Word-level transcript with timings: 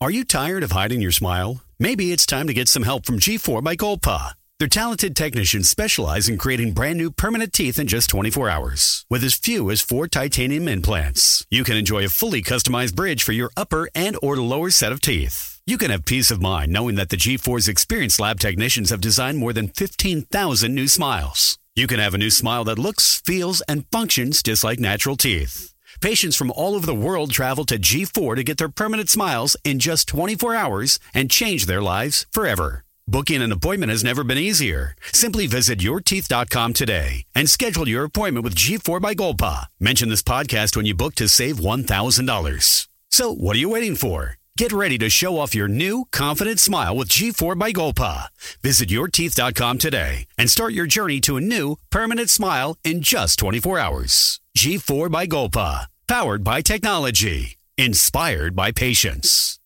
Are 0.00 0.12
you 0.12 0.22
tired 0.22 0.62
of 0.62 0.70
hiding 0.70 1.00
your 1.00 1.10
smile? 1.10 1.64
Maybe 1.80 2.12
it's 2.12 2.24
time 2.24 2.46
to 2.46 2.54
get 2.54 2.68
some 2.68 2.84
help 2.84 3.04
from 3.04 3.18
G4 3.18 3.64
by 3.64 3.74
Golpa. 3.74 4.34
Their 4.60 4.68
talented 4.68 5.16
technicians 5.16 5.68
specialize 5.68 6.28
in 6.28 6.38
creating 6.38 6.72
brand 6.72 6.98
new 6.98 7.10
permanent 7.10 7.52
teeth 7.52 7.80
in 7.80 7.88
just 7.88 8.08
24 8.10 8.48
hours. 8.48 9.04
With 9.10 9.24
as 9.24 9.34
few 9.34 9.72
as 9.72 9.80
four 9.80 10.06
titanium 10.06 10.68
implants, 10.68 11.44
you 11.50 11.64
can 11.64 11.76
enjoy 11.76 12.04
a 12.04 12.10
fully 12.10 12.42
customized 12.42 12.94
bridge 12.94 13.24
for 13.24 13.32
your 13.32 13.50
upper 13.56 13.88
and 13.92 14.16
or 14.22 14.36
lower 14.36 14.70
set 14.70 14.92
of 14.92 15.00
teeth. 15.00 15.60
You 15.66 15.76
can 15.76 15.90
have 15.90 16.04
peace 16.04 16.30
of 16.30 16.40
mind 16.40 16.72
knowing 16.72 16.94
that 16.94 17.08
the 17.08 17.16
G4's 17.16 17.66
experienced 17.66 18.20
lab 18.20 18.38
technicians 18.38 18.90
have 18.90 19.00
designed 19.00 19.38
more 19.38 19.52
than 19.52 19.66
15,000 19.66 20.72
new 20.72 20.86
smiles. 20.86 21.58
You 21.74 21.88
can 21.88 21.98
have 21.98 22.14
a 22.14 22.18
new 22.18 22.30
smile 22.30 22.62
that 22.64 22.78
looks, 22.78 23.20
feels, 23.26 23.62
and 23.62 23.84
functions 23.90 24.44
just 24.44 24.62
like 24.62 24.78
natural 24.78 25.16
teeth. 25.16 25.74
Patients 26.00 26.36
from 26.36 26.52
all 26.52 26.74
over 26.74 26.86
the 26.86 26.94
world 26.94 27.32
travel 27.32 27.64
to 27.64 27.78
G4 27.78 28.36
to 28.36 28.44
get 28.44 28.56
their 28.58 28.68
permanent 28.68 29.10
smiles 29.10 29.56
in 29.64 29.78
just 29.78 30.06
24 30.08 30.54
hours 30.54 30.98
and 31.12 31.30
change 31.30 31.66
their 31.66 31.82
lives 31.82 32.26
forever. 32.30 32.84
Booking 33.08 33.42
an 33.42 33.52
appointment 33.52 33.90
has 33.90 34.04
never 34.04 34.22
been 34.22 34.38
easier. 34.38 34.94
Simply 35.12 35.46
visit 35.46 35.80
yourteeth.com 35.80 36.72
today 36.74 37.24
and 37.34 37.50
schedule 37.50 37.88
your 37.88 38.04
appointment 38.04 38.44
with 38.44 38.54
G4 38.54 39.00
by 39.00 39.14
Golpa. 39.14 39.66
Mention 39.80 40.08
this 40.08 40.22
podcast 40.22 40.76
when 40.76 40.86
you 40.86 40.94
book 40.94 41.14
to 41.16 41.28
save 41.28 41.56
$1,000. 41.56 42.88
So, 43.10 43.34
what 43.34 43.56
are 43.56 43.60
you 43.60 43.70
waiting 43.70 43.96
for? 43.96 44.37
Get 44.58 44.72
ready 44.72 44.98
to 44.98 45.08
show 45.08 45.38
off 45.38 45.54
your 45.54 45.68
new, 45.68 46.06
confident 46.10 46.58
smile 46.58 46.96
with 46.96 47.06
G4 47.10 47.56
by 47.56 47.70
Golpa. 47.70 48.26
Visit 48.60 48.88
yourteeth.com 48.88 49.78
today 49.78 50.26
and 50.36 50.50
start 50.50 50.72
your 50.72 50.84
journey 50.84 51.20
to 51.20 51.36
a 51.36 51.40
new, 51.40 51.76
permanent 51.90 52.28
smile 52.28 52.76
in 52.82 53.00
just 53.00 53.38
24 53.38 53.78
hours. 53.78 54.40
G4 54.56 55.12
by 55.12 55.28
Golpa. 55.28 55.86
Powered 56.08 56.42
by 56.42 56.62
technology. 56.62 57.56
Inspired 57.76 58.56
by 58.56 58.72
patience. 58.72 59.60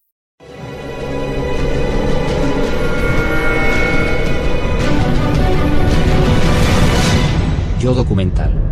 Yo 7.80 7.94
documental. 7.94 8.71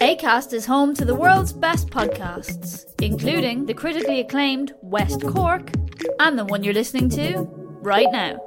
ACAST 0.00 0.52
is 0.52 0.66
home 0.66 0.94
to 0.94 1.04
the 1.04 1.14
world's 1.14 1.52
best 1.52 1.88
podcasts, 1.90 2.84
including 3.02 3.66
the 3.66 3.74
critically 3.74 4.20
acclaimed 4.20 4.72
West 4.80 5.22
Cork 5.22 5.72
and 6.20 6.38
the 6.38 6.44
one 6.44 6.62
you're 6.62 6.72
listening 6.72 7.08
to 7.10 7.48
right 7.82 8.06
now. 8.12 8.38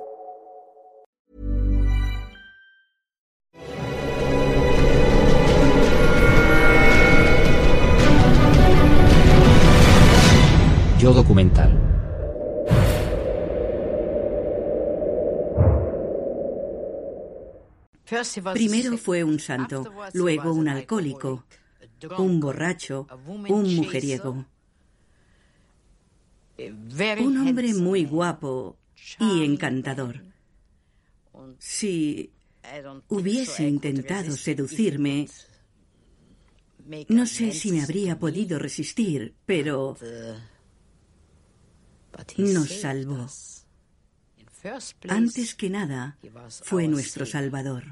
Yo 11.00 11.14
documental. 11.14 11.87
Primero 18.54 18.98
fue 18.98 19.24
un 19.24 19.40
santo, 19.40 19.94
luego 20.14 20.54
un 20.54 20.68
alcohólico, 20.68 21.46
un 22.18 22.40
borracho, 22.40 23.08
un 23.50 23.76
mujeriego. 23.76 24.46
Un 26.58 27.38
hombre 27.38 27.74
muy 27.74 28.06
guapo 28.06 28.78
y 29.20 29.44
encantador. 29.44 30.24
Si 31.60 32.32
hubiese 33.10 33.68
intentado 33.68 34.32
seducirme, 34.32 35.28
no 37.10 37.26
sé 37.26 37.52
si 37.52 37.72
me 37.72 37.84
habría 37.84 38.18
podido 38.18 38.58
resistir, 38.58 39.36
pero 39.46 39.98
nos 42.38 42.70
salvó. 42.70 43.28
Antes 45.08 45.56
que 45.56 45.70
nada, 45.70 46.18
fue 46.64 46.88
nuestro 46.88 47.26
Salvador. 47.26 47.84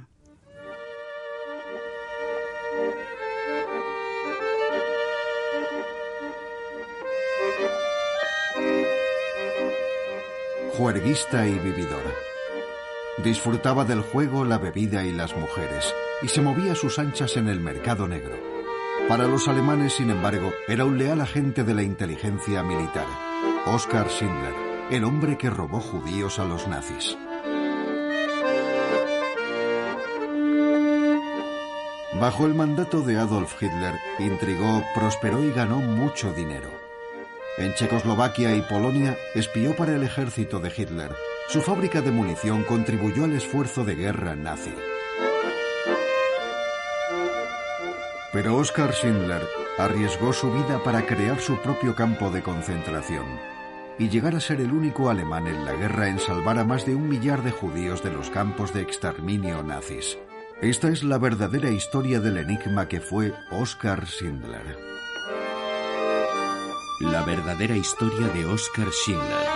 Juerguista 10.74 11.47
y 11.47 11.58
vividor. 11.59 12.03
Disfrutaba 13.24 13.85
del 13.85 14.02
juego, 14.02 14.44
la 14.44 14.58
bebida 14.58 15.06
y 15.06 15.14
las 15.14 15.35
mujeres, 15.38 15.94
y 16.22 16.28
se 16.28 16.41
movía 16.41 16.74
a 16.74 16.75
sus 16.75 17.00
anchas 17.00 17.38
en 17.38 17.47
el 17.47 17.62
mercado 17.62 18.09
negro. 18.09 18.38
Para 19.08 19.25
los 19.25 19.47
alemanes, 19.47 19.94
sin 19.94 20.09
embargo, 20.09 20.52
era 20.68 20.84
un 20.84 20.97
leal 20.97 21.22
agente 21.22 21.64
de 21.64 21.74
la 21.74 21.84
inteligencia 21.84 22.62
militar, 22.62 23.08
Oskar 23.66 24.09
Schindler, 24.09 24.75
el 24.91 25.03
hombre 25.03 25.38
que 25.38 25.50
robó 25.50 25.79
judíos 25.79 26.38
a 26.38 26.46
los 26.46 26.68
nazis. 26.68 27.18
Bajo 32.19 32.46
el 32.46 32.53
mandato 32.53 33.01
de 33.01 33.18
Adolf 33.18 33.62
Hitler, 33.62 33.96
intrigó, 34.19 34.84
prosperó 34.94 35.44
y 35.44 35.51
ganó 35.51 35.78
mucho 35.78 36.31
dinero. 36.34 36.69
En 37.58 37.73
Checoslovaquia 37.73 38.55
y 38.55 38.61
Polonia 38.61 39.17
espió 39.34 39.76
para 39.76 39.96
el 39.96 40.03
ejército 40.03 40.59
de 40.59 40.72
Hitler. 40.76 41.16
Su 41.47 41.61
fábrica 41.61 42.02
de 42.02 42.11
munición 42.11 42.64
contribuyó 42.64 43.26
al 43.26 43.34
esfuerzo 43.34 43.84
de 43.84 43.96
guerra 43.96 44.35
nazi. 44.35 44.73
Pero 48.31 48.58
Oskar 48.58 48.93
Schindler 48.93 49.41
arriesgó 49.78 50.31
su 50.31 50.52
vida 50.52 50.84
para 50.84 51.05
crear 51.05 51.40
su 51.40 51.58
propio 51.61 51.96
campo 51.96 52.29
de 52.29 52.43
concentración 52.43 53.54
y 53.97 54.09
llegar 54.09 54.36
a 54.36 54.40
ser 54.40 54.62
el 54.62 54.72
único 54.72 55.09
alemán 55.09 55.47
en 55.47 55.66
la 55.66 55.74
guerra 55.74 56.09
en 56.09 56.20
salvar 56.20 56.59
a 56.59 56.64
más 56.64 56.86
de 56.86 56.96
un 56.96 57.08
millar 57.08 57.44
de 57.44 57.52
judíos 57.52 58.03
de 58.03 58.12
los 58.12 58.30
campos 58.30 58.74
de 58.74 58.82
exterminio 58.82 59.64
nazis. 59.64 60.18
Esta 60.62 60.90
es 60.90 61.03
la 61.03 61.18
verdadera 61.18 61.70
historia 61.70 62.20
del 62.20 62.38
enigma 62.38 62.88
que 62.88 63.02
fue 63.02 63.34
Oskar 63.52 64.06
Schindler. 64.06 64.78
La 67.02 67.24
verdadera 67.24 67.76
historia 67.76 68.28
de 68.30 68.46
Oskar 68.46 68.88
Schindler. 68.92 69.54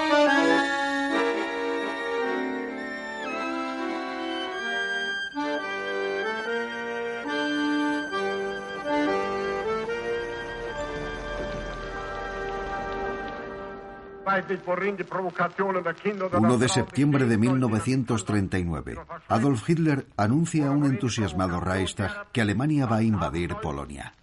1 16.32 16.58
de 16.58 16.70
septiembre 16.70 17.26
de 17.26 17.38
1939, 17.38 18.98
Adolf 19.28 19.70
Hitler 19.70 20.06
anuncia 20.18 20.68
a 20.68 20.72
un 20.72 20.86
entusiasmado 20.86 21.60
Reichstag 21.60 22.32
que 22.32 22.42
Alemania 22.42 22.86
va 22.86 22.98
a 22.98 23.04
invadir 23.04 23.56
Polonia. 23.56 24.14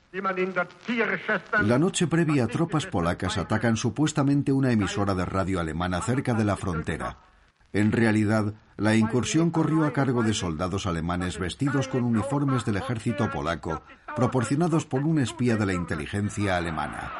La 1.62 1.78
noche 1.78 2.06
previa, 2.06 2.46
tropas 2.46 2.86
polacas 2.86 3.36
atacan 3.36 3.76
supuestamente 3.76 4.52
una 4.52 4.72
emisora 4.72 5.14
de 5.14 5.26
radio 5.26 5.60
alemana 5.60 6.00
cerca 6.00 6.32
de 6.32 6.44
la 6.44 6.56
frontera. 6.56 7.18
En 7.72 7.92
realidad, 7.92 8.54
la 8.78 8.94
incursión 8.94 9.50
corrió 9.50 9.84
a 9.84 9.92
cargo 9.92 10.22
de 10.22 10.32
soldados 10.32 10.86
alemanes 10.86 11.38
vestidos 11.38 11.88
con 11.88 12.04
uniformes 12.04 12.64
del 12.64 12.76
ejército 12.76 13.30
polaco, 13.30 13.82
proporcionados 14.14 14.86
por 14.86 15.02
un 15.02 15.18
espía 15.18 15.56
de 15.56 15.66
la 15.66 15.74
inteligencia 15.74 16.56
alemana, 16.56 17.12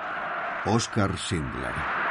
Oskar 0.64 1.18
Schindler. 1.18 2.05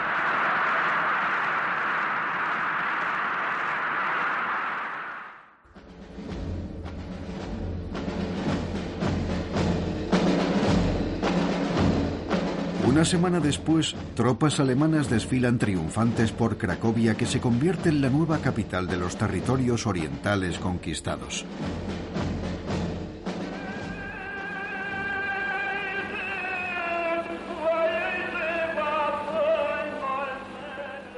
Una 12.95 13.03
semana 13.03 13.41
después, 13.41 13.93
tropas 14.15 14.61
alemanas 14.61 15.09
desfilan 15.09 15.59
triunfantes 15.59 16.31
por 16.31 16.57
Cracovia 16.57 17.15
que 17.15 17.25
se 17.25 17.41
convierte 17.41 17.89
en 17.89 17.99
la 17.99 18.09
nueva 18.09 18.37
capital 18.37 18.87
de 18.87 18.95
los 18.95 19.17
territorios 19.17 19.85
orientales 19.85 20.57
conquistados. 20.59 21.43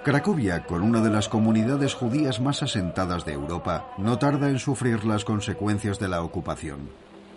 Cracovia, 0.04 0.66
con 0.66 0.82
una 0.82 1.02
de 1.02 1.12
las 1.12 1.30
comunidades 1.30 1.94
judías 1.94 2.42
más 2.42 2.64
asentadas 2.64 3.24
de 3.24 3.34
Europa, 3.34 3.94
no 4.00 4.18
tarda 4.18 4.50
en 4.50 4.58
sufrir 4.58 5.06
las 5.06 5.24
consecuencias 5.24 6.00
de 6.00 6.08
la 6.08 6.24
ocupación. 6.24 6.90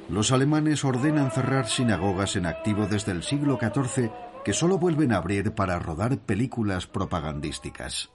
Los 0.09 0.33
alemanes 0.33 0.83
ordenan 0.83 1.31
cerrar 1.31 1.69
sinagogas 1.69 2.37
en 2.37 2.47
activo 2.47 2.87
desde 2.87 3.13
el 3.13 3.23
siglo 3.23 3.59
XIV 3.61 4.11
que 4.45 4.53
solo 4.53 4.79
vuelven 4.79 5.13
a 5.13 5.19
abrir 5.19 5.53
para 5.53 5.79
rodar 5.79 6.19
películas 6.19 6.87
propagandísticas. 6.87 8.11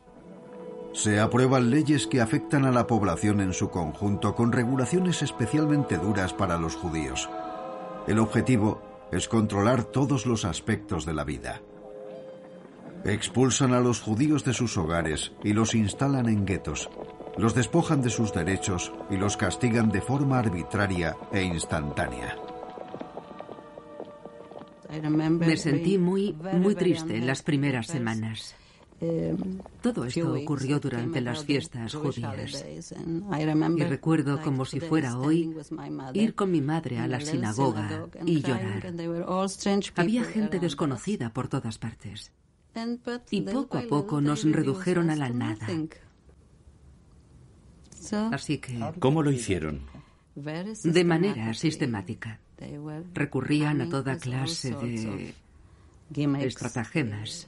Se 0.93 1.19
aprueban 1.19 1.69
leyes 1.69 2.07
que 2.07 2.21
afectan 2.21 2.65
a 2.65 2.71
la 2.71 2.87
población 2.87 3.41
en 3.41 3.53
su 3.53 3.69
conjunto 3.69 4.33
con 4.33 4.53
regulaciones 4.53 5.21
especialmente 5.21 5.97
duras 5.97 6.33
para 6.33 6.57
los 6.57 6.75
judíos. 6.75 7.29
El 8.07 8.19
objetivo 8.19 8.81
es 9.11 9.27
controlar 9.27 9.83
todos 9.83 10.25
los 10.25 10.45
aspectos 10.45 11.05
de 11.05 11.13
la 11.13 11.25
vida. 11.25 11.61
Expulsan 13.03 13.73
a 13.73 13.81
los 13.81 14.01
judíos 14.01 14.45
de 14.45 14.53
sus 14.53 14.77
hogares 14.77 15.33
y 15.43 15.53
los 15.53 15.75
instalan 15.75 16.27
en 16.27 16.45
guetos. 16.45 16.89
Los 17.37 17.53
despojan 17.53 18.01
de 18.01 18.09
sus 18.09 18.33
derechos 18.33 18.93
y 19.09 19.17
los 19.17 19.35
castigan 19.37 19.89
de 19.89 20.01
forma 20.01 20.39
arbitraria 20.39 21.17
e 21.33 21.43
instantánea. 21.43 22.37
Me 25.29 25.57
sentí 25.57 25.97
muy, 25.97 26.33
muy 26.53 26.75
triste 26.75 27.17
en 27.17 27.27
las 27.27 27.41
primeras 27.41 27.87
semanas. 27.87 28.55
Um, 29.01 29.59
Todo 29.81 30.05
esto 30.05 30.33
ocurrió 30.33 30.79
durante 30.79 31.19
las 31.19 31.43
fiestas 31.43 31.93
judías. 31.93 32.65
Y 33.77 33.83
recuerdo 33.83 34.41
como 34.41 34.63
si 34.63 34.79
fuera 34.79 35.17
hoy 35.17 35.53
ir 36.13 36.33
con 36.33 36.51
mi 36.51 36.61
madre 36.61 36.99
a 36.99 37.07
la 37.07 37.19
sinagoga 37.19 38.07
y 38.25 38.41
llorar. 38.41 38.93
Había 39.95 40.23
gente 40.23 40.59
desconocida 40.59 41.33
por 41.33 41.49
todas 41.49 41.77
partes. 41.77 42.31
Y 43.31 43.41
poco 43.41 43.77
a 43.77 43.83
poco 43.83 44.21
nos 44.21 44.43
redujeron 44.43 45.09
a 45.09 45.15
la 45.15 45.29
nada. 45.29 45.67
Así 48.31 48.59
que... 48.59 48.79
¿Cómo 48.99 49.23
lo 49.23 49.31
hicieron? 49.31 49.81
De 50.35 51.03
manera 51.03 51.53
sistemática. 51.53 52.39
Recurrían 53.13 53.81
a 53.81 53.89
toda 53.89 54.17
clase 54.17 54.75
de 54.75 55.33
estratagemas. 56.39 57.47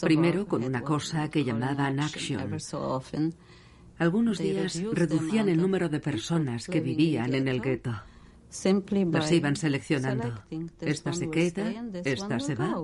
Primero 0.00 0.46
con 0.46 0.64
una 0.64 0.82
cosa 0.82 1.30
que 1.30 1.44
llamaban 1.44 2.00
action. 2.00 2.56
Algunos 3.98 4.38
días 4.38 4.82
reducían 4.92 5.48
el 5.48 5.58
número 5.60 5.88
de 5.88 6.00
personas 6.00 6.66
que 6.66 6.80
vivían 6.80 7.34
en 7.34 7.48
el 7.48 7.60
gueto. 7.60 7.92
Las 9.12 9.32
iban 9.32 9.56
seleccionando. 9.56 10.42
Esta 10.80 11.12
se 11.12 11.30
queda, 11.30 11.84
esta 12.04 12.40
se 12.40 12.54
va. 12.54 12.74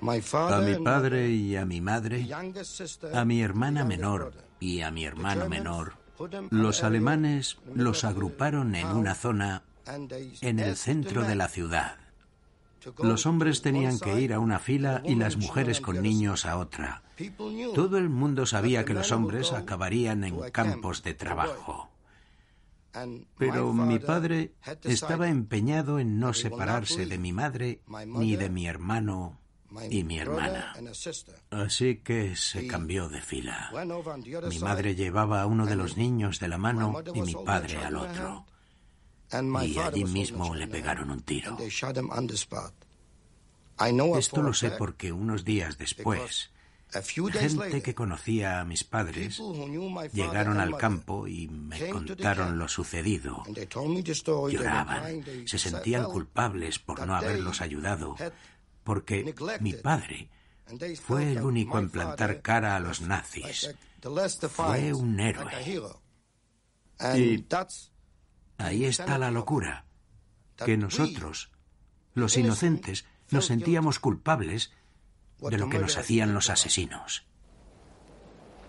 A 0.00 0.60
mi 0.60 0.74
padre 0.76 1.30
y 1.30 1.56
a 1.56 1.64
mi 1.64 1.80
madre, 1.80 2.26
a 3.14 3.24
mi 3.24 3.42
hermana 3.42 3.84
menor 3.84 4.32
y 4.58 4.80
a 4.80 4.90
mi 4.90 5.04
hermano 5.04 5.48
menor, 5.48 5.94
los 6.50 6.82
alemanes 6.82 7.58
los 7.74 8.04
agruparon 8.04 8.74
en 8.74 8.86
una 8.88 9.14
zona 9.14 9.62
en 10.40 10.58
el 10.58 10.76
centro 10.76 11.24
de 11.24 11.34
la 11.34 11.48
ciudad. 11.48 11.96
Los 13.02 13.26
hombres 13.26 13.60
tenían 13.60 13.98
que 13.98 14.20
ir 14.20 14.32
a 14.32 14.38
una 14.38 14.58
fila 14.58 15.02
y 15.04 15.14
las 15.14 15.36
mujeres 15.36 15.80
con 15.80 16.02
niños 16.02 16.46
a 16.46 16.56
otra. 16.56 17.02
Todo 17.74 17.98
el 17.98 18.08
mundo 18.08 18.46
sabía 18.46 18.84
que 18.84 18.94
los 18.94 19.12
hombres 19.12 19.52
acabarían 19.52 20.24
en 20.24 20.50
campos 20.50 21.02
de 21.02 21.14
trabajo. 21.14 21.90
Pero 23.38 23.72
mi 23.72 23.98
padre 23.98 24.54
estaba 24.82 25.28
empeñado 25.28 25.98
en 25.98 26.18
no 26.18 26.32
separarse 26.32 27.06
de 27.06 27.18
mi 27.18 27.32
madre 27.32 27.82
ni 28.06 28.36
de 28.36 28.48
mi 28.48 28.66
hermano 28.66 29.39
y 29.90 30.04
mi 30.04 30.18
hermana. 30.18 30.74
Así 31.50 31.96
que 31.96 32.36
se 32.36 32.66
cambió 32.66 33.08
de 33.08 33.20
fila. 33.20 33.70
Mi 34.48 34.58
madre 34.58 34.94
llevaba 34.94 35.42
a 35.42 35.46
uno 35.46 35.66
de 35.66 35.76
los 35.76 35.96
niños 35.96 36.40
de 36.40 36.48
la 36.48 36.58
mano 36.58 37.02
y 37.14 37.22
mi 37.22 37.34
padre 37.34 37.78
al 37.78 37.96
otro. 37.96 38.46
Y 39.62 39.78
allí 39.78 40.04
mismo 40.04 40.54
le 40.54 40.66
pegaron 40.66 41.10
un 41.10 41.22
tiro. 41.22 41.56
Esto 44.16 44.42
lo 44.42 44.52
sé 44.52 44.70
porque 44.72 45.12
unos 45.12 45.44
días 45.44 45.78
después, 45.78 46.50
gente 47.32 47.82
que 47.82 47.94
conocía 47.94 48.60
a 48.60 48.64
mis 48.64 48.84
padres 48.84 49.40
llegaron 50.12 50.58
al 50.58 50.76
campo 50.76 51.28
y 51.28 51.48
me 51.48 51.88
contaron 51.88 52.58
lo 52.58 52.68
sucedido. 52.68 53.44
Lloraban, 54.50 55.24
se 55.46 55.58
sentían 55.58 56.04
culpables 56.04 56.78
por 56.78 57.06
no 57.06 57.14
haberlos 57.14 57.60
ayudado, 57.60 58.16
porque 58.90 59.32
mi 59.60 59.72
padre 59.72 60.28
fue 61.00 61.30
el 61.30 61.42
único 61.42 61.78
en 61.78 61.90
plantar 61.90 62.42
cara 62.42 62.74
a 62.74 62.80
los 62.80 63.02
nazis. 63.02 63.72
Fue 64.50 64.92
un 64.92 65.20
héroe. 65.20 65.52
Y 67.14 67.46
ahí 68.58 68.84
está 68.86 69.16
la 69.16 69.30
locura, 69.30 69.84
que 70.56 70.76
nosotros, 70.76 71.52
los 72.14 72.36
inocentes, 72.36 73.04
nos 73.30 73.46
sentíamos 73.46 74.00
culpables 74.00 74.72
de 75.38 75.56
lo 75.56 75.68
que 75.68 75.78
nos 75.78 75.96
hacían 75.96 76.34
los 76.34 76.50
asesinos. 76.50 77.24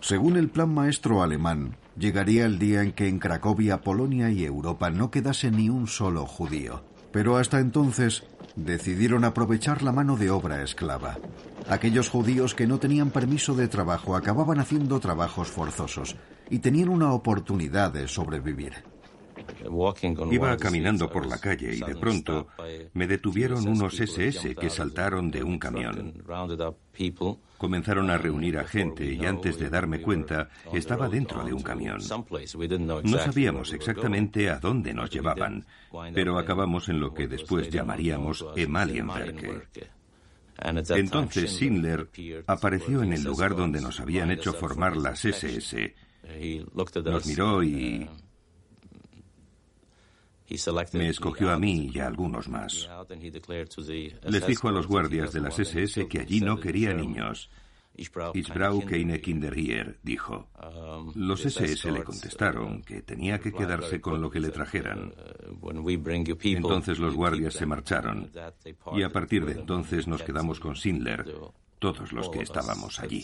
Según 0.00 0.36
el 0.36 0.50
plan 0.50 0.72
maestro 0.72 1.24
alemán, 1.24 1.78
llegaría 1.98 2.46
el 2.46 2.60
día 2.60 2.82
en 2.82 2.92
que 2.92 3.08
en 3.08 3.18
Cracovia, 3.18 3.80
Polonia 3.80 4.30
y 4.30 4.44
Europa 4.44 4.88
no 4.88 5.10
quedase 5.10 5.50
ni 5.50 5.68
un 5.68 5.88
solo 5.88 6.26
judío. 6.26 6.84
Pero 7.12 7.36
hasta 7.36 7.60
entonces 7.60 8.24
decidieron 8.56 9.24
aprovechar 9.24 9.82
la 9.82 9.92
mano 9.92 10.16
de 10.16 10.30
obra 10.30 10.62
esclava. 10.62 11.18
Aquellos 11.68 12.08
judíos 12.08 12.54
que 12.54 12.66
no 12.66 12.78
tenían 12.78 13.10
permiso 13.10 13.54
de 13.54 13.68
trabajo 13.68 14.16
acababan 14.16 14.58
haciendo 14.58 15.00
trabajos 15.00 15.48
forzosos 15.48 16.16
y 16.50 16.58
tenían 16.58 16.88
una 16.88 17.12
oportunidad 17.12 17.92
de 17.92 18.08
sobrevivir. 18.08 18.74
Iba 20.30 20.56
caminando 20.56 21.10
por 21.10 21.26
la 21.26 21.38
calle 21.38 21.74
y 21.74 21.80
de 21.80 21.96
pronto 21.96 22.48
me 22.92 23.06
detuvieron 23.06 23.66
unos 23.66 23.98
SS 23.98 24.54
que 24.54 24.70
saltaron 24.70 25.30
de 25.30 25.42
un 25.42 25.58
camión. 25.58 26.14
Comenzaron 27.62 28.10
a 28.10 28.18
reunir 28.18 28.58
a 28.58 28.64
gente 28.64 29.04
y 29.14 29.24
antes 29.24 29.56
de 29.56 29.70
darme 29.70 30.02
cuenta 30.02 30.48
estaba 30.72 31.08
dentro 31.08 31.44
de 31.44 31.52
un 31.52 31.62
camión. 31.62 32.00
No 33.04 33.18
sabíamos 33.18 33.72
exactamente 33.72 34.50
a 34.50 34.58
dónde 34.58 34.92
nos 34.92 35.08
llevaban, 35.08 35.64
pero 36.12 36.40
acabamos 36.40 36.88
en 36.88 36.98
lo 36.98 37.14
que 37.14 37.28
después 37.28 37.70
llamaríamos 37.70 38.44
Emalienberg. 38.56 39.68
Entonces 40.58 41.52
Schindler 41.52 42.08
apareció 42.48 43.04
en 43.04 43.12
el 43.12 43.22
lugar 43.22 43.54
donde 43.54 43.80
nos 43.80 44.00
habían 44.00 44.32
hecho 44.32 44.52
formar 44.54 44.96
las 44.96 45.24
SS. 45.24 45.94
Nos 47.04 47.26
miró 47.26 47.62
y 47.62 48.10
me 50.92 51.08
escogió 51.08 51.50
a 51.50 51.58
mí 51.58 51.90
y 51.92 51.98
a 51.98 52.06
algunos 52.06 52.48
más. 52.48 52.88
Les 54.24 54.46
dijo 54.46 54.68
a 54.68 54.72
los 54.72 54.86
guardias 54.86 55.32
de 55.32 55.40
las 55.40 55.58
SS 55.58 56.08
que 56.08 56.20
allí 56.20 56.40
no 56.40 56.58
quería 56.60 56.92
niños 56.92 57.50
Isbrau 57.94 58.80
keine 58.86 59.20
Kinder 59.20 59.54
hier, 59.54 59.98
dijo. 60.02 60.48
Los 61.14 61.44
SS 61.44 61.90
le 61.92 62.04
contestaron 62.04 62.82
que 62.82 63.02
tenía 63.02 63.38
que 63.38 63.52
quedarse 63.52 64.00
con 64.00 64.20
lo 64.20 64.30
que 64.30 64.40
le 64.40 64.48
trajeran. 64.50 65.12
Entonces 66.42 66.98
los 66.98 67.14
guardias 67.14 67.54
se 67.54 67.66
marcharon 67.66 68.30
y 68.94 69.02
a 69.02 69.10
partir 69.10 69.44
de 69.44 69.52
entonces 69.52 70.06
nos 70.08 70.22
quedamos 70.22 70.58
con 70.58 70.74
Schindler, 70.74 71.34
todos 71.78 72.12
los 72.12 72.30
que 72.30 72.40
estábamos 72.40 72.98
allí. 72.98 73.22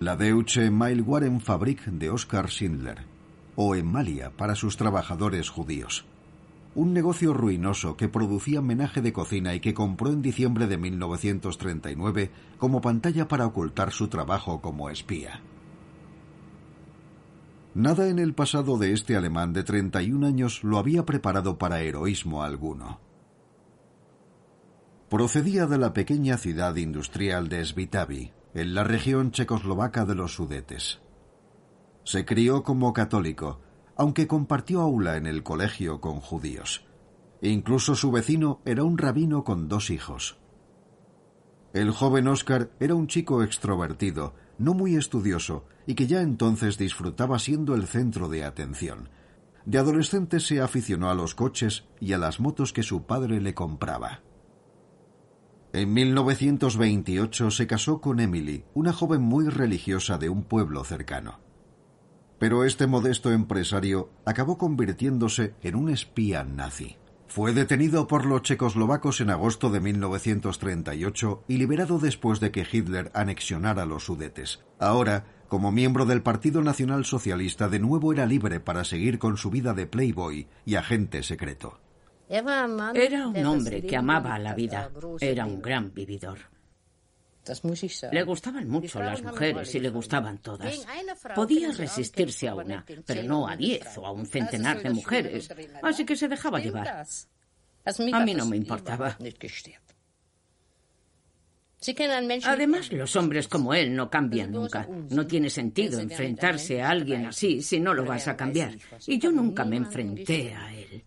La 0.00 0.16
Deutsche 0.16 0.70
Mailwaren 0.70 1.40
Fabrik 1.40 1.84
de 1.84 2.10
Oskar 2.10 2.48
Schindler, 2.48 3.04
o 3.62 3.74
Emalia 3.74 4.30
para 4.30 4.54
sus 4.54 4.78
trabajadores 4.78 5.50
judíos 5.50 6.06
un 6.74 6.94
negocio 6.94 7.34
ruinoso 7.34 7.96
que 7.96 8.08
producía 8.08 8.62
menaje 8.62 9.02
de 9.02 9.12
cocina 9.12 9.54
y 9.54 9.60
que 9.60 9.74
compró 9.74 10.10
en 10.10 10.22
diciembre 10.22 10.66
de 10.66 10.78
1939 10.78 12.30
como 12.58 12.80
pantalla 12.80 13.28
para 13.28 13.46
ocultar 13.46 13.92
su 13.92 14.08
trabajo 14.08 14.60
como 14.60 14.88
espía. 14.88 15.42
Nada 17.74 18.08
en 18.08 18.18
el 18.18 18.34
pasado 18.34 18.78
de 18.78 18.92
este 18.92 19.16
alemán 19.16 19.52
de 19.52 19.64
31 19.64 20.26
años 20.26 20.64
lo 20.64 20.78
había 20.78 21.04
preparado 21.04 21.58
para 21.58 21.80
heroísmo 21.80 22.42
alguno. 22.42 23.00
Procedía 25.08 25.66
de 25.66 25.78
la 25.78 25.92
pequeña 25.92 26.36
ciudad 26.36 26.76
industrial 26.76 27.48
de 27.48 27.64
Svitavi, 27.64 28.32
en 28.54 28.74
la 28.74 28.84
región 28.84 29.32
checoslovaca 29.32 30.04
de 30.04 30.14
los 30.14 30.34
Sudetes. 30.34 31.00
Se 32.04 32.24
crió 32.24 32.62
como 32.62 32.92
católico, 32.92 33.60
aunque 33.96 34.26
compartió 34.26 34.80
aula 34.80 35.16
en 35.16 35.26
el 35.26 35.42
colegio 35.42 36.00
con 36.00 36.20
judíos. 36.20 36.84
Incluso 37.42 37.94
su 37.94 38.10
vecino 38.10 38.60
era 38.64 38.84
un 38.84 38.98
rabino 38.98 39.44
con 39.44 39.68
dos 39.68 39.90
hijos. 39.90 40.38
El 41.72 41.90
joven 41.92 42.26
Oscar 42.28 42.70
era 42.80 42.94
un 42.94 43.06
chico 43.06 43.42
extrovertido, 43.42 44.34
no 44.58 44.74
muy 44.74 44.96
estudioso, 44.96 45.66
y 45.86 45.94
que 45.94 46.06
ya 46.06 46.20
entonces 46.20 46.78
disfrutaba 46.78 47.38
siendo 47.38 47.74
el 47.74 47.86
centro 47.86 48.28
de 48.28 48.44
atención. 48.44 49.08
De 49.64 49.78
adolescente 49.78 50.40
se 50.40 50.60
aficionó 50.60 51.10
a 51.10 51.14
los 51.14 51.34
coches 51.34 51.84
y 52.00 52.12
a 52.12 52.18
las 52.18 52.40
motos 52.40 52.72
que 52.72 52.82
su 52.82 53.04
padre 53.04 53.40
le 53.40 53.54
compraba. 53.54 54.22
En 55.72 55.92
1928 55.92 57.50
se 57.52 57.66
casó 57.68 58.00
con 58.00 58.18
Emily, 58.18 58.64
una 58.74 58.92
joven 58.92 59.22
muy 59.22 59.48
religiosa 59.48 60.18
de 60.18 60.28
un 60.28 60.42
pueblo 60.42 60.82
cercano. 60.82 61.38
Pero 62.40 62.64
este 62.64 62.86
modesto 62.86 63.30
empresario 63.32 64.08
acabó 64.24 64.56
convirtiéndose 64.56 65.52
en 65.60 65.76
un 65.76 65.90
espía 65.90 66.42
nazi. 66.42 66.96
Fue 67.26 67.52
detenido 67.52 68.08
por 68.08 68.24
los 68.24 68.42
checoslovacos 68.42 69.20
en 69.20 69.28
agosto 69.28 69.68
de 69.68 69.80
1938 69.80 71.44
y 71.48 71.58
liberado 71.58 71.98
después 71.98 72.40
de 72.40 72.50
que 72.50 72.66
Hitler 72.68 73.12
anexionara 73.14 73.84
los 73.84 74.06
Sudetes. 74.06 74.64
Ahora, 74.78 75.26
como 75.48 75.70
miembro 75.70 76.06
del 76.06 76.22
Partido 76.22 76.62
Nacional 76.62 77.04
Socialista, 77.04 77.68
de 77.68 77.78
nuevo 77.78 78.10
era 78.10 78.24
libre 78.24 78.58
para 78.58 78.84
seguir 78.84 79.18
con 79.18 79.36
su 79.36 79.50
vida 79.50 79.74
de 79.74 79.86
playboy 79.86 80.48
y 80.64 80.76
agente 80.76 81.22
secreto. 81.22 81.78
Era 82.26 82.66
un 82.66 83.44
hombre 83.44 83.82
que 83.82 83.96
amaba 83.98 84.38
la 84.38 84.54
vida. 84.54 84.90
Era 85.20 85.44
un 85.44 85.60
gran 85.60 85.92
vividor. 85.92 86.38
Le 88.12 88.22
gustaban 88.22 88.68
mucho 88.68 89.02
las 89.02 89.22
mujeres 89.22 89.74
y 89.74 89.80
le 89.80 89.90
gustaban 89.90 90.38
todas. 90.38 90.86
Podía 91.34 91.72
resistirse 91.72 92.48
a 92.48 92.54
una, 92.54 92.84
pero 93.06 93.22
no 93.22 93.48
a 93.48 93.56
diez 93.56 93.96
o 93.98 94.06
a 94.06 94.12
un 94.12 94.26
centenar 94.26 94.82
de 94.82 94.90
mujeres, 94.90 95.48
así 95.82 96.04
que 96.04 96.16
se 96.16 96.28
dejaba 96.28 96.60
llevar. 96.60 97.06
A 98.12 98.20
mí 98.20 98.34
no 98.34 98.46
me 98.46 98.56
importaba. 98.56 99.16
Además, 102.44 102.92
los 102.92 103.16
hombres 103.16 103.48
como 103.48 103.72
él 103.72 103.94
no 103.94 104.10
cambian 104.10 104.52
nunca. 104.52 104.86
No 105.10 105.26
tiene 105.26 105.48
sentido 105.48 105.98
enfrentarse 105.98 106.82
a 106.82 106.90
alguien 106.90 107.26
así 107.26 107.62
si 107.62 107.80
no 107.80 107.94
lo 107.94 108.04
vas 108.04 108.28
a 108.28 108.36
cambiar. 108.36 108.76
Y 109.06 109.18
yo 109.18 109.32
nunca 109.32 109.64
me 109.64 109.76
enfrenté 109.76 110.54
a 110.54 110.74
él. 110.74 111.04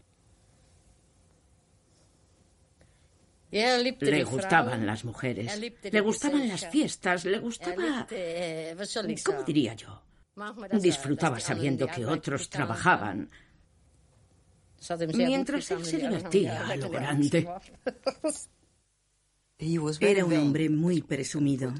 Le 3.54 4.24
gustaban 4.24 4.86
las 4.86 5.06
mujeres, 5.06 5.60
le 5.60 6.02
gustaban 6.02 6.48
las 6.48 6.68
fiestas, 6.70 7.24
le 7.26 7.38
gustaba... 7.38 8.08
¿Cómo 9.24 9.44
diría 9.44 9.76
yo? 9.76 10.02
Disfrutaba 10.82 11.40
sabiendo 11.40 11.88
que 11.88 12.06
otros 12.06 12.50
trabajaban. 12.50 13.30
Mientras 15.14 15.70
él 15.72 15.86
se 15.86 15.98
divertía 15.98 16.68
a 16.68 16.76
lo 16.76 16.90
grande. 16.90 17.48
Era 20.00 20.26
un 20.26 20.34
hombre 20.34 20.70
muy 20.70 21.04
presumido. 21.04 21.74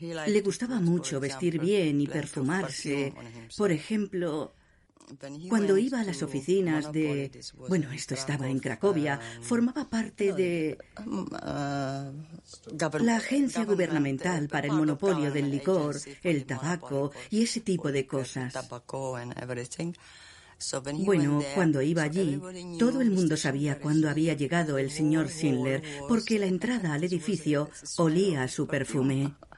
Le 0.00 0.40
gustaba 0.40 0.80
mucho 0.80 1.20
vestir 1.20 1.60
bien 1.60 2.00
y 2.00 2.06
perfumarse. 2.06 3.12
Por 3.56 3.72
ejemplo, 3.72 4.54
cuando 5.48 5.78
iba 5.78 6.00
a 6.00 6.04
las 6.04 6.22
oficinas 6.22 6.92
de... 6.92 7.30
Bueno, 7.68 7.90
esto 7.92 8.14
estaba 8.14 8.48
en 8.48 8.58
Cracovia, 8.58 9.20
formaba 9.40 9.88
parte 9.88 10.32
de... 10.32 10.78
la 13.00 13.16
agencia 13.16 13.64
gubernamental 13.64 14.48
para 14.48 14.66
el 14.66 14.72
monopolio 14.72 15.32
del 15.32 15.50
licor, 15.50 15.96
el 16.22 16.44
tabaco 16.44 17.12
y 17.30 17.42
ese 17.42 17.60
tipo 17.60 17.90
de 17.92 18.06
cosas. 18.06 18.54
Bueno, 21.04 21.40
cuando 21.54 21.82
iba 21.82 22.02
allí, 22.02 22.40
todo 22.78 23.00
el 23.00 23.12
mundo 23.12 23.36
sabía 23.36 23.78
cuándo 23.78 24.10
había 24.10 24.34
llegado 24.34 24.76
el 24.78 24.90
señor 24.90 25.28
Schindler, 25.28 25.82
porque 26.08 26.38
la 26.38 26.46
entrada 26.46 26.94
al 26.94 27.04
edificio 27.04 27.70
olía 27.96 28.42
a 28.42 28.48
su 28.48 28.66
perfume. 28.66 29.34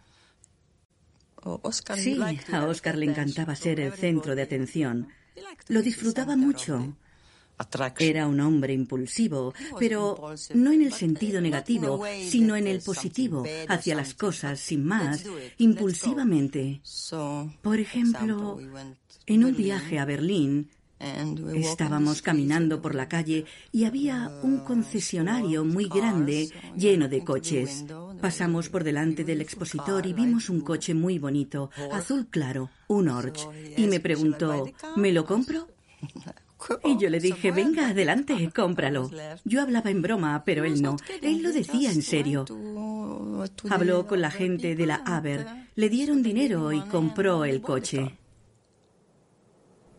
Sí, 1.97 2.21
a 2.53 2.67
Oscar 2.67 2.99
le 2.99 3.07
encantaba 3.07 3.57
ser 3.57 3.81
el 3.81 3.93
centro 3.95 4.35
de 4.35 4.43
atención. 4.43 5.09
Lo 5.69 5.83
disfrutaba 5.83 6.37
mucho. 6.37 6.97
Era 7.99 8.27
un 8.27 8.41
hombre 8.41 8.73
impulsivo, 8.73 9.53
pero 9.79 10.35
no 10.55 10.73
en 10.73 10.83
el 10.83 10.93
sentido 10.95 11.43
negativo, 11.43 12.03
sino 12.27 12.57
en 12.57 12.67
el 12.67 12.81
positivo, 12.81 13.45
hacia 13.69 13.95
las 13.95 14.15
cosas 14.15 14.59
sin 14.61 14.85
más, 14.85 15.25
impulsivamente. 15.59 16.81
Por 17.61 17.79
ejemplo, 17.79 18.59
en 19.27 19.45
un 19.45 19.55
viaje 19.55 19.99
a 19.99 20.07
Berlín, 20.07 20.71
Estábamos 21.55 22.21
caminando 22.21 22.83
por 22.83 22.95
la 22.95 23.09
calle 23.09 23.47
y 23.73 23.85
había 23.85 24.31
un 24.43 24.59
concesionario 24.59 25.65
muy 25.65 25.89
grande 25.89 26.51
lleno 26.77 27.09
de 27.09 27.25
coches. 27.25 27.87
Pasamos 28.21 28.69
por 28.69 28.85
delante 28.85 29.25
del 29.25 29.41
expositor 29.41 30.07
y 30.07 30.13
vimos 30.13 30.51
un 30.51 30.61
coche 30.61 30.93
muy 30.93 31.19
bonito, 31.19 31.71
azul 31.93 32.27
claro, 32.29 32.71
un 32.89 33.09
Orch, 33.09 33.49
y 33.77 33.87
me 33.87 34.01
preguntó, 34.01 34.67
¿me 34.97 35.13
lo 35.13 35.25
compro? 35.25 35.69
Y 36.85 36.99
yo 36.99 37.09
le 37.09 37.21
dije, 37.21 37.53
venga, 37.53 37.89
adelante, 37.89 38.51
cómpralo. 38.55 39.11
Yo 39.45 39.63
hablaba 39.63 39.91
en 39.91 40.03
broma, 40.03 40.43
pero 40.45 40.65
él 40.65 40.83
no. 40.83 40.97
Él 41.23 41.43
lo 41.43 41.53
decía 41.53 41.91
en 41.91 42.03
serio. 42.03 42.45
Habló 43.71 44.07
con 44.07 44.21
la 44.21 44.31
gente 44.31 44.77
de 44.77 44.87
la 44.87 44.97
Aber, 44.97 45.47
le 45.75 45.89
dieron 45.89 46.23
dinero 46.23 46.71
y 46.73 46.83
compró 46.83 47.47
el 47.47 47.63
coche. 47.63 48.19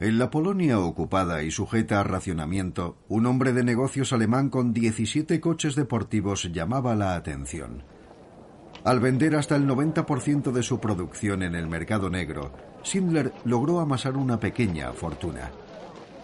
En 0.02 0.18
la 0.18 0.32
Polonia 0.32 0.80
ocupada 0.80 1.44
y 1.44 1.52
sujeta 1.52 2.00
a 2.00 2.04
racionamiento, 2.04 2.98
un 3.08 3.28
hombre 3.28 3.54
de 3.54 3.64
negocios 3.64 4.14
alemán 4.14 4.50
con 4.50 4.74
17 4.74 5.40
coches 5.40 5.76
deportivos 5.76 6.52
llamaba 6.52 6.96
la 6.96 7.14
atención. 7.14 7.84
Al 8.84 9.00
vender 9.00 9.36
hasta 9.36 9.56
el 9.56 9.68
90% 9.68 10.52
de 10.54 10.64
su 10.64 10.80
producción 10.80 11.44
en 11.44 11.54
el 11.54 11.68
mercado 11.68 12.10
negro, 12.10 12.52
Schindler 12.84 13.32
logró 13.46 13.80
amasar 13.80 14.18
una 14.18 14.40
pequeña 14.40 14.92
fortuna, 14.92 15.52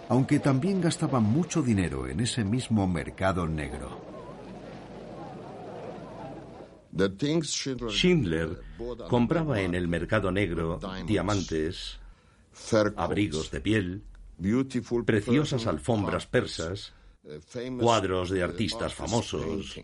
aunque 0.09 0.39
también 0.39 0.81
gastaba 0.81 1.19
mucho 1.19 1.61
dinero 1.61 2.07
en 2.07 2.21
ese 2.21 2.43
mismo 2.43 2.87
mercado 2.87 3.47
negro. 3.47 4.01
Schindler 7.89 8.59
compraba 9.07 9.61
en 9.61 9.75
el 9.75 9.87
mercado 9.87 10.31
negro 10.31 10.79
diamantes, 11.05 11.99
abrigos 12.95 13.51
de 13.51 13.61
piel, 13.61 14.03
preciosas 15.05 15.67
alfombras 15.67 16.27
persas, 16.27 16.93
cuadros 17.79 18.29
de 18.29 18.43
artistas 18.43 18.93
famosos, 18.93 19.79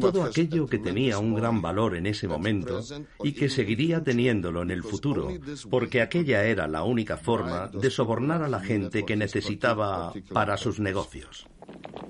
todo 0.00 0.24
aquello 0.24 0.66
que 0.66 0.78
tenía 0.78 1.18
un 1.18 1.34
gran 1.34 1.62
valor 1.62 1.96
en 1.96 2.06
ese 2.06 2.26
momento 2.26 2.82
y 3.22 3.32
que 3.32 3.48
seguiría 3.48 4.02
teniéndolo 4.02 4.62
en 4.62 4.70
el 4.70 4.82
futuro, 4.82 5.28
porque 5.70 6.00
aquella 6.00 6.44
era 6.44 6.66
la 6.66 6.82
única 6.82 7.16
forma 7.16 7.68
de 7.68 7.90
sobornar 7.90 8.42
a 8.42 8.48
la 8.48 8.60
gente 8.60 9.04
que 9.04 9.16
necesitaba 9.16 10.12
para 10.32 10.56
sus 10.56 10.80
negocios. 10.80 11.46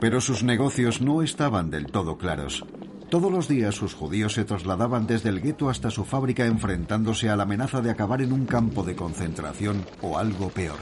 Pero 0.00 0.20
sus 0.20 0.42
negocios 0.42 1.00
no 1.00 1.22
estaban 1.22 1.70
del 1.70 1.86
todo 1.86 2.16
claros. 2.16 2.64
Todos 3.12 3.30
los 3.30 3.46
días 3.46 3.74
sus 3.74 3.92
judíos 3.92 4.32
se 4.32 4.46
trasladaban 4.46 5.06
desde 5.06 5.28
el 5.28 5.42
gueto 5.42 5.68
hasta 5.68 5.90
su 5.90 6.06
fábrica 6.06 6.46
enfrentándose 6.46 7.28
a 7.28 7.36
la 7.36 7.42
amenaza 7.42 7.82
de 7.82 7.90
acabar 7.90 8.22
en 8.22 8.32
un 8.32 8.46
campo 8.46 8.84
de 8.84 8.96
concentración 8.96 9.84
o 10.00 10.16
algo 10.16 10.48
peor. 10.48 10.78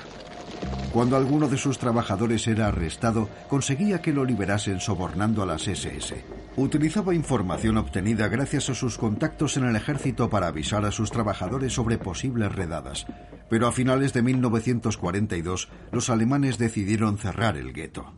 Cuando 0.93 1.17
alguno 1.17 1.49
de 1.49 1.59
sus 1.59 1.81
trabajadores 1.81 2.47
era 2.47 2.69
arrestado, 2.69 3.29
conseguía 3.49 4.01
que 4.01 4.13
lo 4.13 4.25
liberasen 4.25 4.79
sobornando 4.79 5.43
a 5.43 5.47
las 5.47 5.67
SS. 5.67 6.25
Utilizaba 6.55 7.17
información 7.17 7.79
obtenida 7.79 8.29
gracias 8.29 8.71
a 8.71 8.77
sus 8.77 8.97
contactos 8.97 9.57
en 9.57 9.65
el 9.65 9.75
ejército 9.75 10.31
para 10.31 10.47
avisar 10.47 10.85
a 10.85 10.93
sus 10.93 11.11
trabajadores 11.11 11.73
sobre 11.73 11.99
posibles 11.99 12.55
redadas. 12.55 13.07
Pero 13.49 13.67
a 13.67 13.73
finales 13.73 14.13
de 14.13 14.23
1942, 14.23 15.69
los 15.91 16.09
alemanes 16.09 16.59
decidieron 16.59 17.19
cerrar 17.19 17.57
el 17.57 17.73
gueto. 17.73 18.15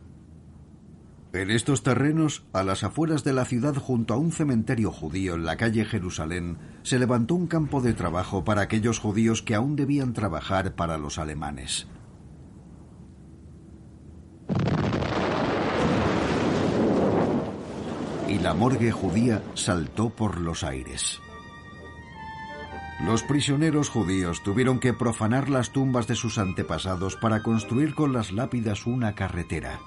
En 1.33 1.51
estos 1.51 1.83
terrenos, 1.83 2.45
a 2.53 2.62
las 2.62 2.85
afueras 2.85 3.25
de 3.25 3.33
la 3.33 3.45
ciudad 3.45 3.75
junto 3.75 4.12
a 4.12 4.19
un 4.19 4.33
cementerio 4.33 4.93
judío 4.93 5.35
en 5.35 5.45
la 5.45 5.57
calle 5.57 5.85
Jerusalén, 5.85 6.59
se 6.83 6.99
levantó 6.99 7.35
un 7.35 7.47
campo 7.47 7.81
de 7.81 7.95
trabajo 7.95 8.45
para 8.45 8.61
aquellos 8.61 8.99
judíos 8.99 9.41
que 9.43 9.55
aún 9.55 9.75
debían 9.75 10.12
trabajar 10.12 10.75
para 10.75 10.99
los 10.99 11.19
alemanes. 11.19 11.87
y 18.33 18.39
la 18.39 18.55
morgue 18.55 18.91
judía 18.91 19.43
saltó 19.53 20.09
por 20.09 20.41
los 20.41 20.65
aires. 20.65 21.21
Los 23.05 23.23
prisioneros 23.23 23.91
judíos 23.91 24.43
tuvieron 24.43 24.81
que 24.81 24.95
profanar 24.95 25.51
las 25.51 25.71
tumbas 25.71 26.07
de 26.07 26.15
sus 26.15 26.39
antepasados 26.39 27.17
para 27.17 27.43
construir 27.43 27.95
con 27.95 28.15
las 28.15 28.33
lápidas 28.33 28.87
una 28.87 29.15
carretera. 29.15 29.81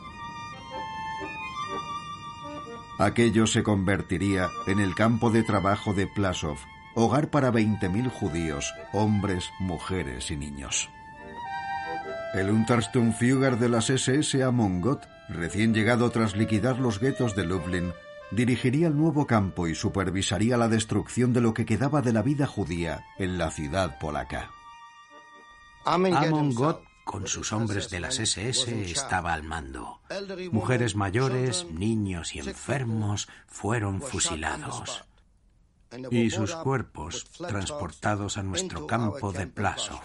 Aquello 2.98 3.46
se 3.46 3.62
convertiría 3.62 4.50
en 4.68 4.80
el 4.80 4.96
campo 4.96 5.30
de 5.30 5.44
trabajo 5.44 5.94
de 5.94 6.08
Plasov, 6.08 6.58
hogar 6.96 7.30
para 7.30 7.52
20.000 7.52 8.10
judíos, 8.10 8.74
hombres, 8.94 9.52
mujeres 9.60 10.32
y 10.32 10.38
niños. 10.38 10.90
El 12.34 12.50
Untersturmführer 12.50 13.58
de 13.60 13.70
las 13.70 13.90
SS 13.90 14.46
Gott, 14.80 15.08
recién 15.28 15.74
llegado 15.74 16.10
tras 16.10 16.38
liquidar 16.38 16.80
los 16.80 17.00
guetos 17.00 17.36
de 17.36 17.46
Lublin, 17.46 17.92
dirigiría 18.32 18.88
el 18.88 18.96
nuevo 18.96 19.28
campo 19.28 19.68
y 19.68 19.76
supervisaría 19.76 20.56
la 20.56 20.70
destrucción 20.70 21.34
de 21.34 21.42
lo 21.42 21.54
que 21.54 21.66
quedaba 21.66 22.02
de 22.02 22.14
la 22.14 22.22
vida 22.22 22.48
judía 22.48 23.06
en 23.18 23.38
la 23.38 23.52
ciudad 23.52 24.00
polaca. 24.00 24.52
Amon 25.86 26.54
Gott, 26.54 26.85
con 27.06 27.28
sus 27.28 27.54
hombres 27.54 27.90
de 27.90 28.02
las 28.02 28.20
SS, 28.20 28.92
estaba 28.92 29.34
al 29.34 29.44
mando. 29.44 30.02
Mujeres 30.52 30.96
mayores, 30.96 31.66
niños 31.72 32.36
y 32.36 32.40
enfermos 32.40 33.30
fueron 33.48 34.02
fusilados 34.02 35.06
y 36.12 36.30
sus 36.32 36.54
cuerpos 36.56 37.26
transportados 37.38 38.38
a 38.38 38.44
nuestro 38.44 38.88
campo 38.88 39.32
de 39.32 39.48
Plasov. 39.48 40.04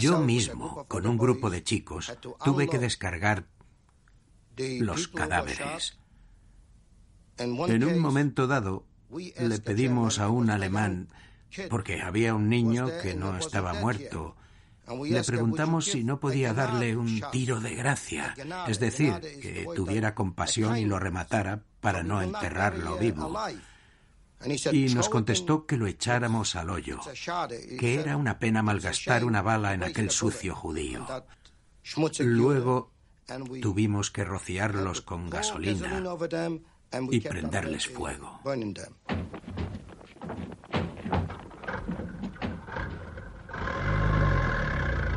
Yo 0.00 0.18
mismo, 0.20 0.86
con 0.88 1.06
un 1.06 1.18
grupo 1.18 1.50
de 1.50 1.62
chicos, 1.62 2.16
tuve 2.42 2.68
que 2.68 2.78
descargar 2.78 3.44
los 4.56 5.08
cadáveres. 5.08 5.98
En 7.36 7.84
un 7.84 7.98
momento 7.98 8.46
dado, 8.46 8.86
le 9.10 9.58
pedimos 9.58 10.18
a 10.18 10.30
un 10.30 10.48
alemán, 10.48 11.10
porque 11.68 12.00
había 12.00 12.34
un 12.34 12.48
niño 12.48 12.88
que 13.02 13.14
no 13.14 13.36
estaba 13.36 13.74
muerto, 13.74 14.36
le 15.08 15.24
preguntamos 15.24 15.86
si 15.86 16.04
no 16.04 16.20
podía 16.20 16.52
darle 16.52 16.96
un 16.96 17.20
tiro 17.32 17.60
de 17.60 17.74
gracia, 17.74 18.34
es 18.66 18.78
decir, 18.78 19.14
que 19.20 19.66
tuviera 19.74 20.14
compasión 20.14 20.76
y 20.76 20.84
lo 20.84 20.98
rematara 20.98 21.62
para 21.80 22.02
no 22.02 22.22
enterrarlo 22.22 22.96
vivo. 22.98 23.36
Y 24.72 24.94
nos 24.94 25.08
contestó 25.08 25.66
que 25.66 25.76
lo 25.76 25.86
echáramos 25.86 26.54
al 26.54 26.70
hoyo, 26.70 27.00
que 27.78 27.94
era 28.00 28.16
una 28.16 28.38
pena 28.38 28.62
malgastar 28.62 29.24
una 29.24 29.42
bala 29.42 29.74
en 29.74 29.82
aquel 29.82 30.10
sucio 30.10 30.54
judío. 30.54 31.06
Luego 32.20 32.92
tuvimos 33.60 34.10
que 34.10 34.24
rociarlos 34.24 35.02
con 35.02 35.28
gasolina 35.28 36.02
y 37.10 37.20
prenderles 37.20 37.88
fuego. 37.88 38.40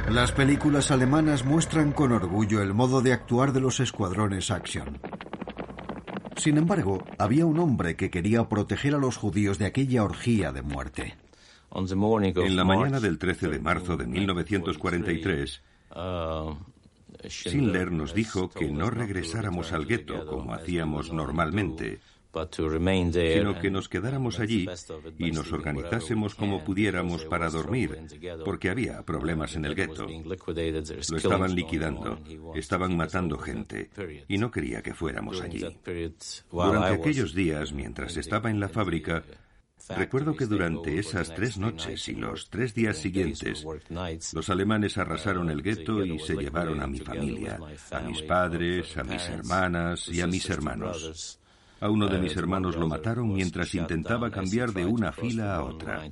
Las 0.09 0.31
películas 0.31 0.91
alemanas 0.91 1.45
muestran 1.45 1.91
con 1.91 2.11
orgullo 2.11 2.61
el 2.61 2.73
modo 2.73 3.01
de 3.01 3.13
actuar 3.13 3.53
de 3.53 3.61
los 3.61 3.79
escuadrones 3.79 4.51
Action. 4.51 4.99
Sin 6.35 6.57
embargo, 6.57 7.03
había 7.17 7.45
un 7.45 7.59
hombre 7.59 7.95
que 7.95 8.09
quería 8.09 8.49
proteger 8.49 8.95
a 8.95 8.97
los 8.97 9.15
judíos 9.17 9.57
de 9.59 9.67
aquella 9.67 10.03
orgía 10.03 10.51
de 10.51 10.61
muerte. 10.63 11.15
En 11.73 12.55
la 12.55 12.65
mañana 12.65 12.99
del 12.99 13.17
13 13.17 13.47
de 13.47 13.59
marzo 13.59 13.95
de 13.95 14.05
1943, 14.05 15.61
Schindler 17.29 17.91
nos 17.91 18.13
dijo 18.13 18.49
que 18.49 18.69
no 18.69 18.89
regresáramos 18.89 19.71
al 19.71 19.85
gueto 19.85 20.25
como 20.25 20.53
hacíamos 20.53 21.13
normalmente, 21.13 22.01
sino 22.31 23.59
que 23.59 23.71
nos 23.71 23.89
quedáramos 23.89 24.39
allí 24.39 24.67
y 25.17 25.31
nos 25.31 25.51
organizásemos 25.51 26.35
como 26.35 26.63
pudiéramos 26.63 27.25
para 27.25 27.49
dormir, 27.49 27.97
porque 28.45 28.69
había 28.69 29.03
problemas 29.03 29.55
en 29.55 29.65
el 29.65 29.75
gueto. 29.75 30.07
Lo 30.07 31.17
estaban 31.17 31.55
liquidando, 31.55 32.19
estaban 32.55 32.95
matando 32.95 33.37
gente, 33.37 33.89
y 34.27 34.37
no 34.37 34.49
quería 34.49 34.81
que 34.81 34.93
fuéramos 34.93 35.41
allí. 35.41 35.65
Durante 36.51 36.93
aquellos 36.93 37.33
días, 37.33 37.73
mientras 37.73 38.17
estaba 38.17 38.49
en 38.49 38.59
la 38.59 38.69
fábrica, 38.69 39.23
Recuerdo 39.89 40.35
que 40.35 40.45
durante 40.45 40.99
esas 40.99 41.33
tres 41.33 41.57
noches 41.57 42.07
y 42.07 42.13
los 42.13 42.49
tres 42.49 42.73
días 42.73 42.97
siguientes, 42.97 43.65
los 44.33 44.49
alemanes 44.49 44.97
arrasaron 44.97 45.49
el 45.49 45.61
gueto 45.61 46.05
y 46.05 46.19
se 46.19 46.35
llevaron 46.35 46.81
a 46.81 46.87
mi 46.87 46.99
familia, 46.99 47.59
a 47.89 47.99
mis 48.01 48.21
padres, 48.21 48.95
a 48.97 49.03
mis 49.03 49.27
hermanas 49.27 50.07
y 50.07 50.21
a 50.21 50.27
mis 50.27 50.49
hermanos. 50.49 51.40
A 51.81 51.89
uno 51.89 52.07
de 52.07 52.19
mis 52.19 52.37
hermanos 52.37 52.75
lo 52.75 52.87
mataron 52.87 53.33
mientras 53.33 53.73
intentaba 53.73 54.29
cambiar 54.29 54.71
de 54.71 54.85
una 54.85 55.11
fila 55.11 55.55
a 55.55 55.63
otra. 55.63 56.05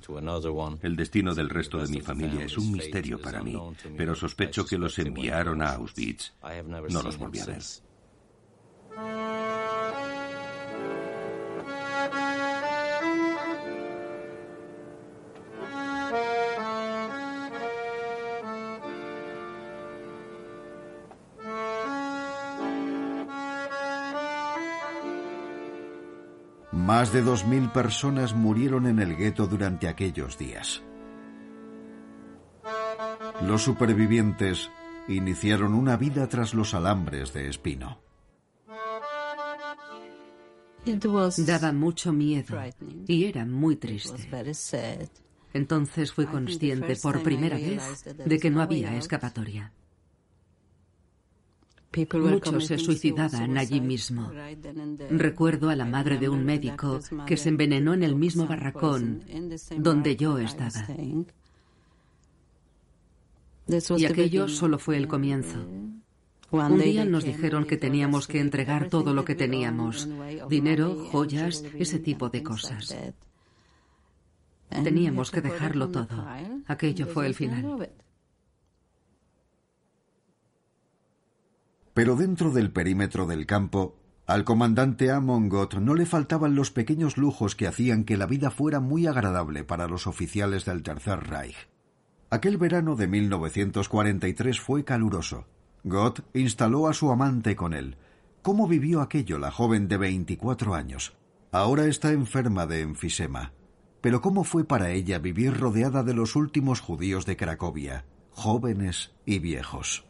El 0.82 0.96
destino 0.96 1.36
del 1.36 1.48
resto 1.48 1.78
de 1.78 1.88
mi 1.90 2.02
familia 2.02 2.44
es 2.46 2.58
un 2.58 2.72
misterio 2.72 3.22
para 3.22 3.44
mí, 3.44 3.56
pero 3.96 4.16
sospecho 4.16 4.66
que 4.66 4.80
los 4.80 4.98
enviaron 4.98 5.62
a 5.62 5.74
Auschwitz. 5.74 6.34
No 6.90 7.04
los 7.04 7.18
volví 7.18 7.40
a 7.40 7.46
ver. 7.46 7.62
Más 26.90 27.14
de 27.14 27.24
2.000 27.24 27.72
personas 27.72 28.34
murieron 28.34 28.88
en 28.88 28.98
el 28.98 29.16
gueto 29.16 29.46
durante 29.46 29.88
aquellos 29.88 30.40
días. 30.40 30.82
Los 33.44 33.62
supervivientes 33.62 34.72
iniciaron 35.08 35.76
una 35.76 35.98
vida 35.98 36.28
tras 36.28 36.56
los 36.56 36.74
alambres 36.74 37.32
de 37.32 37.48
espino. 37.48 38.02
Daba 41.46 41.74
mucho 41.74 42.12
miedo 42.12 42.60
y 43.06 43.26
era 43.26 43.46
muy 43.46 43.76
triste. 43.76 44.28
Entonces 45.54 46.12
fui 46.12 46.26
consciente 46.26 46.96
por 46.96 47.22
primera 47.22 47.58
vez 47.58 48.04
de 48.04 48.40
que 48.40 48.50
no 48.50 48.64
había 48.64 48.98
escapatoria. 48.98 49.74
Muchos 52.14 52.68
se 52.68 52.78
suicidaban 52.78 53.58
allí 53.58 53.82
mismo. 53.82 54.32
Recuerdo 55.10 55.70
a 55.70 55.76
la 55.76 55.86
madre 55.86 56.18
de 56.18 56.30
un 56.30 56.46
médico 56.46 57.00
que 57.26 57.36
se 57.36 57.50
envenenó 57.50 57.94
en 57.94 58.04
el 58.04 58.16
mismo 58.16 58.46
barracón 58.46 59.24
donde 59.78 60.16
yo 60.16 60.38
estaba. 60.38 60.86
Y 63.98 64.06
aquello 64.06 64.48
solo 64.48 64.78
fue 64.78 64.98
el 64.98 65.08
comienzo. 65.08 65.66
Un 66.52 66.80
día 66.80 67.06
nos 67.06 67.24
dijeron 67.24 67.66
que 67.66 67.78
teníamos 67.78 68.28
que 68.28 68.40
entregar 68.40 68.90
todo 68.90 69.14
lo 69.14 69.26
que 69.26 69.36
teníamos, 69.36 70.08
dinero, 70.48 71.08
joyas, 71.12 71.64
ese 71.78 72.00
tipo 72.00 72.30
de 72.30 72.44
cosas. 72.44 72.96
Teníamos 74.70 75.32
que 75.32 75.42
dejarlo 75.42 75.90
todo. 75.90 76.26
Aquello 76.68 77.08
fue 77.08 77.28
el 77.28 77.36
final. 77.36 77.90
Pero 82.00 82.16
dentro 82.16 82.52
del 82.52 82.72
perímetro 82.72 83.26
del 83.26 83.46
campo, 83.46 83.98
al 84.26 84.46
comandante 84.46 85.12
Amon 85.12 85.50
Gott 85.50 85.74
no 85.80 85.96
le 85.96 86.06
faltaban 86.06 86.56
los 86.56 86.72
pequeños 86.72 87.18
lujos 87.18 87.58
que 87.58 87.68
hacían 87.68 88.06
que 88.06 88.16
la 88.16 88.26
vida 88.26 88.52
fuera 88.52 88.80
muy 88.80 89.06
agradable 89.06 89.66
para 89.66 89.86
los 89.90 90.08
oficiales 90.08 90.64
del 90.64 90.82
Tercer 90.82 91.28
Reich. 91.28 91.58
Aquel 92.30 92.56
verano 92.56 92.96
de 92.96 93.08
1943 93.08 94.62
fue 94.62 94.86
caluroso. 94.86 95.46
Gott 95.84 96.24
instaló 96.34 96.88
a 96.88 96.94
su 96.94 97.12
amante 97.12 97.58
con 97.58 97.74
él. 97.74 97.98
¿Cómo 98.44 98.70
vivió 98.70 99.02
aquello 99.02 99.38
la 99.38 99.52
joven 99.52 99.90
de 99.90 99.98
24 99.98 100.76
años? 100.76 101.18
Ahora 101.52 101.86
está 101.86 102.14
enferma 102.14 102.66
de 102.66 102.80
enfisema. 102.80 103.52
Pero 104.00 104.22
¿cómo 104.22 104.46
fue 104.46 104.64
para 104.64 104.92
ella 104.92 105.20
vivir 105.20 105.60
rodeada 105.60 106.04
de 106.04 106.14
los 106.14 106.38
últimos 106.38 106.80
judíos 106.80 107.26
de 107.26 107.36
Cracovia, 107.36 108.06
jóvenes 108.32 109.12
y 109.26 109.40
viejos. 109.40 110.09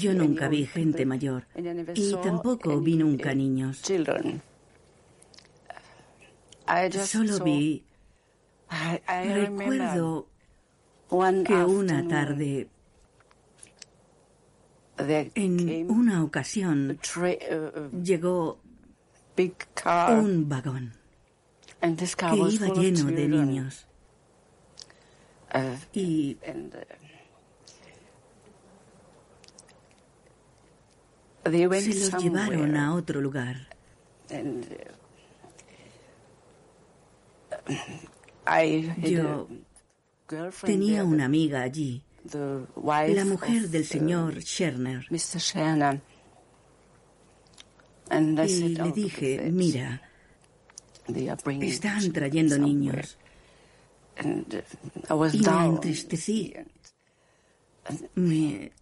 Yo 0.00 0.14
nunca 0.14 0.48
vi 0.48 0.66
gente 0.66 1.04
mayor 1.06 1.46
y 1.94 2.12
tampoco 2.14 2.80
vi 2.80 2.96
nunca 2.96 3.34
niños. 3.34 3.82
Solo 7.06 7.44
vi... 7.44 7.84
Recuerdo 9.08 10.28
que 11.08 11.54
una 11.54 12.06
tarde, 12.06 12.68
en 14.98 15.90
una 15.90 16.22
ocasión, 16.22 16.98
llegó 18.04 18.60
un 20.10 20.48
vagón 20.48 20.92
que 21.80 22.36
iba 22.36 22.68
lleno 22.74 23.04
de 23.06 23.28
niños. 23.28 23.86
Y 25.94 26.36
se 31.44 32.10
los 32.10 32.22
llevaron 32.22 32.76
a 32.76 32.94
otro 32.94 33.20
lugar. 33.20 33.68
Yo 38.98 39.48
tenía 40.64 41.04
una 41.04 41.24
amiga 41.26 41.62
allí, 41.62 42.02
la 42.32 43.24
mujer 43.24 43.68
del 43.68 43.84
señor 43.84 44.40
Scherner. 44.42 45.06
Y 48.10 48.68
le 48.68 48.92
dije, 48.92 49.50
mira, 49.52 50.02
están 51.60 52.12
trayendo 52.12 52.58
niños. 52.58 53.18
Y 55.32 55.38
me 55.40 55.64
entristecí. 55.66 56.54
Me 58.14 58.72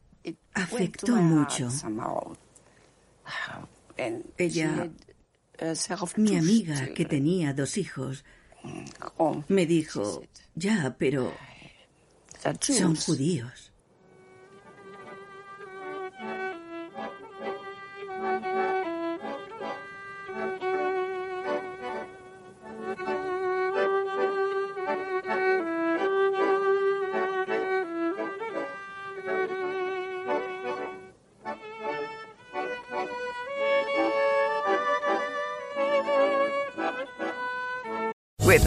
afectó 0.55 1.17
mucho. 1.17 1.69
Ella, 4.37 4.91
mi 6.17 6.37
amiga 6.37 6.89
que 6.95 7.05
tenía 7.05 7.55
dos 7.55 7.79
hijos, 7.79 8.25
me 9.49 9.67
dijo, 9.67 10.23
ya, 10.55 10.97
pero 10.99 11.33
son 12.61 12.97
judíos. 12.97 13.66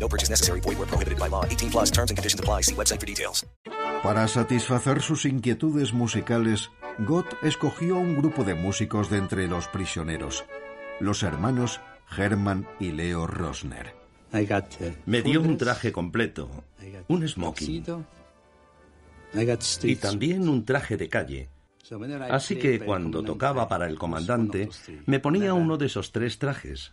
No 0.00 0.08
purchase 0.08 0.30
necessary. 0.30 0.60
Void 0.60 0.78
where 0.78 0.86
prohibited 0.86 1.18
by 1.18 1.28
law. 1.28 1.44
18 1.44 1.70
plus 1.70 1.90
terms 1.90 2.10
and 2.10 2.16
conditions 2.16 2.40
apply. 2.40 2.62
See 2.62 2.74
website 2.74 3.00
for 3.00 3.06
details. 3.06 3.44
Para 4.02 4.28
satisfacer 4.28 5.02
sus 5.02 5.24
inquietudes 5.24 5.92
musicales, 5.92 6.70
Gott 6.98 7.26
escogió 7.42 7.96
un 7.96 8.16
grupo 8.16 8.44
de 8.44 8.54
músicos 8.54 9.10
de 9.10 9.18
entre 9.18 9.48
los 9.48 9.66
prisioneros, 9.66 10.44
los 11.00 11.24
hermanos 11.24 11.80
Hermann 12.16 12.66
y 12.78 12.92
Leo 12.92 13.26
Rosner. 13.26 13.94
Me 15.06 15.22
dio 15.22 15.40
un 15.40 15.56
traje 15.56 15.90
completo, 15.90 16.48
un 17.08 17.26
smoking 17.26 17.84
y 19.82 19.96
también 19.96 20.48
un 20.48 20.64
traje 20.64 20.96
de 20.96 21.08
calle. 21.08 21.48
Así 22.30 22.56
que 22.56 22.80
cuando 22.80 23.22
tocaba 23.22 23.68
para 23.68 23.86
el 23.86 23.98
comandante, 23.98 24.68
me 25.06 25.18
ponía 25.18 25.54
uno 25.54 25.76
de 25.76 25.86
esos 25.86 26.12
tres 26.12 26.38
trajes. 26.38 26.92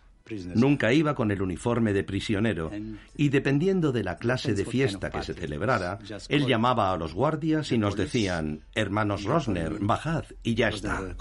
Nunca 0.54 0.92
iba 0.92 1.14
con 1.14 1.30
el 1.30 1.40
uniforme 1.40 1.92
de 1.92 2.02
prisionero 2.02 2.70
y 3.16 3.28
dependiendo 3.28 3.92
de 3.92 4.02
la 4.02 4.16
clase 4.16 4.54
de 4.54 4.64
fiesta 4.64 5.10
que 5.10 5.22
se 5.22 5.34
celebrara, 5.34 5.98
él 6.28 6.46
llamaba 6.46 6.92
a 6.92 6.96
los 6.96 7.14
guardias 7.14 7.70
y 7.72 7.78
nos 7.78 7.96
decían, 7.96 8.64
hermanos 8.74 9.24
Rosner, 9.24 9.78
bajad 9.80 10.24
y 10.42 10.54
ya 10.54 10.68
está. 10.68 11.14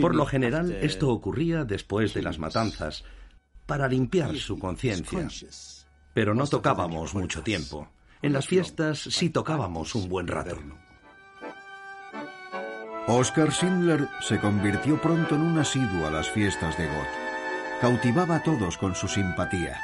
Por 0.00 0.14
lo 0.14 0.26
general, 0.26 0.72
esto 0.72 1.10
ocurría 1.10 1.64
después 1.64 2.12
de 2.12 2.22
las 2.22 2.38
matanzas, 2.38 3.04
para 3.66 3.88
limpiar 3.88 4.36
su 4.36 4.58
conciencia. 4.58 5.28
Pero 6.12 6.34
no 6.34 6.46
tocábamos 6.46 7.14
mucho 7.14 7.42
tiempo. 7.42 7.88
En 8.20 8.32
las 8.32 8.46
fiestas 8.46 8.98
sí 8.98 9.30
tocábamos 9.30 9.94
un 9.94 10.08
buen 10.08 10.26
rato. 10.26 10.58
Oscar 13.06 13.52
Schindler 13.52 14.08
se 14.22 14.40
convirtió 14.40 14.98
pronto 14.98 15.34
en 15.34 15.42
un 15.42 15.58
asiduo 15.58 16.06
a 16.06 16.10
las 16.10 16.30
fiestas 16.30 16.78
de 16.78 16.86
Gott. 16.86 17.06
Cautivaba 17.82 18.36
a 18.36 18.42
todos 18.42 18.78
con 18.78 18.94
su 18.94 19.08
simpatía. 19.08 19.78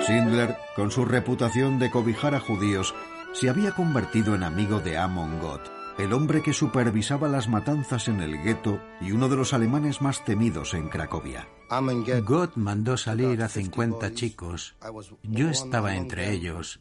Schindler, 0.00 0.56
con 0.74 0.90
su 0.90 1.04
reputación 1.04 1.78
de 1.78 1.92
cobijar 1.92 2.34
a 2.34 2.40
judíos, 2.40 2.92
se 3.32 3.48
había 3.48 3.70
convertido 3.70 4.34
en 4.34 4.42
amigo 4.42 4.80
de 4.80 4.98
Amon 4.98 5.38
Gott, 5.38 5.70
el 5.96 6.12
hombre 6.12 6.42
que 6.42 6.52
supervisaba 6.52 7.28
las 7.28 7.48
matanzas 7.48 8.08
en 8.08 8.20
el 8.20 8.42
gueto 8.42 8.80
y 9.00 9.12
uno 9.12 9.28
de 9.28 9.36
los 9.36 9.54
alemanes 9.54 10.02
más 10.02 10.24
temidos 10.24 10.74
en 10.74 10.88
Cracovia. 10.88 11.46
Gott 12.24 12.56
mandó 12.56 12.96
salir 12.96 13.40
a 13.44 13.48
50 13.48 14.12
chicos. 14.12 14.74
Yo 15.22 15.48
estaba 15.48 15.94
entre 15.94 16.32
ellos. 16.32 16.80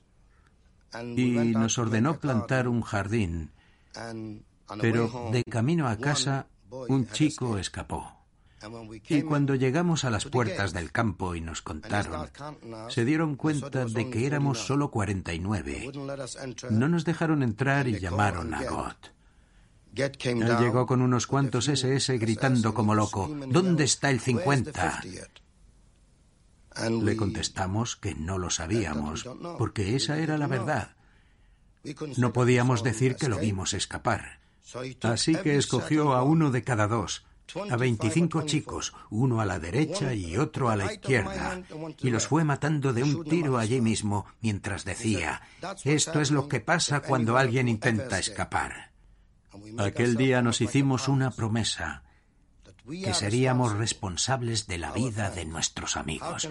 Y 1.16 1.30
nos 1.54 1.78
ordenó 1.78 2.18
plantar 2.18 2.68
un 2.68 2.82
jardín. 2.82 3.52
Pero 4.80 5.30
de 5.32 5.44
camino 5.44 5.88
a 5.88 5.98
casa, 5.98 6.48
un 6.70 7.08
chico 7.10 7.58
escapó. 7.58 8.22
Y 9.10 9.24
cuando 9.24 9.56
llegamos 9.56 10.06
a 10.06 10.12
las 10.12 10.26
puertas 10.26 10.72
del 10.74 10.92
campo 10.92 11.36
y 11.36 11.42
nos 11.42 11.62
contaron, 11.62 12.30
se 12.90 13.06
dieron 13.06 13.36
cuenta 13.36 13.86
de 13.86 14.10
que 14.10 14.28
éramos 14.28 14.60
solo 14.60 14.92
49. 14.92 15.92
No 16.70 16.88
nos 16.88 17.06
dejaron 17.06 17.44
entrar 17.44 17.88
y 17.88 18.00
llamaron 18.00 18.54
a 18.54 18.64
Gott. 18.64 19.14
Él 19.94 20.58
llegó 20.60 20.86
con 20.86 21.02
unos 21.02 21.28
cuantos 21.28 21.68
SS 21.68 22.18
gritando 22.18 22.74
como 22.74 22.96
loco, 22.96 23.30
¿dónde 23.48 23.84
está 23.84 24.10
el 24.10 24.20
50? 24.20 25.02
Le 27.02 27.18
contestamos 27.18 27.98
que 27.98 28.16
no 28.16 28.38
lo 28.38 28.50
sabíamos, 28.50 29.28
porque 29.58 29.96
esa 29.96 30.20
era 30.20 30.38
la 30.38 30.48
verdad. 30.48 30.96
No 32.18 32.32
podíamos 32.32 32.84
decir 32.84 33.16
que 33.16 33.28
lo 33.28 33.40
vimos 33.40 33.74
escapar. 33.74 34.41
Así 35.02 35.36
que 35.36 35.58
escogió 35.58 36.14
a 36.14 36.24
uno 36.24 36.52
de 36.52 36.64
cada 36.64 36.88
dos, 36.88 37.26
a 37.70 37.76
25 37.76 38.44
chicos, 38.44 38.94
uno 39.10 39.42
a 39.42 39.46
la 39.46 39.60
derecha 39.60 40.14
y 40.14 40.38
otro 40.38 40.70
a 40.70 40.76
la 40.76 40.94
izquierda, 40.94 41.62
y 42.00 42.10
los 42.10 42.28
fue 42.28 42.44
matando 42.44 42.94
de 42.94 43.04
un 43.04 43.26
tiro 43.26 43.58
allí 43.58 43.82
mismo 43.82 44.26
mientras 44.42 44.86
decía, 44.86 45.42
esto 45.84 46.22
es 46.22 46.32
lo 46.32 46.48
que 46.48 46.60
pasa 46.60 47.02
cuando 47.02 47.38
alguien 47.38 47.68
intenta 47.68 48.20
escapar. 48.20 48.92
Aquel 49.78 50.16
día 50.16 50.42
nos 50.42 50.62
hicimos 50.62 51.08
una 51.08 51.32
promesa, 51.32 52.04
que 52.88 53.14
seríamos 53.14 53.74
responsables 53.74 54.68
de 54.68 54.78
la 54.78 54.92
vida 54.92 55.30
de 55.30 55.46
nuestros 55.46 55.98
amigos. 55.98 56.50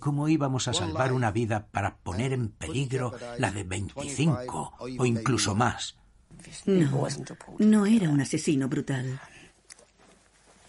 ¿Cómo 0.00 0.28
íbamos 0.28 0.68
a 0.68 0.74
salvar 0.74 1.12
una 1.12 1.30
vida 1.30 1.68
para 1.70 1.96
poner 1.98 2.32
en 2.32 2.48
peligro 2.48 3.12
la 3.38 3.50
de 3.50 3.64
25 3.64 4.74
o 4.98 5.06
incluso 5.06 5.54
más? 5.54 5.99
No, 6.66 7.08
no 7.58 7.86
era 7.86 8.08
un 8.08 8.20
asesino 8.20 8.68
brutal. 8.68 9.20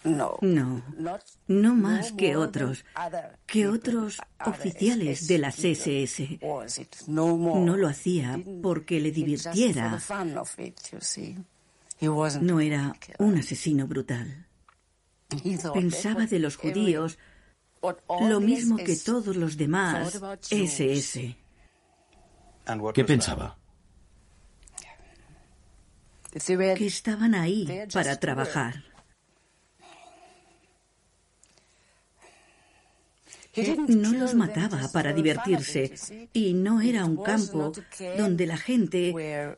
No, 0.04 0.36
no 1.46 1.74
más 1.76 2.12
que 2.12 2.36
otros, 2.36 2.84
que 3.46 3.68
otros 3.68 4.18
oficiales 4.44 5.28
de 5.28 5.38
las 5.38 5.64
SS. 5.64 6.40
No 7.06 7.76
lo 7.76 7.88
hacía 7.88 8.42
porque 8.62 9.00
le 9.00 9.12
divirtiera. 9.12 10.00
No 12.40 12.60
era 12.60 12.96
un 13.18 13.38
asesino 13.38 13.86
brutal. 13.86 14.46
Pensaba 15.72 16.26
de 16.26 16.38
los 16.40 16.56
judíos 16.56 17.18
lo 17.82 18.40
mismo 18.40 18.76
que 18.76 18.96
todos 18.96 19.36
los 19.36 19.56
demás 19.56 20.20
SS. 20.50 21.36
¿Qué 22.94 23.04
pensaba? 23.04 23.56
Que 26.32 26.86
estaban 26.86 27.34
ahí 27.34 27.86
para 27.92 28.18
trabajar. 28.18 28.84
No 33.88 34.12
los 34.12 34.34
mataba 34.34 34.88
para 34.92 35.12
divertirse 35.12 36.28
y 36.32 36.54
no 36.54 36.80
era 36.80 37.04
un 37.04 37.22
campo 37.22 37.72
donde 38.16 38.46
la 38.46 38.56
gente... 38.56 39.56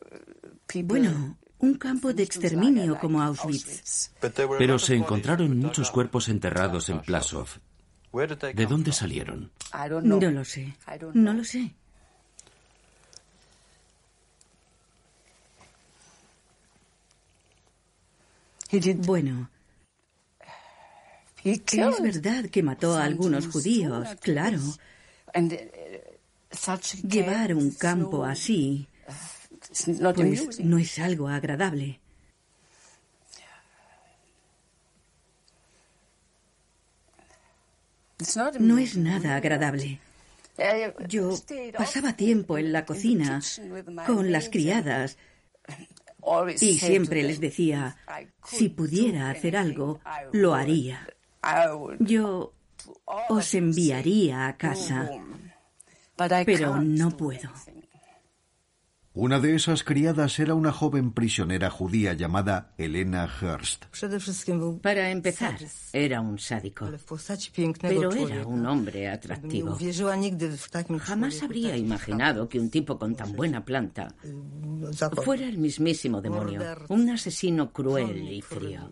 Bueno, 0.83 1.37
un 1.59 1.75
campo 1.75 2.11
de 2.13 2.23
exterminio 2.23 2.99
como 2.99 3.21
Auschwitz. 3.21 4.11
Pero 4.57 4.77
se 4.77 4.95
encontraron 4.95 5.57
muchos 5.57 5.91
cuerpos 5.91 6.27
enterrados 6.27 6.89
en 6.89 6.99
Plasov. 7.01 7.47
¿De 8.53 8.65
dónde 8.65 8.91
salieron? 8.91 9.51
No 10.03 10.19
lo 10.19 10.43
sé. 10.43 10.75
No 11.13 11.33
lo 11.33 11.43
sé. 11.43 11.75
Bueno, 19.05 19.49
es 21.43 22.01
verdad 22.01 22.45
que 22.49 22.63
mató 22.63 22.97
a 22.97 23.03
algunos 23.03 23.47
judíos, 23.47 24.07
claro. 24.21 24.59
Llevar 27.07 27.53
un 27.53 27.71
campo 27.71 28.23
así, 28.23 28.87
pues 29.67 30.59
no 30.59 30.77
es 30.77 30.99
algo 30.99 31.27
agradable. 31.27 31.99
No 38.59 38.77
es 38.77 38.97
nada 38.97 39.35
agradable. 39.35 39.99
Yo 41.07 41.37
pasaba 41.77 42.13
tiempo 42.13 42.57
en 42.57 42.71
la 42.71 42.85
cocina 42.85 43.41
con 44.07 44.31
las 44.31 44.49
criadas 44.49 45.17
y 46.59 46.79
siempre 46.79 47.23
les 47.23 47.39
decía, 47.39 47.97
si 48.43 48.69
pudiera 48.69 49.29
hacer 49.29 49.57
algo, 49.57 49.99
lo 50.31 50.53
haría. 50.53 51.07
Yo 51.99 52.53
os 53.29 53.53
enviaría 53.53 54.47
a 54.47 54.57
casa, 54.57 55.09
pero 56.45 56.81
no 56.81 57.15
puedo. 57.15 57.49
Una 59.17 59.39
de 59.39 59.55
esas 59.55 59.85
criadas 59.85 60.39
era 60.39 60.55
una 60.55 60.73
joven 60.73 61.13
prisionera 61.13 61.69
judía 61.69 62.11
llamada 62.11 62.73
Elena 62.77 63.25
Hurst. 63.41 63.85
Para 64.81 65.09
empezar, 65.09 65.57
era 65.93 66.19
un 66.19 66.37
sádico, 66.37 66.91
pero 67.81 68.11
era 68.11 68.45
un 68.45 68.65
hombre 68.65 69.07
atractivo. 69.07 69.77
Jamás 70.99 71.41
habría 71.43 71.77
imaginado 71.77 72.49
que 72.49 72.59
un 72.59 72.69
tipo 72.69 72.99
con 72.99 73.15
tan 73.15 73.31
buena 73.31 73.63
planta 73.63 74.13
fuera 75.23 75.47
el 75.47 75.59
mismísimo 75.59 76.21
demonio, 76.21 76.61
un 76.89 77.09
asesino 77.09 77.71
cruel 77.71 78.33
y 78.33 78.41
frío. 78.41 78.91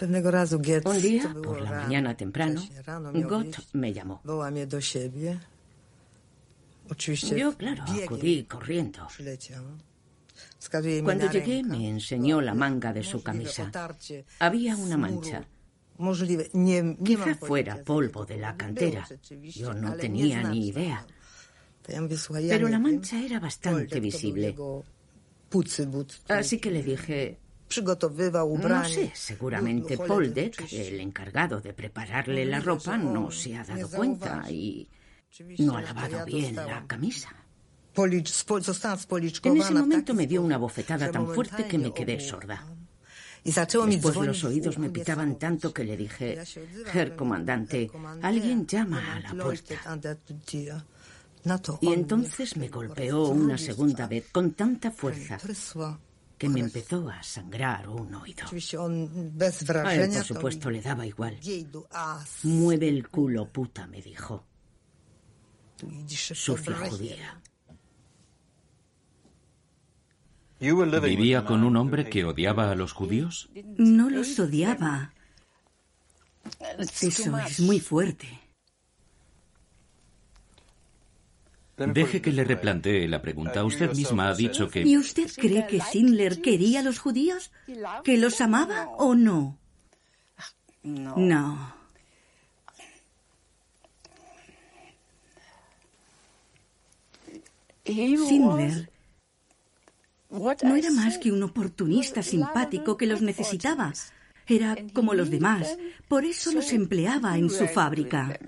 Un 0.00 1.00
día, 1.00 1.32
por 1.40 1.60
la 1.60 1.70
mañana 1.70 2.16
temprano, 2.16 2.60
Gott 3.14 3.58
me 3.74 3.92
llamó. 3.92 4.20
Yo, 7.36 7.56
claro, 7.56 7.84
acudí 7.84 8.44
corriendo. 8.44 9.06
Cuando 11.02 11.30
llegué 11.30 11.62
me 11.62 11.88
enseñó 11.88 12.40
la 12.40 12.54
manga 12.54 12.92
de 12.92 13.02
su 13.02 13.22
camisa. 13.22 13.70
Había 14.38 14.76
una 14.76 14.96
mancha. 14.96 15.44
Quizá 17.04 17.34
fuera 17.36 17.82
polvo 17.84 18.24
de 18.24 18.38
la 18.38 18.56
cantera. 18.56 19.06
Yo 19.42 19.74
no 19.74 19.94
tenía 19.94 20.42
ni 20.44 20.68
idea. 20.68 21.06
Pero 21.84 22.68
la 22.68 22.78
mancha 22.78 23.20
era 23.20 23.40
bastante 23.40 24.00
visible. 24.00 24.54
Así 26.28 26.58
que 26.58 26.70
le 26.70 26.82
dije, 26.82 27.38
no 27.76 28.84
sé, 28.84 29.12
seguramente 29.14 29.96
Poldek, 29.96 30.72
el 30.72 31.00
encargado 31.00 31.60
de 31.60 31.72
prepararle 31.72 32.44
la 32.44 32.60
ropa, 32.60 32.96
no 32.96 33.30
se 33.30 33.56
ha 33.56 33.64
dado 33.64 33.88
cuenta 33.90 34.44
y 34.50 34.88
no 35.58 35.76
ha 35.76 35.82
lavado 35.82 36.24
bien 36.24 36.56
la 36.56 36.86
camisa. 36.86 37.30
En 37.94 39.56
ese 39.56 39.74
momento 39.74 40.14
me 40.14 40.26
dio 40.26 40.42
una 40.42 40.58
bofetada 40.58 41.10
tan 41.10 41.26
fuerte 41.28 41.66
que 41.66 41.78
me 41.78 41.92
quedé 41.92 42.20
sorda. 42.20 42.66
Después 43.44 44.16
los 44.16 44.44
oídos 44.44 44.78
me 44.78 44.90
pitaban 44.90 45.38
tanto 45.38 45.72
que 45.74 45.84
le 45.84 45.96
dije, 45.96 46.38
Herr 46.92 47.16
comandante, 47.16 47.90
alguien 48.22 48.66
llama 48.66 49.16
a 49.16 49.20
la 49.20 49.44
puerta. 49.44 49.98
Y 51.80 51.92
entonces 51.92 52.56
me 52.56 52.68
golpeó 52.68 53.28
una 53.28 53.58
segunda 53.58 54.06
vez 54.06 54.26
con 54.30 54.52
tanta 54.52 54.90
fuerza 54.90 55.38
que 56.38 56.48
me 56.48 56.60
empezó 56.60 57.08
a 57.08 57.22
sangrar 57.22 57.88
un 57.88 58.14
oído. 58.14 58.46
A 59.84 59.94
él, 59.94 60.10
por 60.10 60.24
supuesto, 60.24 60.70
le 60.70 60.80
daba 60.80 61.04
igual. 61.06 61.38
Mueve 62.44 62.88
el 62.88 63.08
culo, 63.08 63.48
puta, 63.48 63.86
me 63.86 64.00
dijo. 64.00 64.51
Sucia 66.08 66.76
judía. 66.76 67.40
¿Vivía 70.60 71.44
con 71.44 71.64
un 71.64 71.76
hombre 71.76 72.08
que 72.08 72.24
odiaba 72.24 72.70
a 72.70 72.74
los 72.76 72.92
judíos? 72.92 73.50
No 73.76 74.08
los 74.10 74.38
odiaba. 74.38 75.12
Eso 76.78 77.36
es 77.38 77.60
muy 77.60 77.80
fuerte. 77.80 78.28
Deje 81.76 82.22
que 82.22 82.30
le 82.30 82.44
replantee 82.44 83.08
la 83.08 83.22
pregunta. 83.22 83.64
Usted 83.64 83.92
misma 83.94 84.28
ha 84.28 84.34
dicho 84.34 84.68
que... 84.68 84.82
¿Y 84.82 84.96
usted 84.96 85.30
cree 85.34 85.66
que 85.66 85.80
Schindler 85.80 86.40
quería 86.40 86.80
a 86.80 86.82
los 86.82 86.98
judíos? 87.00 87.50
¿Que 88.04 88.18
los 88.18 88.40
amaba 88.40 88.88
o 88.98 89.14
no? 89.14 89.58
No. 90.82 91.81
Schindler 97.84 98.92
no 100.62 100.76
era 100.76 100.90
más 100.90 101.18
que 101.18 101.30
un 101.30 101.42
oportunista 101.42 102.22
simpático 102.22 102.96
que 102.96 103.06
los 103.06 103.20
necesitaba. 103.20 103.92
Era 104.46 104.76
como 104.94 105.14
los 105.14 105.30
demás. 105.30 105.78
Por 106.08 106.24
eso 106.24 106.52
los 106.52 106.72
empleaba 106.72 107.36
en 107.36 107.50
su 107.50 107.66
fábrica. 107.68 108.38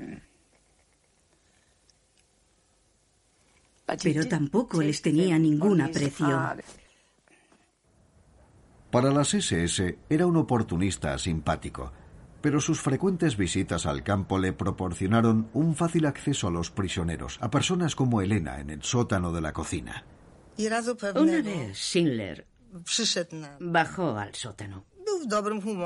Pero 4.02 4.26
tampoco 4.26 4.82
les 4.82 5.02
tenía 5.02 5.38
ningún 5.38 5.82
aprecio. 5.82 6.56
Para 8.90 9.10
las 9.10 9.34
SS 9.34 9.98
era 10.08 10.26
un 10.26 10.36
oportunista 10.36 11.18
simpático, 11.18 11.92
pero 12.44 12.60
sus 12.60 12.78
frecuentes 12.78 13.38
visitas 13.38 13.86
al 13.86 14.02
campo 14.02 14.38
le 14.38 14.52
proporcionaron 14.52 15.48
un 15.54 15.74
fácil 15.74 16.04
acceso 16.04 16.48
a 16.48 16.50
los 16.50 16.70
prisioneros, 16.70 17.38
a 17.40 17.50
personas 17.50 17.96
como 17.96 18.20
Elena 18.20 18.60
en 18.60 18.68
el 18.68 18.82
sótano 18.82 19.32
de 19.32 19.40
la 19.40 19.54
cocina. 19.54 20.04
Una 20.58 21.40
vez 21.40 21.74
Schindler 21.74 22.46
bajó 23.60 24.18
al 24.18 24.34
sótano. 24.34 24.84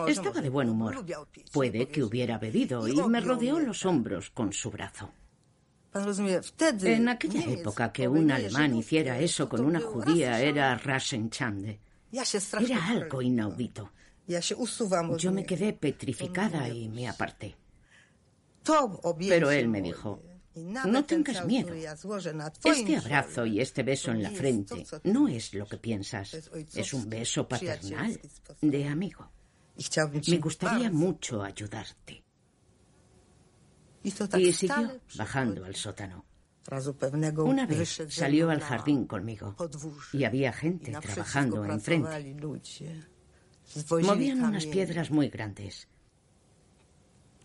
Estaba 0.08 0.40
de 0.40 0.48
buen 0.48 0.68
humor. 0.68 1.06
Puede 1.52 1.86
que 1.86 2.02
hubiera 2.02 2.38
bebido 2.38 2.88
y 2.88 3.00
me 3.06 3.20
rodeó 3.20 3.60
los 3.60 3.86
hombros 3.86 4.30
con 4.30 4.52
su 4.52 4.72
brazo. 4.72 5.12
En 6.82 7.08
aquella 7.08 7.52
época 7.52 7.92
que 7.92 8.08
un 8.08 8.32
alemán 8.32 8.74
hiciera 8.74 9.20
eso 9.20 9.48
con 9.48 9.64
una 9.64 9.80
judía 9.80 10.40
era 10.40 10.74
Rasenchande. 10.74 11.78
Era 12.10 12.88
algo 12.88 13.22
inaudito. 13.22 13.92
Yo 15.18 15.32
me 15.32 15.44
quedé 15.44 15.72
petrificada 15.72 16.68
y 16.68 16.88
me 16.88 17.08
aparté. 17.08 17.56
Pero 19.18 19.50
él 19.50 19.68
me 19.68 19.80
dijo, 19.80 20.22
no 20.54 21.04
tengas 21.04 21.44
miedo. 21.46 21.72
Este 22.64 22.96
abrazo 22.96 23.46
y 23.46 23.60
este 23.60 23.82
beso 23.82 24.10
en 24.10 24.22
la 24.22 24.30
frente 24.30 24.84
no 25.04 25.28
es 25.28 25.54
lo 25.54 25.66
que 25.66 25.78
piensas. 25.78 26.34
Es 26.74 26.92
un 26.92 27.08
beso 27.08 27.48
paternal, 27.48 28.20
de 28.60 28.88
amigo. 28.88 29.30
Me 30.26 30.38
gustaría 30.38 30.90
mucho 30.90 31.42
ayudarte. 31.42 32.24
Y 34.02 34.52
siguió 34.52 35.00
bajando 35.16 35.64
al 35.64 35.74
sótano. 35.74 36.24
Una 37.38 37.66
vez 37.66 38.02
salió 38.10 38.50
al 38.50 38.60
jardín 38.60 39.06
conmigo 39.06 39.56
y 40.12 40.24
había 40.24 40.52
gente 40.52 40.92
trabajando 40.92 41.64
enfrente. 41.64 42.36
Movían 44.02 44.42
unas 44.42 44.66
piedras 44.66 45.10
muy 45.10 45.28
grandes. 45.28 45.88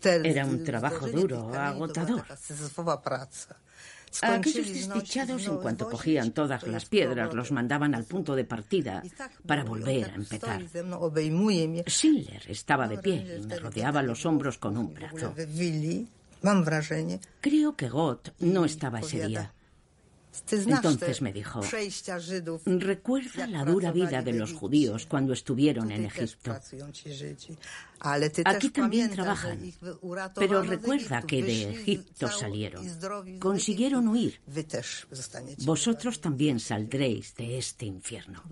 Era 0.02 0.44
un 0.44 0.62
trabajo 0.64 1.08
duro, 1.08 1.52
agotador. 1.54 2.24
A 4.22 4.34
aquellos 4.34 4.68
desdichados, 4.68 5.46
en 5.46 5.56
cuanto 5.58 5.88
cogían 5.90 6.30
todas 6.32 6.62
las 6.66 6.84
piedras, 6.84 7.34
los 7.34 7.50
mandaban 7.50 7.94
al 7.94 8.04
punto 8.04 8.36
de 8.36 8.44
partida 8.44 9.02
para 9.46 9.64
volver 9.64 10.10
a 10.10 10.14
empezar. 10.14 10.62
Schindler 11.86 12.42
estaba 12.48 12.86
de 12.86 12.98
pie 12.98 13.38
y 13.42 13.46
me 13.46 13.56
rodeaba 13.58 14.02
los 14.02 14.24
hombros 14.24 14.58
con 14.58 14.76
un 14.76 14.94
brazo. 14.94 15.34
Creo 17.40 17.74
que 17.74 17.88
Gott 17.88 18.32
no 18.38 18.64
estaba 18.64 19.00
ese 19.00 19.26
día. 19.26 19.52
Entonces 20.50 21.22
me 21.22 21.32
dijo, 21.32 21.60
recuerda 22.66 23.46
la 23.46 23.64
dura 23.64 23.92
vida 23.92 24.22
de 24.22 24.32
los 24.32 24.52
judíos 24.52 25.06
cuando 25.06 25.32
estuvieron 25.32 25.90
en 25.90 26.04
Egipto. 26.06 26.56
Aquí 28.44 28.70
también 28.70 29.10
trabajan, 29.10 29.60
pero 30.34 30.62
recuerda 30.62 31.22
que 31.22 31.42
de 31.42 31.70
Egipto 31.70 32.28
salieron, 32.28 32.84
consiguieron 33.38 34.08
huir. 34.08 34.40
Vosotros 35.60 36.20
también 36.20 36.60
saldréis 36.60 37.34
de 37.36 37.58
este 37.58 37.86
infierno. 37.86 38.42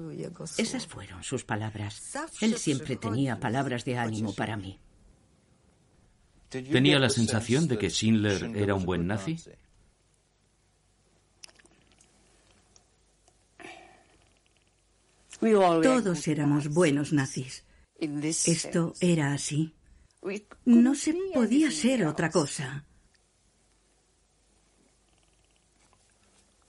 Esas 0.57 0.87
fueron 0.87 1.23
sus 1.23 1.45
palabras. 1.45 2.03
Él 2.41 2.57
siempre 2.57 2.97
tenía 2.97 3.39
palabras 3.39 3.85
de 3.85 3.99
ánimo 3.99 4.35
para 4.35 4.57
mí. 4.57 4.79
¿Tenía 6.49 6.99
la 6.99 7.09
sensación 7.09 7.67
de 7.67 7.79
que 7.79 7.89
Schindler 7.89 8.53
era 8.55 8.75
un 8.75 8.85
buen 8.85 9.07
nazi? 9.07 9.39
Todos 15.83 16.29
éramos 16.29 16.69
buenos 16.69 17.13
nazis. 17.13 17.65
Esto 18.47 18.95
era 19.01 19.33
así. 19.33 19.75
No 20.65 20.95
se 20.95 21.15
podía 21.35 21.71
ser 21.71 22.07
otra 22.07 22.31
cosa. 22.31 22.85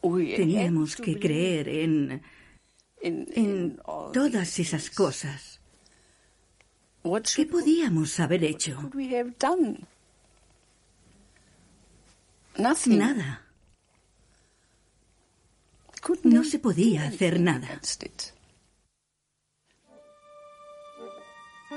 Teníamos 0.02 0.96
que 0.96 1.20
creer 1.20 1.70
en, 1.70 2.22
en 3.02 3.80
todas 4.12 4.60
esas 4.60 4.90
cosas. 4.90 5.62
¿Qué 7.36 7.46
podíamos 7.46 8.20
haber 8.20 8.44
hecho? 8.44 8.90
Nada. 12.88 13.42
No 16.24 16.44
se 16.44 16.60
podía 16.60 17.06
hacer 17.06 17.40
nada. 17.40 17.80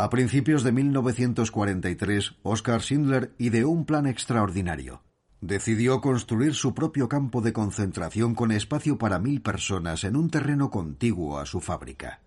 A 0.00 0.10
principios 0.10 0.62
de 0.62 0.70
1943, 0.70 2.36
Oskar 2.44 2.82
Schindler 2.82 3.34
ideó 3.36 3.68
un 3.68 3.84
plan 3.84 4.06
extraordinario. 4.06 5.02
Decidió 5.40 6.00
construir 6.00 6.54
su 6.54 6.72
propio 6.72 7.08
campo 7.08 7.40
de 7.40 7.52
concentración 7.52 8.36
con 8.36 8.52
espacio 8.52 8.96
para 8.96 9.18
mil 9.18 9.42
personas 9.42 10.04
en 10.04 10.14
un 10.14 10.30
terreno 10.30 10.70
contiguo 10.70 11.40
a 11.40 11.46
su 11.46 11.60
fábrica. 11.60 12.20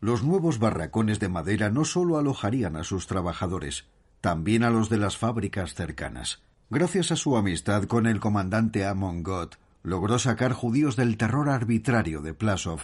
Los 0.00 0.22
nuevos 0.22 0.58
barracones 0.58 1.18
de 1.18 1.30
madera 1.30 1.70
no 1.70 1.86
solo 1.86 2.18
alojarían 2.18 2.76
a 2.76 2.84
sus 2.84 3.06
trabajadores, 3.06 3.86
también 4.20 4.62
a 4.62 4.68
los 4.68 4.90
de 4.90 4.98
las 4.98 5.16
fábricas 5.16 5.72
cercanas. 5.72 6.42
Gracias 6.68 7.10
a 7.10 7.16
su 7.16 7.38
amistad 7.38 7.84
con 7.84 8.06
el 8.06 8.20
comandante 8.20 8.84
Amon 8.84 9.22
Gott, 9.22 9.56
logró 9.82 10.18
sacar 10.18 10.52
judíos 10.52 10.94
del 10.94 11.16
terror 11.16 11.48
arbitrario 11.48 12.20
de 12.20 12.34
Plasov 12.34 12.80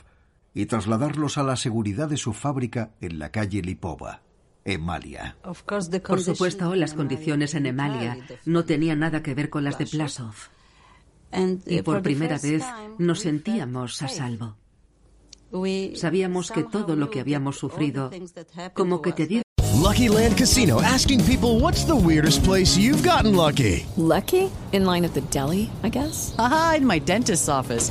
y 0.54 0.64
trasladarlos 0.64 1.36
a 1.36 1.42
la 1.42 1.56
seguridad 1.56 2.08
de 2.08 2.16
su 2.16 2.32
fábrica 2.32 2.92
en 3.02 3.18
la 3.18 3.32
calle 3.32 3.60
Lipova. 3.60 4.22
Emalia. 4.64 5.36
Por 6.06 6.20
supuesto, 6.22 6.74
las 6.74 6.94
condiciones 6.94 7.54
en 7.54 7.66
Emalia 7.66 8.18
no 8.44 8.64
tenían 8.64 9.00
nada 9.00 9.22
que 9.22 9.34
ver 9.34 9.50
con 9.50 9.64
las 9.64 9.78
de 9.78 9.86
Plasov. 9.86 10.34
Y 11.66 11.82
por 11.82 12.02
primera 12.02 12.38
vez 12.38 12.64
nos 12.98 13.20
sentíamos 13.20 14.02
a 14.02 14.08
salvo. 14.08 14.56
Sabíamos 15.94 16.50
que 16.50 16.64
todo 16.64 16.96
lo 16.96 17.10
que 17.10 17.20
habíamos 17.20 17.58
sufrido, 17.58 18.10
como 18.74 19.02
que 19.02 19.12
te 19.12 19.26
dio. 19.26 19.42
Lucky 19.80 20.08
Land 20.08 20.36
Casino 20.36 20.80
asking 20.82 21.24
people 21.24 21.58
what's 21.58 21.84
the 21.84 21.96
weirdest 21.96 22.44
place 22.44 22.76
you've 22.76 23.02
gotten 23.02 23.34
lucky. 23.34 23.86
Lucky? 23.96 24.50
In 24.72 24.84
line 24.84 25.04
at 25.04 25.14
the 25.14 25.22
deli, 25.32 25.70
I 25.82 25.88
guess. 25.88 26.34
Aha, 26.38 26.74
in 26.78 26.86
my 26.86 27.00
dentist's 27.00 27.48
office. 27.48 27.90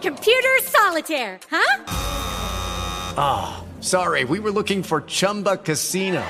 Computer 0.00 0.56
solitaire, 0.62 1.38
huh? 1.50 1.84
Ah, 3.16 3.56
oh, 3.60 3.82
sorry. 3.82 4.24
We 4.24 4.40
were 4.40 4.50
looking 4.50 4.82
for 4.82 5.02
Chumba 5.02 5.58
Casino. 5.58 6.24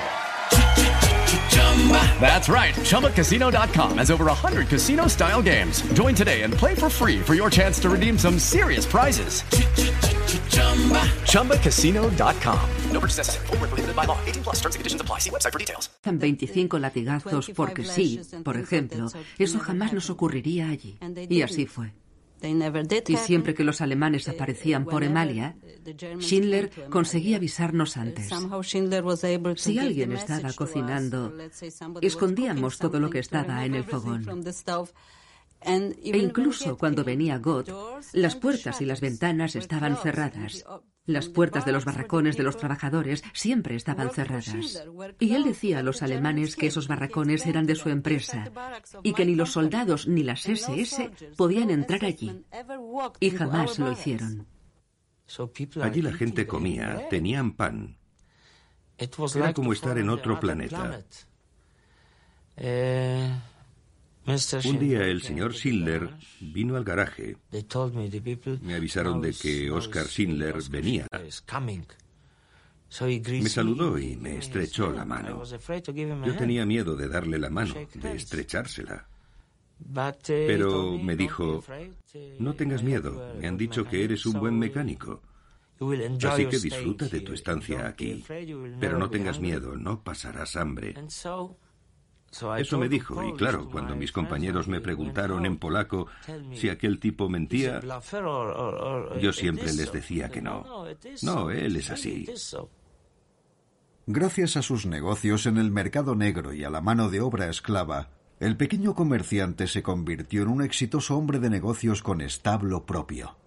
That's 2.19 2.49
right. 2.49 2.75
ChumbaCasino.com 2.75 3.97
has 3.97 4.11
over 4.11 4.25
100 4.25 4.67
casino 4.67 5.07
style 5.07 5.41
games. 5.41 5.81
Join 5.93 6.13
today 6.13 6.41
and 6.43 6.53
play 6.53 6.75
for 6.75 6.89
free 6.89 7.19
for 7.19 7.33
your 7.35 7.49
chance 7.49 7.79
to 7.79 7.89
redeem 7.89 8.17
some 8.17 8.37
serious 8.37 8.85
prizes. 8.85 9.43
ChumbaCasino.com. 11.23 12.69
No 12.91 12.99
purchase 12.99 13.17
necessary. 13.17 13.47
Full 13.47 13.57
prohibited 13.57 13.95
by 13.95 14.05
law. 14.05 14.17
18 14.25 14.43
plus 14.43 14.55
terms 14.57 14.75
and 14.75 14.81
conditions 14.81 15.01
apply. 15.01 15.19
See 15.19 15.29
website 15.29 15.53
for 15.53 15.59
details. 15.59 15.89
25 16.03 16.79
latigazos 16.79 17.49
porque 17.55 17.83
sí, 17.85 18.21
por 18.43 18.57
ejemplo. 18.57 19.07
Eso 19.37 19.59
jamás 19.59 19.93
nos 19.93 20.09
ocurriría 20.09 20.69
allí. 20.69 20.97
Y 21.29 21.41
así 21.41 21.65
fue. 21.65 21.93
Y 22.41 23.17
siempre 23.17 23.53
que 23.53 23.63
los 23.63 23.81
alemanes 23.81 24.27
aparecían 24.29 24.85
por 24.85 25.03
Emalia, 25.03 25.55
Schindler 26.19 26.71
conseguía 26.89 27.37
avisarnos 27.37 27.97
antes. 27.97 28.29
Si 29.55 29.79
alguien 29.79 30.13
estaba 30.13 30.53
cocinando, 30.53 31.33
escondíamos 32.01 32.77
todo 32.77 32.99
lo 32.99 33.09
que 33.09 33.19
estaba 33.19 33.65
en 33.65 33.75
el 33.75 33.83
fogón. 33.83 34.25
E 35.61 36.17
incluso 36.17 36.77
cuando 36.77 37.03
venía 37.03 37.37
Gott, 37.37 37.69
las 38.13 38.35
puertas 38.35 38.81
y 38.81 38.85
las 38.85 39.01
ventanas 39.01 39.55
estaban 39.55 39.97
cerradas. 39.97 40.63
Las 41.09 41.27
puertas 41.27 41.65
de 41.65 41.71
los 41.71 41.85
barracones 41.85 42.37
de 42.37 42.43
los 42.43 42.55
trabajadores 42.55 43.23
siempre 43.33 43.75
estaban 43.75 44.11
cerradas. 44.11 44.85
Y 45.17 45.33
él 45.33 45.43
decía 45.43 45.79
a 45.79 45.81
los 45.81 46.03
alemanes 46.03 46.55
que 46.55 46.67
esos 46.67 46.87
barracones 46.87 47.47
eran 47.47 47.65
de 47.65 47.73
su 47.73 47.89
empresa 47.89 48.51
y 49.01 49.13
que 49.13 49.25
ni 49.25 49.33
los 49.33 49.53
soldados 49.53 50.07
ni 50.07 50.21
las 50.21 50.47
SS 50.47 51.09
podían 51.35 51.71
entrar 51.71 52.05
allí. 52.05 52.45
Y 53.19 53.31
jamás 53.31 53.79
lo 53.79 53.91
hicieron. 53.91 54.45
Allí 55.81 56.03
la 56.03 56.13
gente 56.13 56.45
comía, 56.45 57.09
tenían 57.09 57.53
pan. 57.53 57.97
Era 58.95 59.51
como 59.51 59.73
estar 59.73 59.97
en 59.97 60.09
otro 60.09 60.39
planeta. 60.39 61.03
Un 64.65 64.79
día 64.79 65.05
el 65.05 65.21
señor 65.21 65.53
Schindler 65.53 66.09
vino 66.39 66.75
al 66.75 66.83
garaje. 66.83 67.37
Me 68.61 68.75
avisaron 68.75 69.21
de 69.21 69.33
que 69.33 69.71
Oscar 69.71 70.05
Schindler 70.05 70.55
venía. 70.69 71.07
Me 73.27 73.49
saludó 73.49 73.97
y 73.97 74.15
me 74.17 74.37
estrechó 74.37 74.91
la 74.91 75.05
mano. 75.05 75.43
Yo 76.25 76.35
tenía 76.35 76.65
miedo 76.65 76.95
de 76.95 77.07
darle 77.07 77.39
la 77.39 77.49
mano, 77.49 77.73
de 77.93 78.15
estrechársela. 78.15 79.07
Pero 80.27 80.97
me 80.97 81.15
dijo, 81.15 81.63
no 82.39 82.53
tengas 82.53 82.83
miedo, 82.83 83.33
me 83.39 83.47
han 83.47 83.57
dicho 83.57 83.85
que 83.85 84.03
eres 84.03 84.25
un 84.25 84.39
buen 84.39 84.59
mecánico. 84.59 85.21
Así 86.27 86.45
que 86.47 86.59
disfruta 86.59 87.07
de 87.07 87.21
tu 87.21 87.33
estancia 87.33 87.87
aquí. 87.87 88.23
Pero 88.79 88.99
no 88.99 89.09
tengas 89.09 89.39
miedo, 89.39 89.75
no 89.75 90.03
pasarás 90.03 90.55
hambre. 90.55 90.93
Eso 92.57 92.77
me 92.77 92.89
dijo, 92.89 93.23
y 93.23 93.33
claro, 93.33 93.69
cuando 93.69 93.95
mis 93.95 94.11
compañeros 94.11 94.67
me 94.67 94.81
preguntaron 94.81 95.45
en 95.45 95.57
polaco 95.57 96.07
si 96.53 96.69
aquel 96.69 96.99
tipo 96.99 97.27
mentía, 97.27 97.81
yo 99.21 99.33
siempre 99.33 99.73
les 99.73 99.91
decía 99.91 100.29
que 100.29 100.41
no. 100.41 100.85
No, 101.23 101.49
él 101.49 101.75
es 101.75 101.89
así. 101.89 102.27
Gracias 104.05 104.57
a 104.57 104.61
sus 104.61 104.85
negocios 104.85 105.45
en 105.45 105.57
el 105.57 105.71
mercado 105.71 106.15
negro 106.15 106.53
y 106.53 106.63
a 106.63 106.69
la 106.69 106.81
mano 106.81 107.09
de 107.09 107.21
obra 107.21 107.47
esclava, 107.47 108.09
el 108.39 108.57
pequeño 108.57 108.95
comerciante 108.95 109.67
se 109.67 109.83
convirtió 109.83 110.43
en 110.43 110.47
un 110.47 110.63
exitoso 110.63 111.17
hombre 111.17 111.39
de 111.39 111.49
negocios 111.49 112.01
con 112.01 112.21
establo 112.21 112.85
propio. 112.85 113.37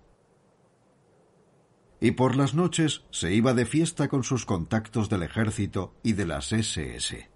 Y 1.99 2.13
por 2.13 2.37
las 2.37 2.55
noches 2.55 3.03
se 3.11 3.33
iba 3.33 3.55
de 3.55 3.65
fiesta 3.65 4.09
con 4.09 4.23
sus 4.23 4.45
contactos 4.45 5.09
del 5.09 5.23
ejército 5.23 5.95
y 6.03 6.13
de 6.13 6.27
las 6.27 6.53
SS. 6.53 7.32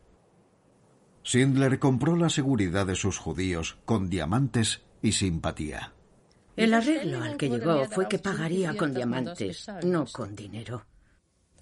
Schindler 1.26 1.80
compró 1.80 2.14
la 2.14 2.30
seguridad 2.30 2.86
de 2.86 2.94
sus 2.94 3.18
judíos 3.18 3.76
con 3.84 4.08
diamantes 4.08 4.82
y 5.02 5.10
simpatía. 5.10 5.92
El 6.54 6.72
arreglo 6.72 7.20
al 7.20 7.36
que 7.36 7.50
llegó 7.50 7.84
fue 7.86 8.06
que 8.06 8.20
pagaría 8.20 8.76
con 8.76 8.94
diamantes, 8.94 9.66
no 9.82 10.06
con 10.06 10.36
dinero. 10.36 10.86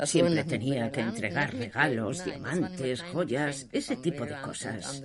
Siempre 0.00 0.44
tenía 0.44 0.92
que 0.92 1.00
entregar 1.00 1.54
regalos, 1.54 2.26
diamantes, 2.26 3.02
joyas, 3.04 3.66
ese 3.72 3.96
tipo 3.96 4.26
de 4.26 4.38
cosas. 4.42 5.02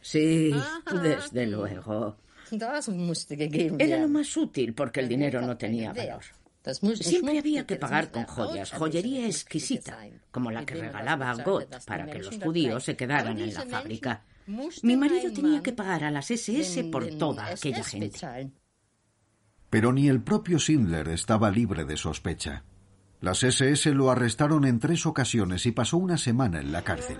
Sí, 0.00 0.54
desde 1.02 1.46
luego. 1.48 2.16
Era 3.80 3.98
lo 3.98 4.08
más 4.08 4.36
útil 4.36 4.74
porque 4.74 5.00
el 5.00 5.08
dinero 5.08 5.42
no 5.42 5.56
tenía 5.56 5.92
valor. 5.92 6.22
Siempre 6.94 7.38
había 7.38 7.66
que 7.66 7.76
pagar 7.76 8.10
con 8.10 8.24
joyas, 8.24 8.72
joyería 8.72 9.26
exquisita, 9.26 9.98
como 10.30 10.50
la 10.50 10.64
que 10.64 10.74
regalaba 10.74 11.30
a 11.30 11.42
Gott 11.42 11.84
para 11.84 12.06
que 12.06 12.20
los 12.20 12.38
judíos 12.38 12.84
se 12.84 12.96
quedaran 12.96 13.38
en 13.38 13.52
la 13.52 13.62
fábrica. 13.66 14.22
Mi 14.82 14.96
marido 14.96 15.32
tenía 15.32 15.62
que 15.62 15.72
pagar 15.72 16.04
a 16.04 16.10
las 16.10 16.30
SS 16.30 16.84
por 16.84 17.06
toda 17.16 17.46
aquella 17.46 17.84
gente. 17.84 18.18
Pero 19.70 19.92
ni 19.92 20.08
el 20.08 20.22
propio 20.22 20.58
Schindler 20.58 21.08
estaba 21.08 21.50
libre 21.50 21.84
de 21.84 21.96
sospecha. 21.96 22.64
Las 23.20 23.42
SS 23.42 23.92
lo 23.94 24.10
arrestaron 24.10 24.64
en 24.64 24.80
tres 24.80 25.06
ocasiones 25.06 25.64
y 25.66 25.72
pasó 25.72 25.96
una 25.96 26.18
semana 26.18 26.60
en 26.60 26.72
la 26.72 26.82
cárcel. 26.82 27.18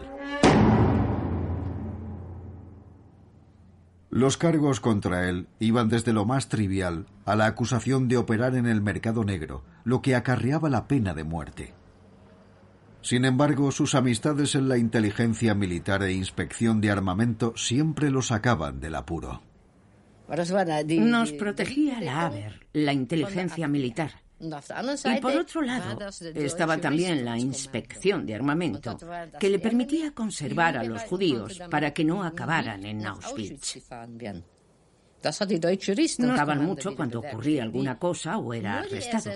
Los 4.12 4.36
cargos 4.36 4.78
contra 4.78 5.26
él 5.30 5.46
iban 5.58 5.88
desde 5.88 6.12
lo 6.12 6.26
más 6.26 6.50
trivial 6.50 7.06
a 7.24 7.34
la 7.34 7.46
acusación 7.46 8.08
de 8.08 8.18
operar 8.18 8.54
en 8.56 8.66
el 8.66 8.82
mercado 8.82 9.24
negro, 9.24 9.64
lo 9.84 10.02
que 10.02 10.14
acarreaba 10.14 10.68
la 10.68 10.86
pena 10.86 11.14
de 11.14 11.24
muerte. 11.24 11.72
Sin 13.00 13.24
embargo, 13.24 13.72
sus 13.72 13.94
amistades 13.94 14.54
en 14.54 14.68
la 14.68 14.76
inteligencia 14.76 15.54
militar 15.54 16.02
e 16.02 16.12
inspección 16.12 16.82
de 16.82 16.90
armamento 16.90 17.54
siempre 17.56 18.10
lo 18.10 18.20
sacaban 18.20 18.80
del 18.80 18.96
apuro. 18.96 19.40
Nos 20.28 21.32
protegía 21.32 22.02
la 22.02 22.26
ABER, 22.26 22.66
la 22.74 22.92
inteligencia 22.92 23.66
militar. 23.66 24.20
Y 24.43 25.20
por 25.20 25.36
otro 25.36 25.62
lado, 25.62 25.99
estaba 26.34 26.76
también 26.78 27.24
la 27.24 27.38
inspección 27.38 28.26
de 28.26 28.34
armamento, 28.34 28.99
que 29.38 29.49
le 29.49 29.59
permitía 29.59 30.12
conservar 30.12 30.76
a 30.76 30.84
los 30.84 31.03
judíos 31.03 31.61
para 31.70 31.93
que 31.93 32.05
no 32.05 32.24
acabaran 32.24 32.84
en 32.84 33.07
Auschwitz. 33.07 33.78
Notaban 36.18 36.64
mucho 36.64 36.97
cuando 36.97 37.20
ocurría 37.20 37.62
alguna 37.62 37.99
cosa 37.99 38.38
o 38.38 38.53
era 38.53 38.80
arrestado. 38.80 39.30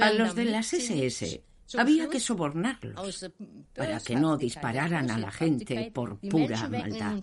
A 0.00 0.12
los 0.12 0.34
de 0.34 0.44
las 0.46 0.72
SS 0.72 1.42
había 1.76 2.08
que 2.08 2.18
sobornarlos 2.18 3.30
para 3.74 4.00
que 4.00 4.16
no 4.16 4.36
dispararan 4.36 5.10
a 5.10 5.18
la 5.18 5.30
gente 5.30 5.92
por 5.94 6.18
pura 6.18 6.68
maldad. 6.68 7.22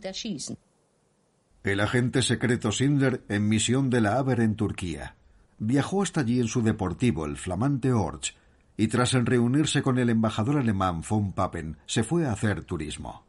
El 1.63 1.79
agente 1.79 2.21
secreto 2.21 2.71
Schindler 2.71 3.23
en 3.27 3.49
misión 3.49 3.89
de 3.89 3.99
la 3.99 4.17
Haber 4.17 4.39
en 4.39 4.55
Turquía 4.55 5.15
viajó 5.57 6.01
hasta 6.01 6.21
allí 6.21 6.39
en 6.39 6.47
su 6.47 6.61
deportivo, 6.61 7.25
el 7.25 7.37
flamante 7.37 7.93
Orch, 7.93 8.35
y 8.77 8.87
tras 8.87 9.13
reunirse 9.13 9.81
con 9.81 9.97
el 9.97 10.09
embajador 10.09 10.57
alemán 10.57 11.01
von 11.07 11.33
Papen, 11.33 11.77
se 11.85 12.03
fue 12.03 12.25
a 12.25 12.33
hacer 12.33 12.63
turismo. 12.63 13.23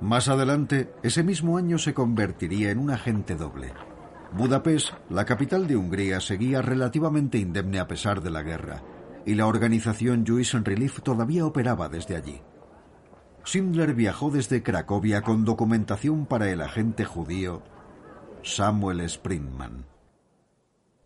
Más 0.00 0.28
adelante, 0.28 0.92
ese 1.02 1.22
mismo 1.22 1.58
año 1.58 1.76
se 1.76 1.92
convertiría 1.92 2.70
en 2.70 2.78
un 2.78 2.90
agente 2.90 3.36
doble. 3.36 3.74
Budapest, 4.32 4.94
la 5.10 5.26
capital 5.26 5.66
de 5.66 5.76
Hungría, 5.76 6.20
seguía 6.20 6.62
relativamente 6.62 7.36
indemne 7.36 7.80
a 7.80 7.86
pesar 7.86 8.22
de 8.22 8.30
la 8.30 8.42
guerra, 8.42 8.82
y 9.26 9.34
la 9.34 9.46
organización 9.46 10.24
Jewish 10.24 10.54
Relief 10.54 11.02
todavía 11.02 11.44
operaba 11.44 11.90
desde 11.90 12.16
allí. 12.16 12.40
Schindler 13.44 13.94
viajó 13.94 14.30
desde 14.30 14.62
Cracovia 14.62 15.20
con 15.22 15.44
documentación 15.44 16.24
para 16.24 16.50
el 16.50 16.62
agente 16.62 17.04
judío 17.04 17.62
Samuel 18.42 19.08
Sprintman. 19.08 19.84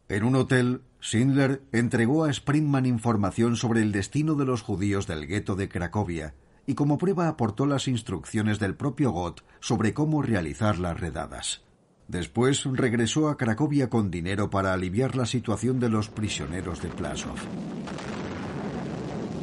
En 0.09 0.25
un 0.25 0.37
hotel, 0.37 0.83
Schindler 1.01 1.63
entregó 1.73 2.25
a 2.25 2.33
Sprintman 2.33 2.87
información 2.87 3.57
sobre 3.57 3.83
el 3.83 3.93
destino 3.93 4.35
de 4.35 4.45
los 4.45 4.63
judíos 4.63 5.07
del 5.07 5.27
gueto 5.27 5.57
de 5.57 5.69
Cracovia 5.69 6.35
y 6.67 6.75
como 6.75 6.99
prueba 6.99 7.29
aportó 7.29 7.67
las 7.67 7.89
instrucciones 7.89 8.59
del 8.59 8.75
propio 8.75 9.11
Gott 9.11 9.45
sobre 9.61 9.93
cómo 9.93 10.23
realizar 10.23 10.79
las 10.79 10.99
redadas. 10.99 11.63
Después 12.09 12.65
regresó 12.65 13.29
a 13.29 13.37
Cracovia 13.37 13.89
con 13.89 14.11
dinero 14.11 14.51
para 14.51 14.73
aliviar 14.73 15.17
la 15.17 15.27
situación 15.27 15.81
de 15.81 15.89
los 15.89 16.09
prisioneros 16.09 16.83
de 16.83 16.89
Plasov. 16.89 17.37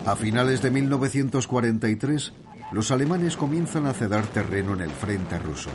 A 0.05 0.15
finales 0.15 0.61
de 0.61 0.71
1943, 0.71 2.33
los 2.71 2.91
alemanes 2.91 3.37
comienzan 3.37 3.85
a 3.85 3.93
ceder 3.93 4.25
terreno 4.27 4.73
en 4.73 4.81
el 4.81 4.91
frente 4.91 5.37
ruso 5.37 5.69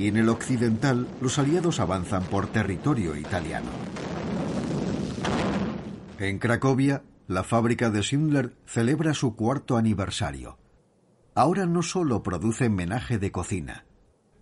y 0.00 0.08
en 0.08 0.16
el 0.16 0.30
occidental 0.30 1.06
los 1.20 1.38
aliados 1.38 1.78
avanzan 1.78 2.22
por 2.24 2.46
territorio 2.46 3.16
italiano. 3.16 3.68
En 6.18 6.38
Cracovia, 6.38 7.02
la 7.28 7.44
fábrica 7.44 7.90
de 7.90 8.02
Schindler 8.02 8.56
celebra 8.66 9.12
su 9.12 9.36
cuarto 9.36 9.76
aniversario. 9.76 10.58
Ahora 11.34 11.66
no 11.66 11.82
solo 11.82 12.22
produce 12.22 12.70
menaje 12.70 13.18
de 13.18 13.30
cocina, 13.30 13.84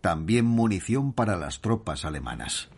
también 0.01 0.45
munición 0.45 1.13
para 1.13 1.37
las 1.37 1.61
tropas 1.61 2.05
alemanas. 2.05 2.69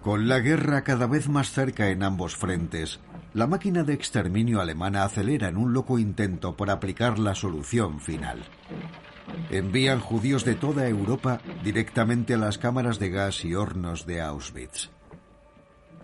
Con 0.00 0.28
la 0.28 0.38
guerra 0.38 0.84
cada 0.84 1.08
vez 1.08 1.28
más 1.28 1.50
cerca 1.50 1.90
en 1.90 2.04
ambos 2.04 2.36
frentes, 2.36 3.00
la 3.34 3.46
máquina 3.46 3.82
de 3.82 3.94
exterminio 3.94 4.60
alemana 4.60 5.04
acelera 5.04 5.48
en 5.48 5.56
un 5.56 5.72
loco 5.72 5.98
intento 5.98 6.56
por 6.56 6.70
aplicar 6.70 7.18
la 7.18 7.34
solución 7.34 8.00
final. 8.00 8.44
Envían 9.50 10.00
judíos 10.00 10.44
de 10.44 10.54
toda 10.54 10.86
Europa 10.86 11.40
directamente 11.64 12.34
a 12.34 12.38
las 12.38 12.58
cámaras 12.58 12.98
de 12.98 13.10
gas 13.10 13.44
y 13.44 13.54
hornos 13.54 14.06
de 14.06 14.20
Auschwitz. 14.20 14.90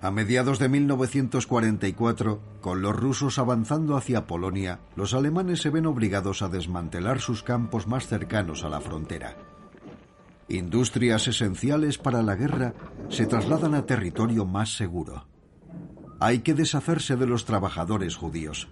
A 0.00 0.10
mediados 0.12 0.60
de 0.60 0.68
1944, 0.68 2.40
con 2.60 2.82
los 2.82 2.94
rusos 2.94 3.38
avanzando 3.38 3.96
hacia 3.96 4.26
Polonia, 4.26 4.78
los 4.94 5.12
alemanes 5.12 5.60
se 5.60 5.70
ven 5.70 5.86
obligados 5.86 6.40
a 6.40 6.48
desmantelar 6.48 7.20
sus 7.20 7.42
campos 7.42 7.88
más 7.88 8.06
cercanos 8.06 8.62
a 8.62 8.68
la 8.68 8.80
frontera. 8.80 9.36
Industrias 10.48 11.26
esenciales 11.26 11.98
para 11.98 12.22
la 12.22 12.36
guerra 12.36 12.74
se 13.08 13.26
trasladan 13.26 13.74
a 13.74 13.86
territorio 13.86 14.46
más 14.46 14.76
seguro. 14.76 15.26
Hay 16.20 16.40
que 16.40 16.54
deshacerse 16.54 17.16
de 17.16 17.26
los 17.26 17.44
trabajadores 17.44 18.16
judíos. 18.16 18.68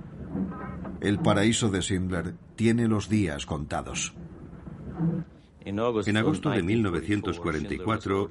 El 1.01 1.19
paraíso 1.19 1.69
de 1.69 1.81
Schindler 1.81 2.35
tiene 2.57 2.89
los 2.89 3.09
días 3.09 3.47
contados. 3.47 4.15
En 5.65 5.81
agosto 6.17 6.51
de 6.51 6.63
1944, 6.63 8.31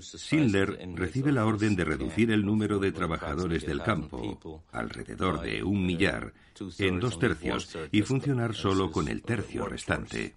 Schindler 0.00 0.78
recibe 0.94 1.30
la 1.30 1.44
orden 1.44 1.76
de 1.76 1.84
reducir 1.84 2.30
el 2.30 2.46
número 2.46 2.78
de 2.78 2.92
trabajadores 2.92 3.66
del 3.66 3.82
campo, 3.82 4.62
alrededor 4.72 5.42
de 5.42 5.62
un 5.62 5.84
millar, 5.84 6.32
en 6.78 6.98
dos 6.98 7.18
tercios 7.18 7.76
y 7.90 8.00
funcionar 8.02 8.54
solo 8.54 8.90
con 8.90 9.08
el 9.08 9.22
tercio 9.22 9.66
restante. 9.66 10.34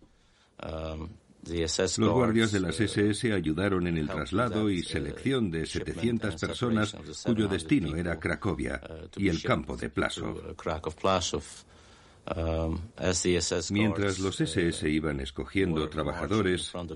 Los 1.45 2.13
guardias 2.13 2.51
de 2.51 2.59
las 2.59 2.79
SS 2.79 3.31
ayudaron 3.31 3.85
en 3.87 3.97
el 3.97 4.07
traslado 4.07 4.69
y 4.69 4.81
selección 4.81 5.51
de 5.51 5.65
700 5.65 6.35
personas 6.35 6.95
cuyo 7.23 7.47
destino 7.47 7.95
era 7.95 8.19
Cracovia 8.19 8.81
y 9.15 9.29
el 9.29 9.41
campo 9.43 9.77
de 9.77 9.89
Plasov. 9.89 10.41
Mientras 13.69 14.19
los 14.19 14.41
SS 14.41 14.89
iban 14.89 15.19
escogiendo 15.19 15.87
trabajadores 15.87 16.71
con 16.71 16.87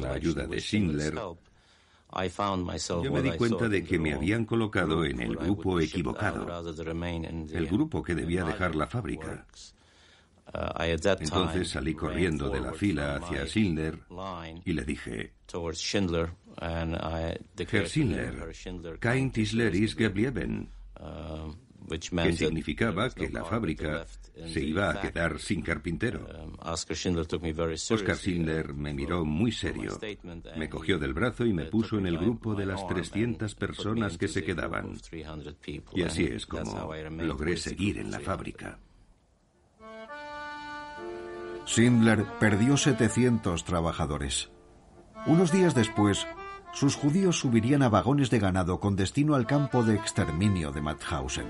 la 0.00 0.12
ayuda 0.12 0.46
de 0.46 0.60
Schindler, 0.60 1.14
Yo 3.02 3.12
me 3.12 3.22
di 3.22 3.32
cuenta 3.32 3.68
de 3.68 3.84
que 3.84 3.98
me 3.98 4.14
habían 4.14 4.46
colocado 4.46 5.04
en 5.04 5.20
el 5.20 5.36
grupo 5.36 5.80
equivocado, 5.80 6.46
el 7.52 7.66
grupo 7.66 8.02
que 8.02 8.14
debía 8.14 8.44
dejar 8.44 8.74
la 8.74 8.86
fábrica. 8.86 9.46
Entonces 11.20 11.70
salí 11.70 11.94
corriendo 11.94 12.48
de 12.48 12.60
la 12.60 12.72
fila 12.72 13.16
hacia 13.16 13.44
Schindler 13.46 13.98
y 14.64 14.72
le 14.72 14.84
dije, 14.84 15.32
Herr 17.70 17.88
Schindler, 17.88 18.98
kein 19.00 19.32
Tisler 19.32 19.74
ist 19.74 19.98
geblieben, 19.98 20.68
que 21.88 22.32
significaba 22.32 23.10
que 23.10 23.28
la 23.28 23.44
fábrica 23.44 24.06
se 24.46 24.60
iba 24.60 24.90
a 24.90 25.00
quedar 25.00 25.38
sin 25.38 25.62
carpintero. 25.62 26.26
Oscar 26.58 26.96
Schindler 28.16 28.72
me 28.74 28.94
miró 28.94 29.24
muy 29.24 29.52
serio, 29.52 29.98
me 30.56 30.68
cogió 30.68 30.98
del 30.98 31.12
brazo 31.12 31.44
y 31.44 31.52
me 31.52 31.64
puso 31.66 31.98
en 31.98 32.06
el 32.06 32.18
grupo 32.18 32.54
de 32.54 32.66
las 32.66 32.86
300 32.86 33.54
personas 33.54 34.16
que 34.16 34.28
se 34.28 34.44
quedaban. 34.44 34.96
Y 35.94 36.02
así 36.02 36.24
es 36.24 36.46
como 36.46 36.94
logré 37.10 37.56
seguir 37.56 37.98
en 37.98 38.10
la 38.10 38.20
fábrica. 38.20 38.78
Schindler 41.66 42.26
perdió 42.38 42.76
700 42.76 43.64
trabajadores. 43.64 44.50
Unos 45.26 45.50
días 45.50 45.74
después, 45.74 46.26
sus 46.72 46.96
judíos 46.96 47.38
subirían 47.38 47.82
a 47.82 47.88
vagones 47.88 48.30
de 48.30 48.38
ganado 48.38 48.80
con 48.80 48.96
destino 48.96 49.34
al 49.34 49.46
campo 49.46 49.82
de 49.82 49.94
exterminio 49.94 50.72
de 50.72 50.82
Mauthausen. 50.82 51.46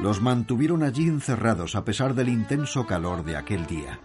Los 0.00 0.20
mantuvieron 0.20 0.82
allí 0.82 1.08
encerrados 1.08 1.74
a 1.74 1.84
pesar 1.84 2.14
del 2.14 2.28
intenso 2.28 2.86
calor 2.86 3.24
de 3.24 3.36
aquel 3.36 3.66
día. 3.66 3.98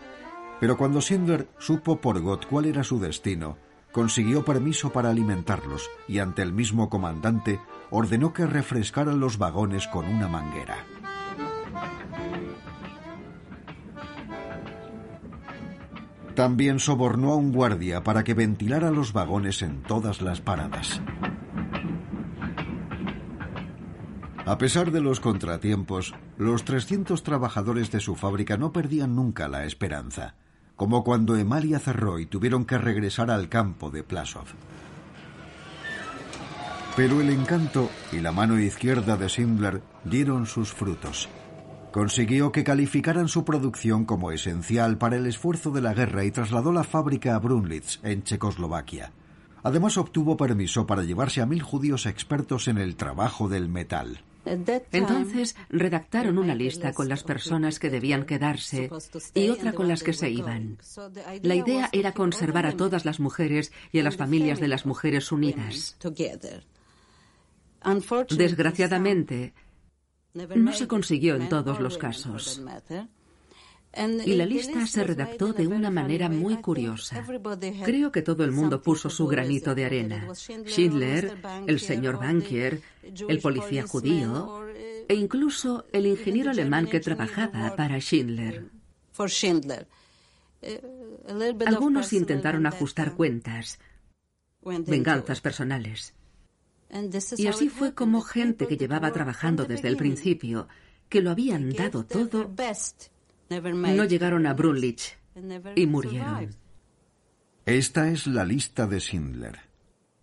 Pero 0.59 0.77
cuando 0.77 1.01
Schindler 1.01 1.47
supo 1.59 1.99
por 1.99 2.19
Gott 2.21 2.47
cuál 2.47 2.65
era 2.65 2.83
su 2.83 2.99
destino, 2.99 3.57
consiguió 3.91 4.45
permiso 4.45 4.91
para 4.91 5.09
alimentarlos 5.09 5.89
y 6.07 6.19
ante 6.19 6.41
el 6.41 6.53
mismo 6.53 6.89
comandante 6.89 7.59
ordenó 7.89 8.33
que 8.33 8.45
refrescaran 8.45 9.19
los 9.19 9.37
vagones 9.37 9.87
con 9.87 10.07
una 10.07 10.27
manguera. 10.27 10.77
También 16.41 16.79
sobornó 16.79 17.33
a 17.33 17.35
un 17.35 17.51
guardia 17.51 18.03
para 18.03 18.23
que 18.23 18.33
ventilara 18.33 18.89
los 18.89 19.13
vagones 19.13 19.61
en 19.61 19.83
todas 19.83 20.23
las 20.23 20.41
paradas. 20.41 20.99
A 24.43 24.57
pesar 24.57 24.89
de 24.89 25.01
los 25.01 25.19
contratiempos, 25.19 26.15
los 26.39 26.65
300 26.65 27.21
trabajadores 27.21 27.91
de 27.91 27.99
su 27.99 28.15
fábrica 28.15 28.57
no 28.57 28.73
perdían 28.73 29.15
nunca 29.15 29.47
la 29.47 29.65
esperanza, 29.65 30.33
como 30.75 31.03
cuando 31.03 31.37
Emalia 31.37 31.77
cerró 31.77 32.17
y 32.17 32.25
tuvieron 32.25 32.65
que 32.65 32.79
regresar 32.79 33.29
al 33.29 33.47
campo 33.47 33.91
de 33.91 34.01
Plasov. 34.01 34.47
Pero 36.95 37.21
el 37.21 37.29
encanto 37.29 37.87
y 38.11 38.19
la 38.19 38.31
mano 38.31 38.59
izquierda 38.59 39.15
de 39.15 39.29
Schindler 39.29 39.83
dieron 40.05 40.47
sus 40.47 40.73
frutos 40.73 41.29
consiguió 41.91 42.51
que 42.51 42.63
calificaran 42.63 43.27
su 43.27 43.45
producción 43.45 44.05
como 44.05 44.31
esencial 44.31 44.97
para 44.97 45.17
el 45.17 45.27
esfuerzo 45.27 45.71
de 45.71 45.81
la 45.81 45.93
guerra 45.93 46.23
y 46.25 46.31
trasladó 46.31 46.71
la 46.71 46.83
fábrica 46.83 47.35
a 47.35 47.39
Brunlitz, 47.39 47.99
en 48.03 48.23
Checoslovaquia. 48.23 49.11
Además 49.63 49.97
obtuvo 49.97 50.37
permiso 50.37 50.87
para 50.87 51.03
llevarse 51.03 51.41
a 51.41 51.45
mil 51.45 51.61
judíos 51.61 52.05
expertos 52.05 52.67
en 52.67 52.77
el 52.77 52.95
trabajo 52.95 53.47
del 53.47 53.69
metal. 53.69 54.23
Entonces 54.43 55.55
redactaron 55.69 56.39
una 56.39 56.55
lista 56.55 56.93
con 56.93 57.07
las 57.07 57.23
personas 57.23 57.77
que 57.77 57.91
debían 57.91 58.25
quedarse 58.25 58.89
y 59.35 59.49
otra 59.49 59.73
con 59.73 59.87
las 59.87 60.01
que 60.01 60.13
se 60.13 60.31
iban. 60.31 60.79
La 61.43 61.55
idea 61.55 61.89
era 61.91 62.13
conservar 62.13 62.65
a 62.65 62.75
todas 62.75 63.05
las 63.05 63.19
mujeres 63.19 63.71
y 63.91 63.99
a 63.99 64.03
las 64.03 64.17
familias 64.17 64.59
de 64.59 64.67
las 64.67 64.87
mujeres 64.87 65.31
unidas. 65.31 65.97
Desgraciadamente, 68.29 69.53
no 70.33 70.73
se 70.73 70.87
consiguió 70.87 71.35
en 71.35 71.49
todos 71.49 71.79
los 71.79 71.97
casos. 71.97 72.61
Y 74.25 74.35
la 74.35 74.45
lista 74.45 74.87
se 74.87 75.03
redactó 75.03 75.51
de 75.51 75.67
una 75.67 75.91
manera 75.91 76.29
muy 76.29 76.57
curiosa. 76.57 77.25
Creo 77.83 78.11
que 78.11 78.21
todo 78.21 78.45
el 78.45 78.51
mundo 78.51 78.81
puso 78.81 79.09
su 79.09 79.27
granito 79.27 79.75
de 79.75 79.85
arena. 79.85 80.27
Schindler, 80.33 81.37
el 81.67 81.79
señor 81.79 82.17
Bankier, 82.17 82.81
el 83.03 83.39
policía 83.39 83.85
judío 83.85 84.65
e 85.07 85.15
incluso 85.15 85.85
el 85.91 86.05
ingeniero 86.05 86.51
alemán 86.51 86.87
que 86.87 87.01
trabajaba 87.01 87.75
para 87.75 87.99
Schindler. 87.99 88.69
Algunos 91.65 92.13
intentaron 92.13 92.65
ajustar 92.65 93.15
cuentas, 93.15 93.77
venganzas 94.61 95.41
personales. 95.41 96.13
Y 97.37 97.47
así 97.47 97.69
fue 97.69 97.93
como 97.93 98.21
gente 98.21 98.67
que 98.67 98.77
llevaba 98.77 99.11
trabajando 99.11 99.65
desde 99.65 99.87
el 99.87 99.97
principio, 99.97 100.67
que 101.07 101.21
lo 101.21 101.31
habían 101.31 101.69
dado 101.71 102.05
todo, 102.05 102.51
no 103.49 104.05
llegaron 104.05 104.45
a 104.45 104.53
Brunlich 104.53 105.17
y 105.75 105.85
murieron. 105.85 106.55
Esta 107.65 108.09
es 108.09 108.27
la 108.27 108.43
lista 108.43 108.87
de 108.87 108.99
Schindler, 108.99 109.59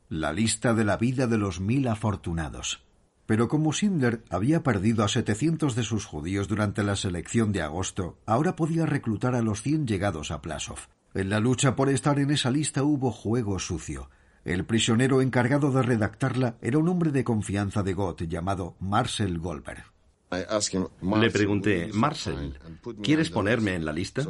la 0.09 0.33
lista 0.33 0.75
de 0.75 0.85
la 0.85 0.97
vida 0.97 1.27
de 1.27 1.39
los 1.39 1.61
mil 1.61 1.87
afortunados. 1.89 2.85
Pero 3.27 3.47
como 3.49 3.73
Schindler 3.73 4.25
había 4.31 4.63
perdido 4.63 5.05
a 5.05 5.09
700 5.09 5.75
de 5.75 5.83
sus 5.83 6.07
judíos 6.07 6.49
durante 6.49 6.83
la 6.83 6.97
selección 6.97 7.53
de 7.53 7.61
agosto, 7.61 8.19
ahora 8.25 8.57
podía 8.57 8.87
reclutar 8.87 9.35
a 9.35 9.43
los 9.43 9.63
100 9.63 9.87
llegados 9.87 10.31
a 10.31 10.41
Plasov. 10.41 10.79
En 11.13 11.29
la 11.29 11.39
lucha 11.39 11.77
por 11.77 11.91
estar 11.91 12.19
en 12.19 12.31
esa 12.31 12.51
lista 12.51 12.83
hubo 12.83 13.13
juego 13.13 13.59
sucio. 13.59 14.09
El 14.49 14.65
prisionero 14.65 15.21
encargado 15.21 15.71
de 15.71 15.83
redactarla 15.83 16.57
era 16.63 16.79
un 16.79 16.89
hombre 16.89 17.11
de 17.11 17.23
confianza 17.23 17.83
de 17.83 17.93
Gott 17.93 18.23
llamado 18.23 18.77
Marcel 18.81 19.39
Goldberg. 19.39 19.98
Le 20.31 21.31
pregunté, 21.31 21.89
Marcel, 21.93 22.59
¿quieres 23.03 23.31
ponerme 23.31 23.75
en 23.75 23.85
la 23.85 23.93
lista? 23.93 24.27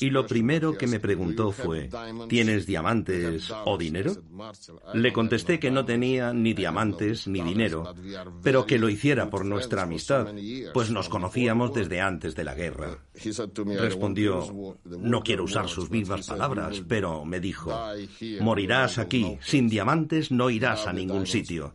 Y 0.00 0.10
lo 0.10 0.26
primero 0.26 0.76
que 0.76 0.86
me 0.86 0.98
preguntó 0.98 1.52
fue, 1.52 1.88
¿tienes 2.28 2.66
diamantes 2.66 3.52
o 3.64 3.78
dinero? 3.78 4.12
Le 4.94 5.12
contesté 5.12 5.60
que 5.60 5.70
no 5.70 5.84
tenía 5.84 6.32
ni 6.32 6.52
diamantes 6.52 7.28
ni 7.28 7.40
dinero, 7.42 7.94
pero 8.42 8.66
que 8.66 8.78
lo 8.78 8.88
hiciera 8.88 9.30
por 9.30 9.44
nuestra 9.44 9.82
amistad, 9.82 10.28
pues 10.74 10.90
nos 10.90 11.08
conocíamos 11.08 11.72
desde 11.72 12.00
antes 12.00 12.34
de 12.34 12.44
la 12.44 12.54
guerra. 12.54 12.98
Respondió, 13.78 14.76
no 14.84 15.22
quiero 15.22 15.44
usar 15.44 15.68
sus 15.68 15.90
mismas 15.90 16.26
palabras, 16.26 16.82
pero 16.88 17.24
me 17.24 17.38
dijo, 17.38 17.72
morirás 18.40 18.98
aquí, 18.98 19.38
sin 19.40 19.68
diamantes 19.68 20.32
no 20.32 20.50
irás 20.50 20.88
a 20.88 20.92
ningún 20.92 21.26
sitio. 21.26 21.72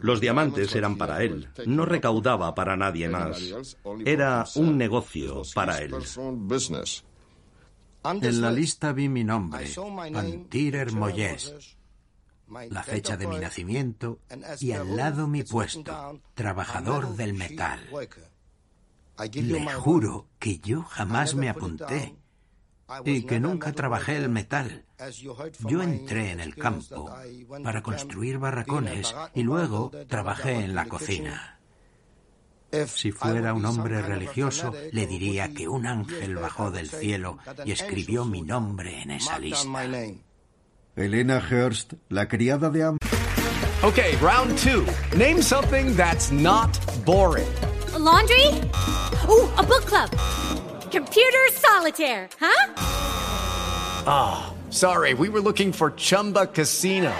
Los 0.00 0.20
diamantes 0.20 0.74
eran 0.74 0.96
para 0.96 1.22
él, 1.22 1.48
no 1.66 1.84
recaudaba 1.84 2.54
para 2.54 2.77
nadie 2.78 3.08
más. 3.08 3.38
Era 4.04 4.44
un 4.54 4.78
negocio 4.78 5.42
para 5.54 5.78
él. 5.78 5.94
En 8.04 8.40
la 8.40 8.52
lista 8.52 8.92
vi 8.92 9.08
mi 9.08 9.24
nombre, 9.24 9.66
Pantirer 10.12 10.92
Moyes, 10.92 11.76
la 12.70 12.82
fecha 12.82 13.16
de 13.16 13.26
mi 13.26 13.38
nacimiento 13.38 14.20
y 14.60 14.72
al 14.72 14.96
lado 14.96 15.26
mi 15.26 15.42
puesto, 15.42 16.20
trabajador 16.34 17.16
del 17.16 17.34
metal. 17.34 17.80
Le 19.32 19.72
juro 19.72 20.28
que 20.38 20.58
yo 20.58 20.82
jamás 20.82 21.34
me 21.34 21.48
apunté 21.48 22.14
y 23.04 23.22
que 23.22 23.40
nunca 23.40 23.72
trabajé 23.72 24.16
el 24.16 24.28
metal. 24.28 24.84
Yo 25.60 25.82
entré 25.82 26.30
en 26.32 26.40
el 26.40 26.54
campo 26.54 27.14
para 27.62 27.82
construir 27.82 28.38
barracones 28.38 29.14
y 29.34 29.42
luego 29.42 29.90
trabajé 30.06 30.54
en 30.64 30.74
la 30.74 30.86
cocina. 30.86 31.57
Si 32.86 33.12
fuera 33.12 33.54
un 33.54 33.64
hombre 33.64 34.02
religioso, 34.02 34.74
le 34.92 35.06
diría 35.06 35.52
que 35.54 35.68
un 35.68 35.86
ángel 35.86 36.36
bajó 36.36 36.70
del 36.70 36.88
cielo 36.88 37.38
y 37.64 37.72
escribió 37.72 38.24
mi 38.24 38.42
nombre 38.42 39.02
en 39.02 39.12
esa 39.12 39.38
lista. 39.38 39.68
Elena 40.96 41.42
Hurst, 41.50 41.94
la 42.08 42.26
criada 42.28 42.70
de 42.70 42.82
Am 42.82 42.98
Okay, 43.84 44.16
round 44.16 44.58
two. 44.58 44.84
Name 45.16 45.40
something 45.40 45.94
that's 45.94 46.32
not 46.32 46.76
boring. 47.04 47.46
laundry? 47.96 48.46
Ooh, 49.28 49.48
a 49.56 49.62
book 49.62 49.84
club. 49.86 50.10
Computer 50.90 51.52
solitaire, 51.52 52.28
huh? 52.40 52.72
Ah, 54.06 54.50
oh, 54.50 54.70
sorry, 54.70 55.14
we 55.14 55.28
were 55.28 55.40
looking 55.40 55.72
for 55.72 55.92
Chumba 55.92 56.46
Casino. 56.46 57.12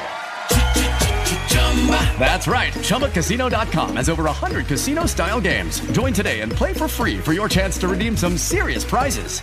That's 2.19 2.47
right. 2.49 2.73
ChumbaCasino.com 2.75 3.97
has 3.97 4.09
over 4.11 4.25
100 4.25 4.67
casino 4.67 5.07
style 5.07 5.41
games. 5.41 5.81
Join 5.93 6.13
today 6.13 6.41
and 6.41 6.51
play 6.51 6.73
for 6.75 6.89
free 6.89 7.19
for 7.19 7.33
your 7.33 7.49
chance 7.49 7.79
to 7.79 7.89
redeem 7.89 8.17
some 8.17 8.37
serious 8.37 8.85
prizes. 8.85 9.41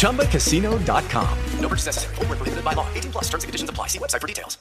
ChumbaCasino.com. 0.00 1.38
No 1.60 1.68
purchase 1.68 1.86
necessary. 1.86 2.14
Full 2.16 2.24
prohibited 2.26 2.64
by 2.64 2.72
law. 2.72 2.88
18 2.94 3.12
plus 3.12 3.24
terms 3.24 3.44
and 3.44 3.48
conditions 3.48 3.70
apply. 3.70 3.88
See 3.88 3.98
website 3.98 4.20
for 4.20 4.26
details. 4.26 4.58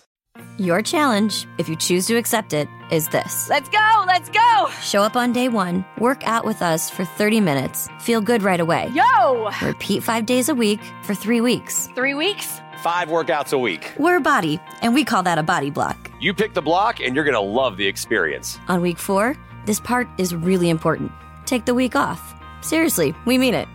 Your 0.59 0.81
challenge, 0.81 1.45
if 1.57 1.69
you 1.69 1.75
choose 1.75 2.07
to 2.07 2.15
accept 2.15 2.51
it, 2.53 2.67
is 2.91 3.07
this. 3.09 3.47
Let's 3.47 3.69
go! 3.69 4.03
Let's 4.07 4.29
go! 4.29 4.69
Show 4.81 5.03
up 5.03 5.15
on 5.15 5.31
day 5.31 5.49
one, 5.49 5.85
work 5.99 6.27
out 6.27 6.45
with 6.45 6.63
us 6.63 6.89
for 6.89 7.05
30 7.05 7.41
minutes, 7.41 7.87
feel 7.99 8.21
good 8.21 8.41
right 8.41 8.59
away. 8.59 8.89
Yo! 8.91 9.49
Repeat 9.61 10.01
five 10.01 10.25
days 10.25 10.49
a 10.49 10.55
week 10.55 10.79
for 11.03 11.13
three 11.13 11.41
weeks. 11.41 11.87
Three 11.95 12.15
weeks? 12.15 12.59
Five 12.78 13.09
workouts 13.09 13.53
a 13.53 13.57
week. 13.57 13.93
We're 13.97 14.17
a 14.17 14.21
Body, 14.21 14.59
and 14.82 14.93
we 14.93 15.03
call 15.03 15.23
that 15.23 15.38
a 15.38 15.43
body 15.43 15.69
block. 15.69 16.11
You 16.19 16.34
pick 16.34 16.53
the 16.53 16.61
block, 16.61 16.99
and 16.99 17.15
you're 17.15 17.23
going 17.23 17.34
to 17.34 17.39
love 17.39 17.78
the 17.78 17.88
experience. 17.88 18.59
On 18.67 18.82
week 18.82 18.97
four, 18.97 19.36
this 19.65 19.80
part 19.80 20.07
is 20.17 20.36
really 20.36 20.69
important. 20.69 21.11
Take 21.45 21.65
the 21.65 21.73
week 21.73 21.95
off. 21.95 22.36
Seriously, 22.61 23.13
we 23.25 23.38
mean 23.38 23.53
it. 23.53 23.67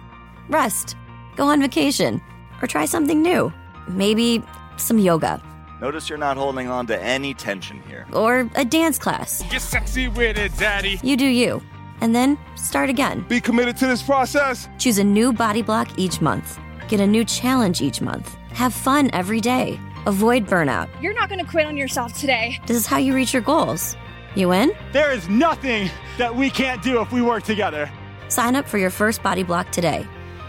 Rest, 0.48 0.96
go 1.36 1.46
on 1.46 1.60
vacation, 1.60 2.20
or 2.60 2.66
try 2.66 2.84
something 2.84 3.22
new. 3.22 3.52
Maybe 3.88 4.42
some 4.76 4.98
yoga. 4.98 5.42
Notice 5.80 6.08
you're 6.08 6.18
not 6.18 6.36
holding 6.36 6.68
on 6.68 6.86
to 6.86 7.02
any 7.02 7.34
tension 7.34 7.82
here. 7.88 8.06
Or 8.12 8.48
a 8.54 8.64
dance 8.64 8.98
class. 8.98 9.42
Get 9.50 9.62
sexy 9.62 10.08
with 10.08 10.38
it, 10.38 10.56
Daddy. 10.56 11.00
You 11.02 11.16
do 11.16 11.26
you. 11.26 11.60
And 12.00 12.14
then 12.14 12.38
start 12.56 12.90
again. 12.90 13.24
Be 13.28 13.40
committed 13.40 13.76
to 13.78 13.86
this 13.86 14.02
process. 14.02 14.68
Choose 14.78 14.98
a 14.98 15.04
new 15.04 15.32
body 15.32 15.62
block 15.62 15.88
each 15.98 16.20
month. 16.20 16.58
Get 16.92 17.00
a 17.00 17.06
new 17.06 17.24
challenge 17.24 17.80
each 17.80 18.02
month. 18.02 18.36
Have 18.52 18.74
fun 18.74 19.08
every 19.14 19.40
day. 19.40 19.80
Avoid 20.04 20.46
burnout. 20.46 20.90
You're 21.00 21.14
not 21.14 21.30
going 21.30 21.42
to 21.42 21.50
quit 21.50 21.64
on 21.64 21.74
yourself 21.74 22.12
today. 22.12 22.60
This 22.66 22.76
is 22.76 22.86
how 22.86 22.98
you 22.98 23.14
reach 23.14 23.32
your 23.32 23.40
goals. 23.40 23.96
You 24.34 24.52
in? 24.52 24.72
There 24.92 25.10
is 25.10 25.26
nothing 25.26 25.90
that 26.18 26.36
we 26.36 26.50
can't 26.50 26.82
do 26.82 27.00
if 27.00 27.10
we 27.10 27.22
work 27.22 27.44
together. 27.44 27.90
Sign 28.28 28.56
up 28.56 28.68
for 28.68 28.76
your 28.76 28.90
first 28.90 29.22
body 29.22 29.42
block 29.42 29.72
today. 29.72 30.06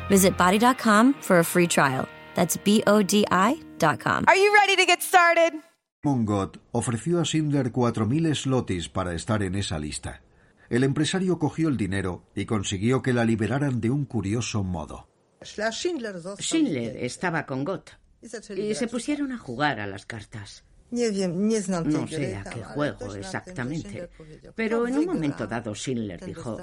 Visit 0.09 0.37
body.com 0.37 1.13
for 1.21 1.39
a 1.39 1.45
free 1.45 1.65
trial. 1.65 2.09
That's 2.35 2.57
B 2.57 2.83
O 2.87 3.01
D 3.01 3.23
I.com. 3.31 4.25
Are 4.27 4.35
you 4.35 4.53
ready 4.53 4.75
to 4.75 4.85
get 4.85 5.01
started? 5.01 5.61
Mongot 6.03 6.59
ofreció 6.73 7.21
a 7.21 7.23
Schindler 7.23 7.71
4.000 7.71 8.35
slotis 8.35 8.89
para 8.89 9.13
estar 9.13 9.43
en 9.43 9.55
esa 9.55 9.79
lista. 9.79 10.19
El 10.69 10.83
empresario 10.83 11.39
cogió 11.39 11.69
el 11.69 11.77
dinero 11.77 12.25
y 12.35 12.43
consiguió 12.43 13.01
que 13.01 13.13
la 13.13 13.23
liberaran 13.23 13.79
de 13.79 13.91
un 13.91 14.03
curioso 14.03 14.61
modo. 14.63 15.07
Schindler 15.45 16.97
estaba 16.97 17.45
con 17.45 17.63
Gott. 17.63 17.91
Y 18.55 18.75
se 18.75 18.87
pusieron 18.87 19.31
a 19.31 19.37
jugar 19.37 19.79
a 19.79 19.87
las 19.87 20.05
cartas. 20.05 20.63
No 20.93 22.07
sé 22.07 22.35
a 22.35 22.43
qué 22.43 22.63
juego 22.63 23.15
exactamente, 23.15 24.09
pero 24.53 24.87
en 24.87 24.99
un 24.99 25.05
momento 25.07 25.47
dado 25.47 25.73
Schindler 25.73 26.23
dijo, 26.23 26.59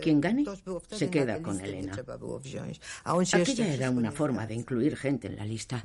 quien 0.00 0.22
gane 0.22 0.44
se 0.90 1.10
queda 1.10 1.42
con 1.42 1.60
Elena. 1.60 1.94
Aquella 3.04 3.74
era 3.74 3.90
una 3.90 4.10
forma 4.10 4.46
de 4.46 4.54
incluir 4.54 4.96
gente 4.96 5.26
en 5.28 5.36
la 5.36 5.44
lista, 5.44 5.82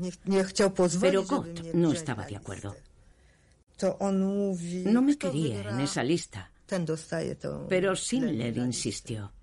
pero 1.02 1.26
Gott 1.26 1.74
no 1.74 1.92
estaba 1.92 2.26
de 2.26 2.38
acuerdo. 2.38 2.76
No 3.82 5.02
me 5.02 5.18
quería 5.18 5.70
en 5.70 5.82
esa 5.82 6.04
lista, 6.04 6.52
pero 7.68 7.96
Schindler 7.96 8.58
insistió. 8.58 9.34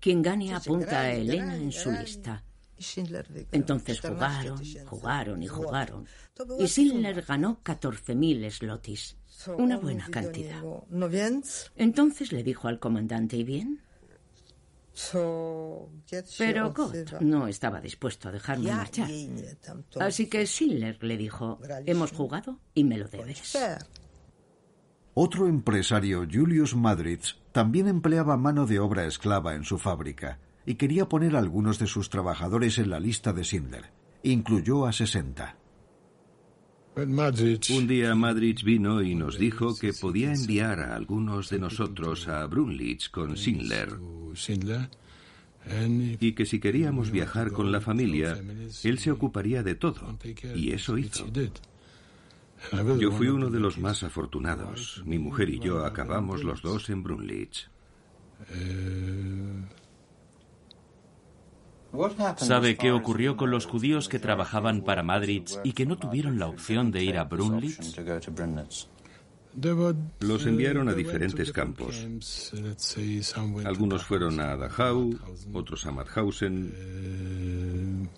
Quien 0.00 0.22
gane 0.22 0.54
apunta 0.54 1.00
a 1.00 1.12
Elena 1.12 1.56
en 1.56 1.72
su 1.72 1.90
lista. 1.90 2.42
Entonces 3.52 4.00
jugaron, 4.00 4.62
jugaron 4.86 5.42
y 5.42 5.46
jugaron. 5.46 6.06
Y 6.58 6.66
Schindler 6.66 7.22
ganó 7.22 7.60
14.000 7.62 8.50
slotis. 8.50 9.16
Una 9.58 9.76
buena 9.76 10.08
cantidad. 10.10 10.62
Entonces 11.76 12.32
le 12.32 12.42
dijo 12.42 12.68
al 12.68 12.78
comandante, 12.78 13.36
¿y 13.36 13.44
bien? 13.44 13.82
Pero 16.38 16.72
Gott 16.72 17.20
no 17.20 17.46
estaba 17.46 17.80
dispuesto 17.80 18.28
a 18.28 18.32
dejarme 18.32 18.72
marchar. 18.72 19.10
Así 19.98 20.28
que 20.28 20.46
Schindler 20.46 21.02
le 21.02 21.16
dijo, 21.16 21.58
hemos 21.86 22.12
jugado 22.12 22.58
y 22.74 22.84
me 22.84 22.98
lo 22.98 23.08
debes. 23.08 23.56
Otro 25.14 25.48
empresario, 25.48 26.26
Julius 26.30 26.76
Madritz, 26.76 27.36
también 27.52 27.88
empleaba 27.88 28.36
mano 28.36 28.66
de 28.66 28.78
obra 28.78 29.06
esclava 29.06 29.54
en 29.54 29.64
su 29.64 29.78
fábrica 29.78 30.38
y 30.66 30.76
quería 30.76 31.08
poner 31.08 31.36
a 31.36 31.40
algunos 31.40 31.78
de 31.78 31.86
sus 31.86 32.10
trabajadores 32.10 32.78
en 32.78 32.90
la 32.90 33.00
lista 33.00 33.32
de 33.32 33.42
Schindler. 33.42 33.90
Incluyó 34.22 34.86
a 34.86 34.92
60. 34.92 35.56
Un 36.96 37.86
día 37.86 38.14
Madrid 38.14 38.58
vino 38.64 39.02
y 39.02 39.14
nos 39.14 39.38
dijo 39.38 39.74
que 39.76 39.92
podía 39.92 40.32
enviar 40.32 40.80
a 40.80 40.94
algunos 40.94 41.48
de 41.48 41.58
nosotros 41.58 42.28
a 42.28 42.44
Brunlitz 42.46 43.08
con 43.08 43.36
Schindler 43.36 43.98
y 46.20 46.32
que 46.32 46.46
si 46.46 46.58
queríamos 46.58 47.10
viajar 47.10 47.52
con 47.52 47.70
la 47.70 47.80
familia, 47.80 48.38
él 48.82 48.98
se 48.98 49.10
ocuparía 49.10 49.62
de 49.62 49.74
todo. 49.74 50.18
Y 50.54 50.72
eso 50.72 50.98
hizo. 50.98 51.26
Yo 52.98 53.12
fui 53.12 53.28
uno 53.28 53.50
de 53.50 53.60
los 53.60 53.78
más 53.78 54.02
afortunados. 54.02 55.02
Mi 55.04 55.18
mujer 55.18 55.50
y 55.50 55.58
yo 55.58 55.84
acabamos 55.84 56.44
los 56.44 56.62
dos 56.62 56.90
en 56.90 57.02
Brunlitz. 57.02 57.68
¿Sabe 62.36 62.76
qué 62.76 62.92
ocurrió 62.92 63.36
con 63.36 63.50
los 63.50 63.66
judíos 63.66 64.08
que 64.08 64.18
trabajaban 64.18 64.82
para 64.82 65.02
Madrid 65.02 65.42
y 65.64 65.72
que 65.72 65.86
no 65.86 65.98
tuvieron 65.98 66.38
la 66.38 66.46
opción 66.46 66.92
de 66.92 67.02
ir 67.02 67.18
a 67.18 67.24
Brunlitz? 67.24 67.96
Los 70.20 70.46
enviaron 70.46 70.88
a 70.88 70.94
diferentes 70.94 71.52
campos. 71.52 72.06
Algunos 73.64 74.04
fueron 74.04 74.38
a 74.38 74.56
Dachau, 74.56 75.18
otros 75.52 75.86
a 75.86 75.90
Mauthausen. 75.90 78.08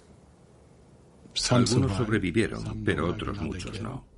Algunos 1.50 1.96
sobrevivieron, 1.96 2.84
pero 2.84 3.08
otros 3.08 3.40
muchos 3.40 3.80
no. 3.80 4.11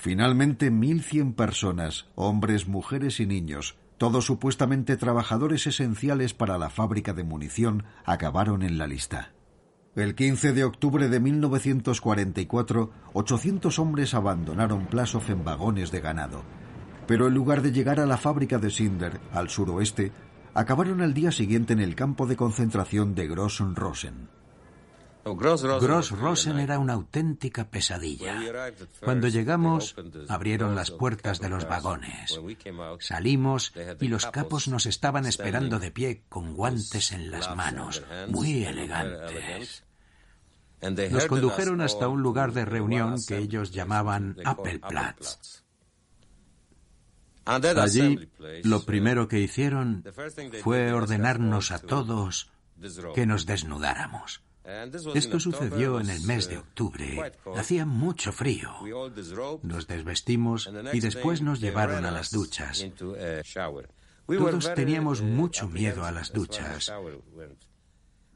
Finalmente, 0.00 0.70
1.100 0.70 1.34
personas, 1.34 2.06
hombres, 2.14 2.68
mujeres 2.68 3.18
y 3.18 3.26
niños, 3.26 3.76
todos 3.96 4.26
supuestamente 4.26 4.96
trabajadores 4.96 5.66
esenciales 5.66 6.34
para 6.34 6.56
la 6.56 6.70
fábrica 6.70 7.14
de 7.14 7.24
munición, 7.24 7.82
acabaron 8.04 8.62
en 8.62 8.78
la 8.78 8.86
lista. 8.86 9.32
El 9.96 10.14
15 10.14 10.52
de 10.52 10.62
octubre 10.62 11.08
de 11.08 11.18
1944, 11.18 12.92
800 13.12 13.78
hombres 13.80 14.14
abandonaron 14.14 14.86
Plasov 14.86 15.28
en 15.30 15.42
vagones 15.42 15.90
de 15.90 16.00
ganado. 16.00 16.44
Pero 17.08 17.26
en 17.26 17.34
lugar 17.34 17.60
de 17.60 17.72
llegar 17.72 17.98
a 17.98 18.06
la 18.06 18.18
fábrica 18.18 18.58
de 18.58 18.70
Sinder, 18.70 19.20
al 19.32 19.48
suroeste, 19.48 20.12
acabaron 20.54 21.00
al 21.00 21.12
día 21.12 21.32
siguiente 21.32 21.72
en 21.72 21.80
el 21.80 21.96
campo 21.96 22.28
de 22.28 22.36
concentración 22.36 23.16
de 23.16 23.26
Gross-Rosen. 25.36 25.88
Gross-Rosen 25.88 26.58
era 26.58 26.78
una 26.78 26.94
auténtica 26.94 27.70
pesadilla. 27.70 28.40
Cuando 29.02 29.28
llegamos, 29.28 29.94
abrieron 30.28 30.74
las 30.74 30.90
puertas 30.90 31.40
de 31.40 31.48
los 31.48 31.68
vagones. 31.68 32.40
Salimos 33.00 33.72
y 34.00 34.08
los 34.08 34.26
capos 34.26 34.68
nos 34.68 34.86
estaban 34.86 35.26
esperando 35.26 35.78
de 35.78 35.90
pie 35.90 36.22
con 36.28 36.54
guantes 36.54 37.12
en 37.12 37.30
las 37.30 37.54
manos, 37.54 38.02
muy 38.28 38.64
elegantes. 38.64 39.84
Nos 41.10 41.26
condujeron 41.26 41.80
hasta 41.80 42.08
un 42.08 42.22
lugar 42.22 42.52
de 42.52 42.64
reunión 42.64 43.16
que 43.26 43.38
ellos 43.38 43.72
llamaban 43.72 44.36
Appelplatz. 44.44 45.64
Allí, 47.44 48.30
lo 48.62 48.84
primero 48.84 49.26
que 49.26 49.40
hicieron 49.40 50.04
fue 50.62 50.92
ordenarnos 50.92 51.70
a 51.70 51.78
todos 51.78 52.50
que 53.14 53.26
nos 53.26 53.46
desnudáramos. 53.46 54.42
Esto 55.14 55.40
sucedió 55.40 56.00
en 56.00 56.10
el 56.10 56.22
mes 56.22 56.48
de 56.48 56.58
octubre. 56.58 57.32
Hacía 57.56 57.86
mucho 57.86 58.32
frío. 58.32 58.70
Nos 59.62 59.86
desvestimos 59.86 60.70
y 60.92 61.00
después 61.00 61.40
nos 61.40 61.60
llevaron 61.60 62.04
a 62.04 62.10
las 62.10 62.30
duchas. 62.30 62.86
Todos 64.26 64.74
teníamos 64.74 65.22
mucho 65.22 65.68
miedo 65.68 66.04
a 66.04 66.12
las 66.12 66.32
duchas. 66.32 66.92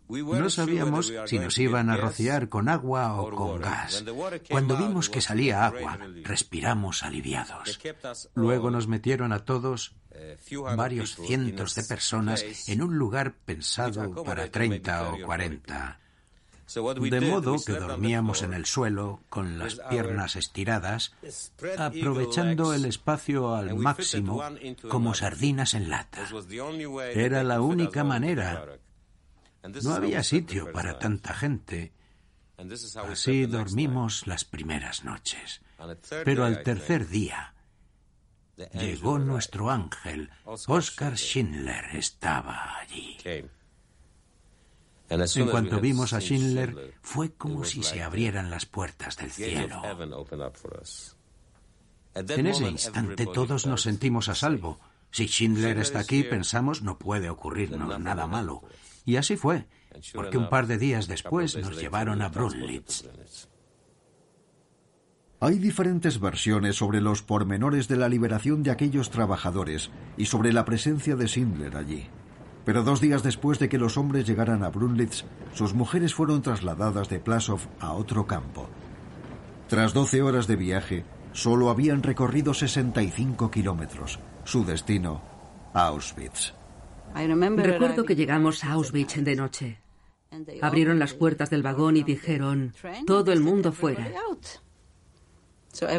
No 0.09 0.51
sabíamos 0.51 1.13
si 1.27 1.39
nos 1.39 1.59
iban 1.59 1.91
a 1.91 1.97
rociar 1.97 2.49
con 2.49 2.69
agua 2.69 3.21
o 3.21 3.31
con 3.31 3.61
gas. 3.61 4.05
Cuando 4.51 4.77
vimos 4.77 5.09
que 5.09 5.21
salía 5.21 5.67
agua, 5.67 5.99
respiramos 6.23 7.03
aliviados. 7.03 7.79
Luego 8.35 8.71
nos 8.71 8.89
metieron 8.89 9.33
a 9.33 9.45
todos, 9.45 9.95
varios 10.77 11.17
cientos 11.17 11.75
de 11.75 11.85
personas, 11.85 12.69
en 12.69 12.83
un 12.83 12.97
lugar 12.99 13.35
pensado 13.45 14.23
para 14.25 14.51
30 14.51 15.13
o 15.13 15.23
40. 15.25 16.02
De 16.75 17.21
modo 17.21 17.57
que 17.65 17.73
dormíamos 17.73 18.43
en 18.43 18.55
el 18.55 18.67
suelo, 18.67 19.23
con 19.29 19.59
las 19.59 19.77
piernas 19.91 20.37
estiradas, 20.37 21.13
aprovechando 21.79 22.73
el 22.75 22.85
espacio 22.85 23.55
al 23.55 23.75
máximo, 23.77 24.43
como 24.89 25.15
sardinas 25.15 25.75
en 25.75 25.91
lata. 25.91 26.27
Era 27.15 27.43
la 27.43 27.61
única 27.61 28.05
manera. 28.05 28.79
No 29.83 29.95
había 29.95 30.23
sitio 30.23 30.73
para 30.73 30.99
tanta 30.99 31.35
gente. 31.35 31.93
Así 33.09 33.47
dormimos 33.47 34.27
las 34.27 34.45
primeras 34.45 35.05
noches. 35.05 35.61
Pero 36.25 36.45
al 36.45 36.63
tercer 36.63 37.09
día 37.09 37.55
llegó 38.73 39.19
nuestro 39.19 39.71
ángel. 39.71 40.31
Oscar 40.45 41.17
Schindler 41.17 41.97
estaba 41.97 42.79
allí. 42.79 43.19
En 45.13 45.49
cuanto 45.49 45.81
vimos 45.81 46.13
a 46.13 46.21
Schindler, 46.21 46.95
fue 47.03 47.33
como 47.35 47.65
si 47.65 47.83
se 47.83 48.03
abrieran 48.03 48.51
las 48.51 48.67
puertas 48.67 49.17
del 49.17 49.31
cielo. 49.31 49.83
En 52.15 52.47
ese 52.47 52.69
instante 52.69 53.27
todos 53.27 53.67
nos 53.67 53.83
sentimos 53.83 54.29
a 54.29 54.35
salvo. 54.35 54.81
Si 55.11 55.27
Schindler 55.27 55.79
está 55.79 56.01
aquí, 56.01 56.23
pensamos, 56.23 56.83
no 56.83 56.99
puede 56.99 57.29
ocurrirnos 57.29 58.01
nada 58.01 58.27
malo. 58.27 58.63
Y 59.05 59.17
así 59.17 59.37
fue, 59.37 59.67
porque 60.15 60.39
un 60.39 60.49
par 60.49 60.67
de 60.67 60.79
días 60.79 61.09
después 61.09 61.57
nos 61.57 61.79
llevaron 61.79 62.23
a 62.23 62.29
Brunlitz. 62.29 63.05
Hay 65.41 65.59
diferentes 65.59 66.21
versiones 66.21 66.77
sobre 66.77 67.01
los 67.01 67.23
pormenores 67.23 67.89
de 67.89 67.97
la 67.97 68.09
liberación 68.09 68.63
de 68.63 68.71
aquellos 68.71 69.11
trabajadores 69.11 69.91
y 70.17 70.27
sobre 70.27 70.53
la 70.53 70.65
presencia 70.65 71.17
de 71.17 71.27
Sindler 71.27 71.77
allí. 71.77 72.09
Pero 72.65 72.85
dos 72.85 73.01
días 73.01 73.23
después 73.23 73.59
de 73.59 73.69
que 73.69 73.79
los 73.79 73.97
hombres 73.97 74.27
llegaran 74.27 74.63
a 74.63 74.71
Brunlitz, 74.71 75.25
sus 75.53 75.75
mujeres 75.75 76.15
fueron 76.15 76.43
trasladadas 76.43 77.09
de 77.09 77.19
Plasov 77.19 77.61
a 77.81 77.93
otro 77.93 78.27
campo. 78.27 78.69
Tras 79.69 79.95
12 79.95 80.23
horas 80.23 80.47
de 80.47 80.57
viaje, 80.57 81.05
solo 81.33 81.71
habían 81.71 82.03
recorrido 82.03 82.55
65 82.55 83.51
kilómetros. 83.51 84.21
Su 84.45 84.65
destino, 84.65 85.23
Auschwitz. 85.73 86.53
Recuerdo 87.15 88.05
que 88.05 88.15
llegamos 88.15 88.65
a 88.65 88.73
Auschwitz 88.73 89.17
de 89.17 89.35
noche. 89.37 89.79
Abrieron 90.63 90.99
las 90.99 91.15
puertas 91.15 91.51
del 91.51 91.63
vagón 91.63 91.97
y 91.97 92.03
dijeron, 92.03 92.75
todo 93.07 93.33
el 93.33 93.41
mundo 93.41 93.73
fuera. 93.73 94.11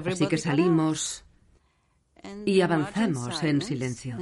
Así 0.06 0.28
que 0.28 0.38
salimos 0.38 1.26
y 2.46 2.62
avanzamos 2.62 3.44
en 3.44 3.62
silencio. 3.62 4.18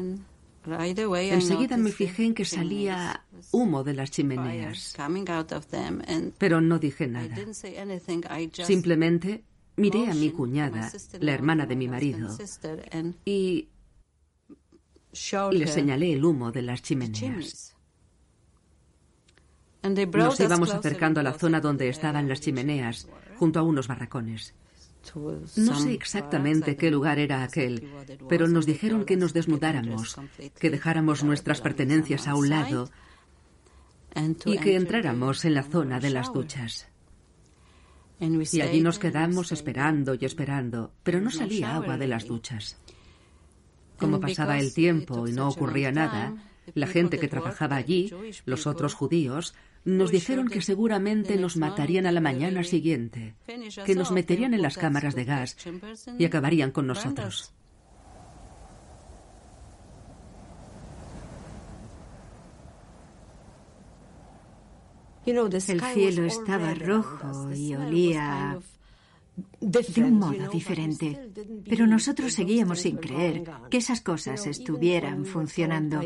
Enseguida 0.64 1.78
me 1.78 1.91
fijé 1.91 2.26
en 2.26 2.34
que 2.36 2.45
salía 2.45 3.26
humo 3.51 3.84
de 3.84 3.93
las 3.93 4.12
chimeneas, 4.12 4.95
pero 6.38 6.62
no 6.62 6.78
dije 6.78 7.07
nada. 7.07 7.36
Simplemente 8.64 9.43
miré 9.78 10.09
a 10.09 10.14
mi 10.14 10.30
cuñada, 10.32 10.91
la 11.20 11.34
hermana 11.34 11.66
de 11.66 11.76
mi 11.76 11.88
marido, 11.88 12.30
y, 13.26 13.70
le 15.51 15.68
señalé 15.68 16.14
el 16.14 16.24
humo 16.24 16.51
de 16.51 16.62
las 16.62 16.82
chimeneas. 16.84 17.76
Nos 19.84 20.39
íbamos 20.39 20.72
acercando 20.72 21.20
a 21.22 21.24
la 21.24 21.34
zona 21.34 21.59
donde 21.59 21.89
estaban 21.89 22.30
las 22.30 22.39
chimeneas, 22.39 23.07
junto 23.39 23.59
a 23.59 23.64
unos 23.64 23.88
barracones. 23.88 24.53
No 25.57 25.79
sé 25.79 25.93
exactamente 25.93 26.75
qué 26.77 26.91
lugar 26.91 27.19
era 27.19 27.43
aquel, 27.43 27.87
pero 28.29 28.47
nos 28.47 28.65
dijeron 28.65 29.05
que 29.05 29.17
nos 29.17 29.33
desnudáramos, 29.33 30.15
que 30.59 30.69
dejáramos 30.69 31.23
nuestras 31.23 31.61
pertenencias 31.61 32.27
a 32.27 32.35
un 32.35 32.49
lado 32.49 32.89
y 34.45 34.57
que 34.57 34.75
entráramos 34.75 35.45
en 35.45 35.55
la 35.55 35.63
zona 35.63 35.99
de 35.99 36.11
las 36.11 36.31
duchas. 36.31 36.87
Y 38.19 38.61
allí 38.61 38.81
nos 38.81 38.99
quedamos 38.99 39.51
esperando 39.51 40.13
y 40.13 40.25
esperando, 40.25 40.93
pero 41.03 41.19
no 41.19 41.31
salía 41.31 41.75
agua 41.75 41.97
de 41.97 42.07
las 42.07 42.25
duchas. 42.25 42.77
Como 43.97 44.19
pasaba 44.19 44.59
el 44.59 44.73
tiempo 44.73 45.27
y 45.27 45.31
no 45.31 45.47
ocurría 45.47 45.91
nada, 45.91 46.35
la 46.75 46.87
gente 46.87 47.17
que 47.17 47.27
trabajaba 47.27 47.75
allí, 47.75 48.13
los 48.45 48.67
otros 48.67 48.93
judíos, 48.93 49.55
nos 49.84 50.11
dijeron 50.11 50.47
que 50.47 50.61
seguramente 50.61 51.38
nos 51.38 51.57
matarían 51.57 52.05
a 52.05 52.11
la 52.11 52.21
mañana 52.21 52.63
siguiente, 52.63 53.36
que 53.86 53.95
nos 53.95 54.11
meterían 54.11 54.53
en 54.53 54.61
las 54.61 54.77
cámaras 54.77 55.15
de 55.15 55.25
gas 55.25 55.57
y 56.17 56.25
acabarían 56.25 56.71
con 56.71 56.88
nosotros. 56.88 57.53
El 65.25 65.82
cielo 65.93 66.25
estaba 66.25 66.73
rojo 66.73 67.53
y 67.53 67.75
olía 67.75 68.59
de 69.61 70.03
un 70.03 70.19
modo 70.19 70.49
diferente. 70.49 71.32
Pero 71.69 71.88
nosotros 71.88 72.34
seguíamos 72.34 72.79
sin 72.82 72.97
creer 72.97 73.43
que 73.69 73.77
esas 73.77 74.01
cosas 74.01 74.45
estuvieran 74.47 75.25
funcionando. 75.25 76.01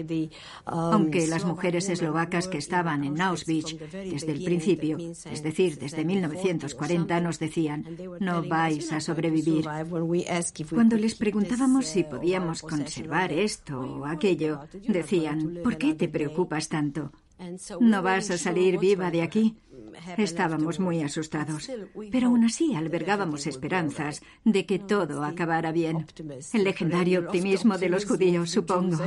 Aunque 0.66 1.28
las 1.28 1.46
mujeres 1.46 1.90
eslovacas 1.90 2.48
que 2.48 2.58
estaban 2.58 3.04
en 3.04 3.20
Auschwitz 3.22 3.78
desde 3.92 4.32
el 4.32 4.44
principio, 4.44 4.98
es 4.98 5.42
decir, 5.42 5.80
desde 5.80 6.06
1940, 6.06 7.20
nos 7.22 7.40
decían, 7.40 7.86
no 8.20 8.44
vais 8.44 8.92
a 8.92 9.00
sobrevivir. 9.00 9.66
Cuando 10.70 10.98
les 10.98 11.16
preguntábamos 11.16 11.88
si 11.88 12.04
podíamos 12.04 12.62
conservar 12.62 13.32
esto 13.32 13.80
o 13.80 14.06
aquello, 14.06 14.62
decían, 14.88 15.60
¿por 15.64 15.78
qué 15.78 15.96
te 15.96 16.08
preocupas 16.10 16.68
tanto? 16.68 17.12
¿No 17.80 18.02
vas 18.02 18.32
a 18.32 18.38
salir 18.38 18.80
viva 18.80 19.12
de 19.12 19.22
aquí? 19.22 19.58
Estábamos 20.18 20.80
muy 20.80 21.02
asustados, 21.02 21.70
pero 22.12 22.28
aún 22.28 22.46
así 22.46 22.76
albergábamos 22.76 23.48
esperanzas 23.48 24.22
de 24.44 24.66
que 24.66 24.80
todo 24.80 25.24
acabara 25.24 25.72
bien. 25.72 26.06
El 26.54 26.64
legendario 26.64 27.22
optimismo 27.22 27.78
de 27.78 27.90
los 27.90 28.06
judíos, 28.06 28.50
supongo. 28.52 29.04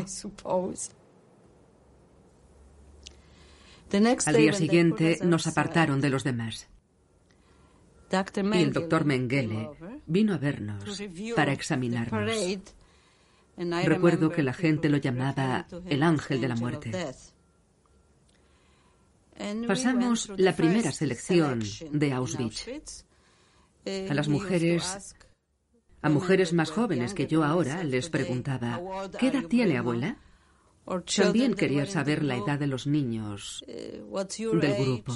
Al 4.27 4.37
día 4.37 4.53
siguiente 4.53 5.19
nos 5.23 5.47
apartaron 5.47 6.01
de 6.01 6.11
los 6.11 6.25
demás. 6.25 6.69
Y 8.11 8.63
el 8.63 8.73
doctor 8.73 9.05
Mengele 9.05 9.71
vino 10.07 10.35
a 10.35 10.39
vernos 10.39 11.03
para 11.37 11.53
examinarnos. 11.53 12.31
Recuerdo 13.85 14.31
que 14.31 14.43
la 14.43 14.53
gente 14.53 14.89
lo 14.89 14.99
llamaba 14.99 15.67
el 15.87 16.03
ángel 16.03 16.41
de 16.41 16.49
la 16.49 16.57
muerte. 16.57 16.91
Pasamos 19.67 20.31
la 20.37 20.55
primera 20.55 20.93
selección 20.93 21.63
de 21.93 22.13
Auschwitz. 22.13 23.05
A 24.11 24.15
las 24.15 24.29
mujeres, 24.29 25.15
a 26.03 26.09
mujeres 26.09 26.53
más 26.53 26.71
jóvenes 26.71 27.15
que 27.15 27.27
yo 27.27 27.45
ahora, 27.45 27.85
les 27.85 28.11
preguntaba, 28.11 28.81
¿qué 29.19 29.29
edad 29.29 29.45
tiene 29.45 29.79
abuela? 29.79 30.19
También 31.17 31.55
quería 31.55 31.87
saber 31.87 32.25
la 32.25 32.37
edad 32.37 32.59
de 32.59 32.67
los 32.67 32.87
niños 32.87 33.65
del 33.67 34.75
grupo. 34.85 35.15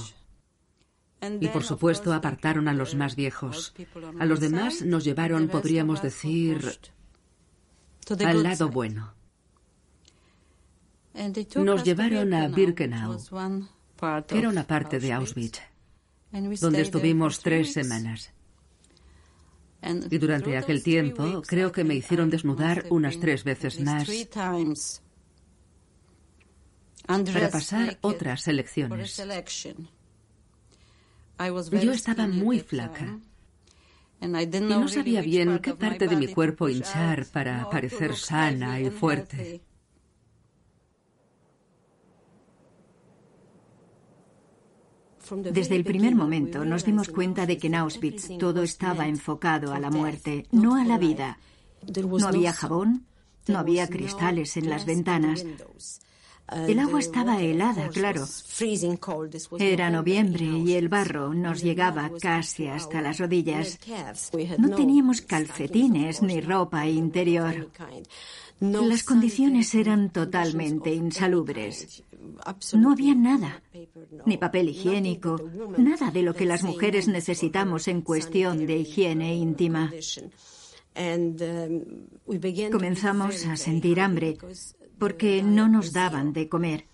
Y 1.40 1.48
por 1.48 1.64
supuesto 1.64 2.12
apartaron 2.12 2.68
a 2.68 2.74
los 2.74 2.94
más 2.94 3.16
viejos. 3.16 3.74
A 4.18 4.26
los 4.26 4.40
demás 4.40 4.82
nos 4.82 5.04
llevaron, 5.04 5.48
podríamos 5.48 6.02
decir, 6.02 6.78
al 8.24 8.42
lado 8.42 8.68
bueno. 8.68 9.14
Nos 11.56 11.84
llevaron 11.84 12.32
a 12.34 12.48
Birkenau, 12.48 13.18
era 14.30 14.48
una 14.48 14.66
parte 14.66 14.98
de 14.98 15.12
Auschwitz, 15.12 15.61
donde 16.61 16.80
estuvimos 16.80 17.40
tres 17.40 17.72
semanas. 17.72 18.32
Y 20.11 20.18
durante 20.18 20.57
aquel 20.57 20.82
tiempo 20.82 21.42
creo 21.42 21.72
que 21.72 21.84
me 21.84 21.94
hicieron 21.94 22.30
desnudar 22.30 22.86
unas 22.90 23.18
tres 23.18 23.44
veces 23.44 23.80
más 23.80 24.09
para 27.07 27.50
pasar 27.50 27.98
otras 28.00 28.46
elecciones. 28.48 29.20
Yo 31.82 31.92
estaba 31.92 32.26
muy 32.28 32.61
flaca. 32.61 33.18
Y 34.20 34.61
no 34.61 34.86
sabía 34.86 35.20
bien 35.20 35.59
qué 35.59 35.74
parte 35.74 36.07
de 36.07 36.16
mi 36.16 36.28
cuerpo 36.28 36.68
hinchar 36.68 37.26
para 37.26 37.68
parecer 37.68 38.14
sana 38.16 38.80
y 38.80 38.90
fuerte. 38.90 39.61
Desde 45.37 45.76
el 45.76 45.85
primer 45.85 46.14
momento 46.14 46.64
nos 46.64 46.85
dimos 46.85 47.09
cuenta 47.09 47.47
de 47.47 47.57
que 47.59 47.68
en 47.68 47.76
Auschwitz 47.76 48.37
todo 48.39 48.62
estaba 48.62 49.09
enfocado 49.09 49.72
a 49.72 49.80
la 49.80 49.91
muerte, 49.91 50.47
no 50.51 50.74
a 50.74 50.85
la 50.85 50.99
vida. 50.99 51.39
No 51.97 52.28
había 52.28 52.53
jabón, 52.53 53.07
no 53.47 53.59
había 53.59 53.89
cristales 53.89 54.57
en 54.57 54.68
las 54.68 54.85
ventanas. 54.85 55.45
El 56.49 56.78
agua 56.80 57.01
estaba 57.01 57.41
helada, 57.41 57.89
claro. 57.89 58.26
Era 59.59 59.91
noviembre 59.91 60.45
y 60.45 60.74
el 60.74 60.89
barro 60.89 61.33
nos 61.33 61.62
llegaba 61.62 62.11
casi 62.20 62.66
hasta 62.66 63.01
las 63.01 63.18
rodillas. 63.18 63.78
No 64.59 64.70
teníamos 64.70 65.22
calcetines 65.22 66.22
ni 66.22 66.41
ropa 66.41 66.87
interior. 66.87 67.70
Las 68.61 69.03
condiciones 69.03 69.74
eran 69.74 70.11
totalmente 70.11 70.93
insalubres. 70.95 72.05
No 72.74 72.92
había 72.92 73.14
nada, 73.14 73.62
ni 74.26 74.36
papel 74.36 74.68
higiénico, 74.68 75.40
nada 75.78 76.10
de 76.10 76.22
lo 76.22 76.34
que 76.34 76.46
las 76.46 76.62
mujeres 76.62 77.08
necesitamos 77.08 77.88
en 77.88 78.02
cuestión 78.02 78.66
de 78.66 78.76
higiene 78.78 79.34
íntima. 79.34 79.92
Comenzamos 82.70 83.46
a 83.46 83.56
sentir 83.56 84.00
hambre 84.00 84.38
porque 84.98 85.42
no 85.42 85.68
nos 85.68 85.92
daban 85.92 86.32
de 86.32 86.48
comer. 86.48 86.86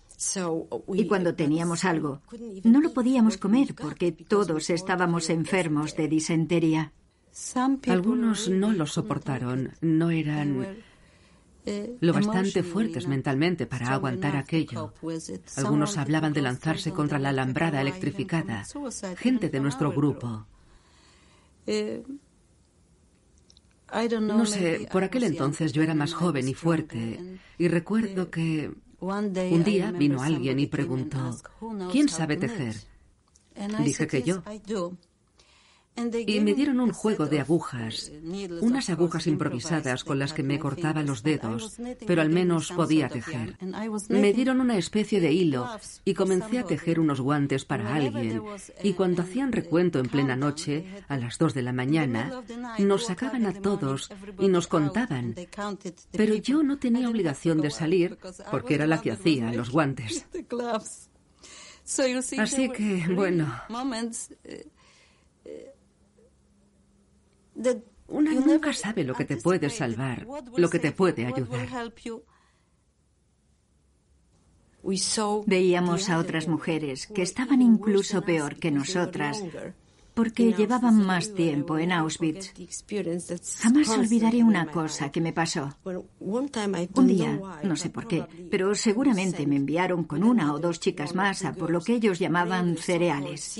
Y 0.93 1.07
cuando 1.07 1.35
teníamos 1.35 1.85
algo, 1.85 2.21
no 2.63 2.81
lo 2.81 2.93
podíamos 2.93 3.37
comer 3.37 3.73
porque 3.75 4.11
todos 4.11 4.69
estábamos 4.69 5.29
enfermos 5.29 5.95
de 5.95 6.07
disentería. 6.07 6.91
Algunos 7.87 8.49
no 8.49 8.73
lo 8.73 8.85
soportaron, 8.85 9.71
no 9.81 10.11
eran 10.11 10.65
lo 11.99 12.13
bastante 12.13 12.63
fuertes 12.63 13.07
mentalmente 13.07 13.65
para 13.65 13.93
aguantar 13.93 14.35
aquello. 14.35 14.93
Algunos 15.55 15.97
hablaban 15.97 16.33
de 16.33 16.41
lanzarse 16.41 16.91
contra 16.91 17.19
la 17.19 17.29
alambrada 17.29 17.81
electrificada, 17.81 18.65
gente 19.17 19.49
de 19.49 19.59
nuestro 19.59 19.91
grupo. 19.91 20.45
No 24.21 24.45
sé, 24.45 24.87
por 24.91 25.03
aquel 25.03 25.23
entonces 25.23 25.73
yo 25.73 25.81
era 25.81 25.95
más 25.95 26.13
joven 26.13 26.47
y 26.47 26.53
fuerte, 26.53 27.39
y 27.57 27.67
recuerdo 27.67 28.29
que 28.29 28.71
un 28.99 29.63
día 29.63 29.91
vino 29.91 30.21
alguien 30.21 30.59
y 30.59 30.67
preguntó, 30.67 31.37
¿quién 31.91 32.09
sabe 32.09 32.37
tejer? 32.37 32.75
Dije 33.83 34.07
que 34.07 34.23
yo. 34.23 34.43
Y 36.25 36.39
me 36.39 36.53
dieron 36.53 36.79
un 36.79 36.91
juego 36.91 37.27
de 37.27 37.39
agujas, 37.39 38.11
unas 38.61 38.89
agujas 38.89 39.27
improvisadas 39.27 40.03
con 40.03 40.19
las 40.19 40.33
que 40.33 40.43
me 40.43 40.59
cortaba 40.59 41.03
los 41.03 41.23
dedos, 41.23 41.77
pero 42.05 42.21
al 42.21 42.29
menos 42.29 42.71
podía 42.71 43.09
tejer. 43.09 43.57
Me 44.09 44.33
dieron 44.33 44.61
una 44.61 44.77
especie 44.77 45.19
de 45.19 45.31
hilo 45.31 45.67
y 46.05 46.13
comencé 46.13 46.59
a 46.59 46.65
tejer 46.65 46.99
unos 46.99 47.21
guantes 47.21 47.65
para 47.65 47.95
alguien, 47.95 48.41
y 48.83 48.93
cuando 48.93 49.23
hacían 49.23 49.51
recuento 49.51 49.99
en 49.99 50.07
plena 50.07 50.35
noche, 50.35 50.85
a 51.07 51.17
las 51.17 51.37
dos 51.37 51.53
de 51.53 51.61
la 51.61 51.73
mañana, 51.73 52.31
nos 52.79 53.05
sacaban 53.05 53.45
a 53.45 53.53
todos 53.53 54.09
y 54.39 54.47
nos 54.47 54.67
contaban, 54.67 55.35
pero 56.11 56.35
yo 56.35 56.63
no 56.63 56.77
tenía 56.77 57.09
obligación 57.09 57.61
de 57.61 57.71
salir 57.71 58.17
porque 58.51 58.75
era 58.75 58.87
la 58.87 59.01
que 59.01 59.11
hacía 59.11 59.51
los 59.53 59.69
guantes. 59.69 60.25
Así 62.37 62.69
que, 62.69 63.03
bueno, 63.15 63.51
una 68.07 68.33
nunca 68.33 68.73
sabe 68.73 69.03
lo 69.03 69.13
que 69.13 69.25
te 69.25 69.37
puede 69.37 69.69
salvar, 69.69 70.25
lo 70.55 70.69
que 70.69 70.79
te 70.79 70.91
puede 70.91 71.25
ayudar. 71.25 71.67
Veíamos 75.45 76.09
a 76.09 76.17
otras 76.17 76.47
mujeres 76.47 77.07
que 77.07 77.21
estaban 77.21 77.61
incluso 77.61 78.21
peor 78.21 78.55
que 78.55 78.71
nosotras 78.71 79.43
porque 80.19 80.51
llevaban 80.51 80.97
más 81.05 81.33
tiempo 81.33 81.77
en 81.77 81.93
Auschwitz. 81.93 82.51
Jamás 83.61 83.87
olvidaré 83.87 84.43
una 84.43 84.65
cosa 84.69 85.09
que 85.13 85.21
me 85.21 85.31
pasó. 85.31 85.69
Un 86.25 87.07
día, 87.07 87.39
no 87.63 87.77
sé 87.77 87.89
por 87.89 88.05
qué, 88.05 88.25
pero 88.51 88.75
seguramente 88.75 89.47
me 89.47 89.55
enviaron 89.55 90.03
con 90.03 90.25
una 90.25 90.53
o 90.53 90.59
dos 90.59 90.81
chicas 90.81 91.15
más 91.15 91.45
a 91.45 91.53
por 91.53 91.71
lo 91.71 91.79
que 91.79 91.93
ellos 91.93 92.19
llamaban 92.19 92.75
cereales. 92.75 93.57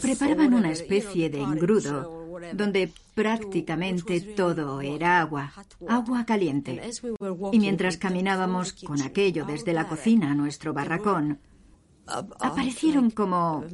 Preparaban 0.00 0.54
una 0.54 0.70
especie 0.70 1.28
de 1.28 1.40
engrudo 1.40 2.28
donde 2.54 2.92
prácticamente 3.16 4.20
todo 4.20 4.80
era 4.80 5.20
agua, 5.20 5.52
agua 5.88 6.24
caliente. 6.24 6.80
Y 7.50 7.58
mientras 7.58 7.96
caminábamos 7.96 8.74
con 8.74 9.02
aquello 9.02 9.44
desde 9.44 9.72
la 9.72 9.88
cocina 9.88 10.30
a 10.30 10.36
nuestro 10.36 10.72
barracón, 10.72 11.40
aparecieron 12.06 13.10
como 13.10 13.64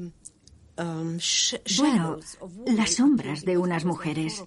bueno, 0.77 2.19
las 2.67 2.95
sombras 2.95 3.45
de 3.45 3.59
unas 3.59 3.85
mujeres. 3.85 4.43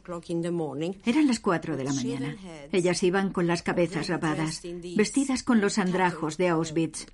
Eran 1.05 1.27
las 1.27 1.39
cuatro 1.39 1.77
de 1.77 1.83
la 1.83 1.93
mañana. 1.93 2.35
Ellas 2.71 3.03
iban 3.03 3.31
con 3.31 3.47
las 3.47 3.63
cabezas 3.63 4.07
rapadas, 4.07 4.61
vestidas 4.95 5.43
con 5.43 5.61
los 5.61 5.77
andrajos 5.77 6.37
de 6.37 6.49
Auschwitz. 6.49 7.07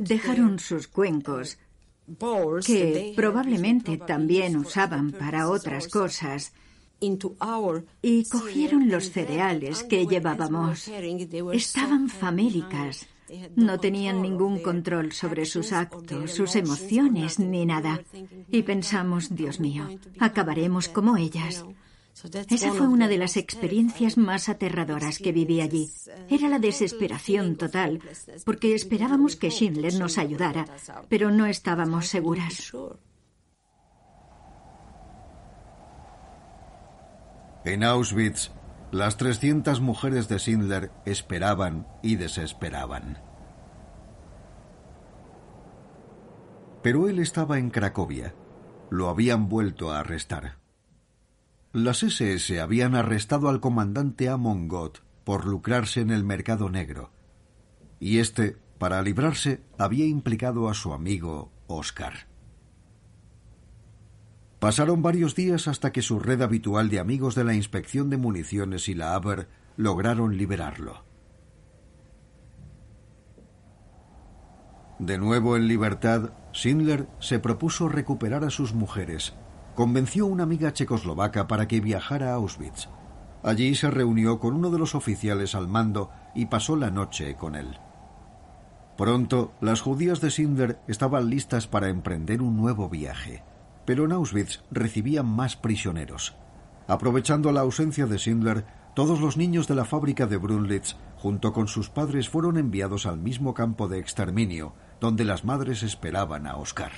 Dejaron 0.00 0.58
sus 0.58 0.88
cuencos, 0.88 1.58
que 2.66 3.12
probablemente 3.14 3.98
también 3.98 4.56
usaban 4.56 5.12
para 5.12 5.50
otras 5.50 5.88
cosas, 5.88 6.52
y 7.00 8.24
cogieron 8.28 8.88
los 8.88 9.10
cereales 9.10 9.82
que 9.82 10.06
llevábamos. 10.06 10.88
Estaban 11.52 12.08
famélicas 12.08 13.06
no 13.56 13.78
tenían 13.80 14.22
ningún 14.22 14.60
control 14.60 15.12
sobre 15.12 15.44
sus 15.46 15.72
actos, 15.72 16.30
sus 16.32 16.56
emociones 16.56 17.38
ni 17.38 17.66
nada. 17.66 18.00
Y 18.50 18.62
pensamos, 18.62 19.34
Dios 19.34 19.60
mío, 19.60 19.88
acabaremos 20.18 20.88
como 20.88 21.16
ellas. 21.16 21.64
Esa 22.48 22.72
fue 22.72 22.86
una 22.86 23.08
de 23.08 23.18
las 23.18 23.36
experiencias 23.36 24.16
más 24.16 24.48
aterradoras 24.48 25.18
que 25.18 25.32
viví 25.32 25.60
allí. 25.60 25.90
Era 26.28 26.48
la 26.48 26.60
desesperación 26.60 27.56
total, 27.56 28.00
porque 28.44 28.74
esperábamos 28.74 29.34
que 29.36 29.50
Schindler 29.50 29.94
nos 29.94 30.16
ayudara, 30.18 30.64
pero 31.08 31.30
no 31.30 31.46
estábamos 31.46 32.06
seguras. 32.06 32.72
En 37.64 37.82
Auschwitz, 37.82 38.50
las 38.94 39.16
300 39.16 39.80
mujeres 39.80 40.28
de 40.28 40.38
Schindler 40.38 40.92
esperaban 41.04 41.88
y 42.00 42.14
desesperaban. 42.14 43.18
Pero 46.80 47.08
él 47.08 47.18
estaba 47.18 47.58
en 47.58 47.70
Cracovia. 47.70 48.36
Lo 48.90 49.08
habían 49.08 49.48
vuelto 49.48 49.90
a 49.90 49.98
arrestar. 49.98 50.58
Las 51.72 52.04
SS 52.04 52.60
habían 52.60 52.94
arrestado 52.94 53.48
al 53.48 53.58
comandante 53.58 54.28
Amon 54.28 54.68
Gott 54.68 55.02
por 55.24 55.44
lucrarse 55.44 56.00
en 56.00 56.10
el 56.12 56.22
mercado 56.22 56.70
negro. 56.70 57.10
Y 57.98 58.20
este, 58.20 58.58
para 58.78 59.02
librarse, 59.02 59.60
había 59.76 60.06
implicado 60.06 60.68
a 60.68 60.74
su 60.74 60.92
amigo 60.92 61.50
Oscar. 61.66 62.28
Pasaron 64.64 65.02
varios 65.02 65.34
días 65.34 65.68
hasta 65.68 65.92
que 65.92 66.00
su 66.00 66.18
red 66.18 66.40
habitual 66.40 66.88
de 66.88 66.98
amigos 66.98 67.34
de 67.34 67.44
la 67.44 67.52
inspección 67.52 68.08
de 68.08 68.16
municiones 68.16 68.88
y 68.88 68.94
la 68.94 69.14
Aber 69.14 69.46
lograron 69.76 70.38
liberarlo. 70.38 71.04
De 74.98 75.18
nuevo 75.18 75.58
en 75.58 75.68
libertad, 75.68 76.30
Schindler 76.54 77.06
se 77.18 77.40
propuso 77.40 77.90
recuperar 77.90 78.42
a 78.42 78.48
sus 78.48 78.72
mujeres. 78.72 79.34
Convenció 79.74 80.24
a 80.24 80.28
una 80.28 80.44
amiga 80.44 80.72
checoslovaca 80.72 81.46
para 81.46 81.68
que 81.68 81.82
viajara 81.82 82.30
a 82.30 82.36
Auschwitz. 82.36 82.88
Allí 83.42 83.74
se 83.74 83.90
reunió 83.90 84.40
con 84.40 84.54
uno 84.54 84.70
de 84.70 84.78
los 84.78 84.94
oficiales 84.94 85.54
al 85.54 85.68
mando 85.68 86.08
y 86.34 86.46
pasó 86.46 86.74
la 86.74 86.90
noche 86.90 87.36
con 87.36 87.54
él. 87.54 87.78
Pronto, 88.96 89.52
las 89.60 89.82
judías 89.82 90.22
de 90.22 90.30
Schindler 90.30 90.78
estaban 90.88 91.28
listas 91.28 91.66
para 91.66 91.90
emprender 91.90 92.40
un 92.40 92.56
nuevo 92.56 92.88
viaje 92.88 93.42
pero 93.84 94.04
en 94.04 94.12
Auschwitz 94.12 94.60
recibían 94.70 95.26
más 95.26 95.56
prisioneros. 95.56 96.34
Aprovechando 96.86 97.52
la 97.52 97.60
ausencia 97.60 98.06
de 98.06 98.18
Schindler, 98.18 98.66
todos 98.94 99.20
los 99.20 99.36
niños 99.36 99.66
de 99.66 99.74
la 99.74 99.84
fábrica 99.84 100.26
de 100.26 100.36
Brunlitz, 100.36 100.96
junto 101.16 101.52
con 101.52 101.66
sus 101.66 101.88
padres, 101.88 102.28
fueron 102.28 102.58
enviados 102.58 103.06
al 103.06 103.18
mismo 103.18 103.54
campo 103.54 103.88
de 103.88 103.98
exterminio, 103.98 104.74
donde 105.00 105.24
las 105.24 105.44
madres 105.44 105.82
esperaban 105.82 106.46
a 106.46 106.56
Oscar. 106.56 106.92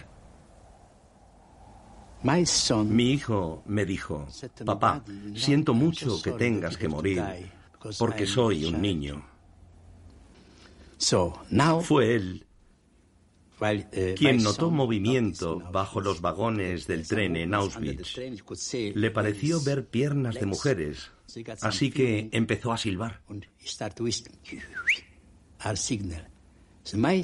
Mi 2.85 3.13
hijo 3.13 3.63
me 3.67 3.85
dijo, 3.85 4.27
papá, 4.65 5.03
siento 5.35 5.75
mucho 5.75 6.21
que 6.21 6.33
tengas 6.33 6.77
que 6.77 6.89
morir, 6.89 7.23
porque 7.99 8.27
soy 8.27 8.65
un 8.65 8.83
niño. 8.83 9.25
Fue 11.83 12.15
él 12.15 12.46
Quien 14.17 14.43
notó 14.43 14.71
movimiento 14.71 15.61
bajo 15.73 16.01
los 16.01 16.21
vagones 16.21 16.87
del 16.87 17.07
tren 17.07 17.37
en 17.37 17.55
Auschwitz 17.55 18.17
le 18.95 19.11
pareció 19.11 19.63
ver 19.63 19.87
piernas 19.87 20.35
de 20.35 20.47
mujeres, 20.47 21.11
así 21.63 21.91
que 21.91 22.29
empezó 22.33 22.73
a 22.73 22.79
silbar. 22.79 23.23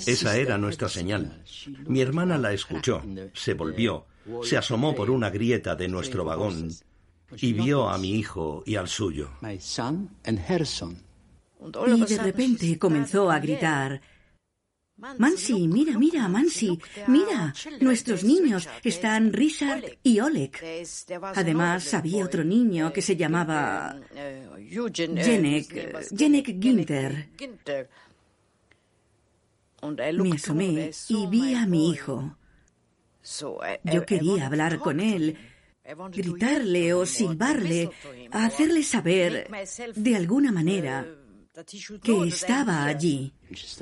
Esa 0.06 0.36
era 0.36 0.58
nuestra 0.58 0.88
señal. 0.88 1.44
Mi 1.86 2.00
hermana 2.00 2.38
la 2.38 2.52
escuchó, 2.52 3.02
se 3.34 3.54
volvió, 3.54 4.06
se 4.42 4.56
asomó 4.56 4.94
por 4.94 5.10
una 5.10 5.30
grieta 5.30 5.76
de 5.76 5.88
nuestro 5.88 6.24
vagón 6.24 6.70
y 7.36 7.52
vio 7.52 7.88
a 7.88 7.98
mi 7.98 8.14
hijo 8.14 8.62
y 8.66 8.76
al 8.76 8.88
suyo. 8.88 9.30
Y 11.86 12.04
de 12.04 12.18
repente 12.18 12.78
comenzó 12.78 13.30
a 13.30 13.38
gritar, 13.38 14.00
Mansi, 14.96 15.66
mira, 15.66 15.98
mira, 15.98 16.28
Mansi, 16.28 16.78
mira, 17.08 17.52
nuestros 17.80 18.22
niños 18.22 18.68
están 18.84 19.32
Richard 19.32 19.98
y 20.02 20.20
Oleg. 20.20 20.52
Además, 21.34 21.92
había 21.94 22.24
otro 22.24 22.44
niño 22.44 22.92
que 22.92 23.02
se 23.02 23.16
llamaba 23.16 23.98
Jenek, 24.14 26.08
Jenek 26.16 26.62
Ginter. 26.62 27.28
Me 30.18 30.32
asomé 30.32 30.90
y 31.08 31.26
vi 31.26 31.54
a 31.54 31.66
mi 31.66 31.90
hijo. 31.90 32.36
Yo 33.84 34.06
quería 34.06 34.46
hablar 34.46 34.78
con 34.78 35.00
él, 35.00 35.36
gritarle 36.12 36.94
o 36.94 37.06
silbarle, 37.06 37.90
hacerle 38.30 38.84
saber, 38.84 39.48
de 39.96 40.16
alguna 40.16 40.52
manera, 40.52 41.06
que 42.02 42.28
estaba 42.28 42.84
allí. 42.84 43.32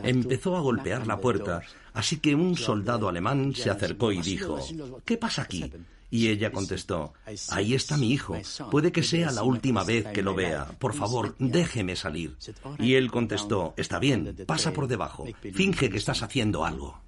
Empezó 0.02 0.56
a 0.56 0.60
golpear 0.60 1.06
la 1.06 1.20
puerta, 1.20 1.62
así 1.92 2.18
que 2.18 2.34
un 2.34 2.56
soldado 2.56 3.08
alemán 3.08 3.54
se 3.54 3.70
acercó 3.70 4.10
y 4.12 4.20
dijo, 4.20 4.58
¿qué 5.04 5.16
pasa 5.16 5.42
aquí? 5.42 5.72
Y 6.12 6.28
ella 6.28 6.50
contestó, 6.50 7.12
ahí 7.50 7.74
está 7.74 7.96
mi 7.96 8.10
hijo, 8.12 8.36
puede 8.70 8.90
que 8.90 9.04
sea 9.04 9.30
la 9.30 9.44
última 9.44 9.84
vez 9.84 10.06
que 10.08 10.22
lo 10.22 10.34
vea, 10.34 10.66
por 10.66 10.94
favor, 10.94 11.36
déjeme 11.38 11.94
salir. 11.94 12.36
Y 12.78 12.94
él 12.94 13.10
contestó, 13.12 13.74
está 13.76 14.00
bien, 14.00 14.36
pasa 14.46 14.72
por 14.72 14.88
debajo, 14.88 15.24
finge 15.54 15.88
que 15.88 15.98
estás 15.98 16.22
haciendo 16.22 16.64
algo. 16.64 17.00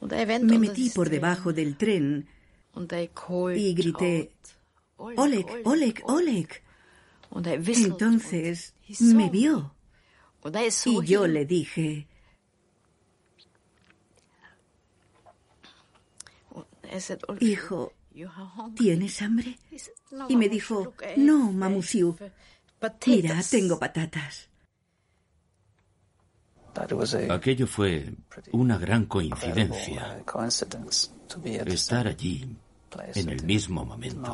Me 0.00 0.58
metí 0.58 0.90
por 0.90 1.08
debajo 1.08 1.52
del 1.52 1.76
tren 1.76 2.26
y 3.54 3.74
grité, 3.74 4.32
Oleg, 4.96 5.46
Oleg, 5.64 6.02
Oleg. 6.06 6.62
Entonces 7.32 8.74
me 8.98 9.30
vio. 9.30 9.72
Y 10.42 11.06
yo 11.06 11.26
le 11.26 11.44
dije, 11.44 12.06
hijo, 17.40 17.92
¿tienes 18.76 19.22
hambre? 19.22 19.58
Y 20.28 20.36
me 20.36 20.48
dijo, 20.48 20.94
no, 21.16 21.52
mamusiu, 21.52 22.16
mira, 23.06 23.40
tengo 23.50 23.78
patatas. 23.78 24.48
Aquello 27.30 27.66
fue 27.66 28.14
una 28.52 28.78
gran 28.78 29.06
coincidencia. 29.06 30.24
Estar 31.66 32.06
allí 32.06 32.56
en 33.14 33.28
el 33.28 33.44
mismo 33.44 33.84
momento. 33.84 34.32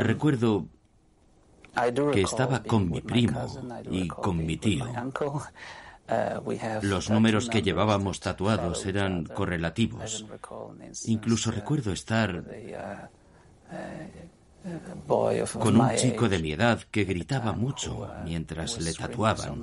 Recuerdo 0.00 0.68
que 2.12 2.22
estaba 2.22 2.62
con 2.62 2.90
mi 2.90 3.00
primo 3.00 3.46
y 3.90 4.08
con 4.08 4.44
mi 4.44 4.56
tío. 4.56 4.86
Los 6.82 7.10
números 7.10 7.48
que 7.48 7.62
llevábamos 7.62 8.20
tatuados 8.20 8.84
eran 8.84 9.24
correlativos. 9.24 10.26
Incluso 11.06 11.50
recuerdo 11.50 11.92
estar 11.92 12.44
con 15.58 15.80
un 15.80 15.94
chico 15.96 16.28
de 16.28 16.38
mi 16.38 16.52
edad 16.52 16.80
que 16.90 17.04
gritaba 17.04 17.52
mucho 17.52 18.10
mientras 18.24 18.80
le 18.80 18.92
tatuaban 18.94 19.62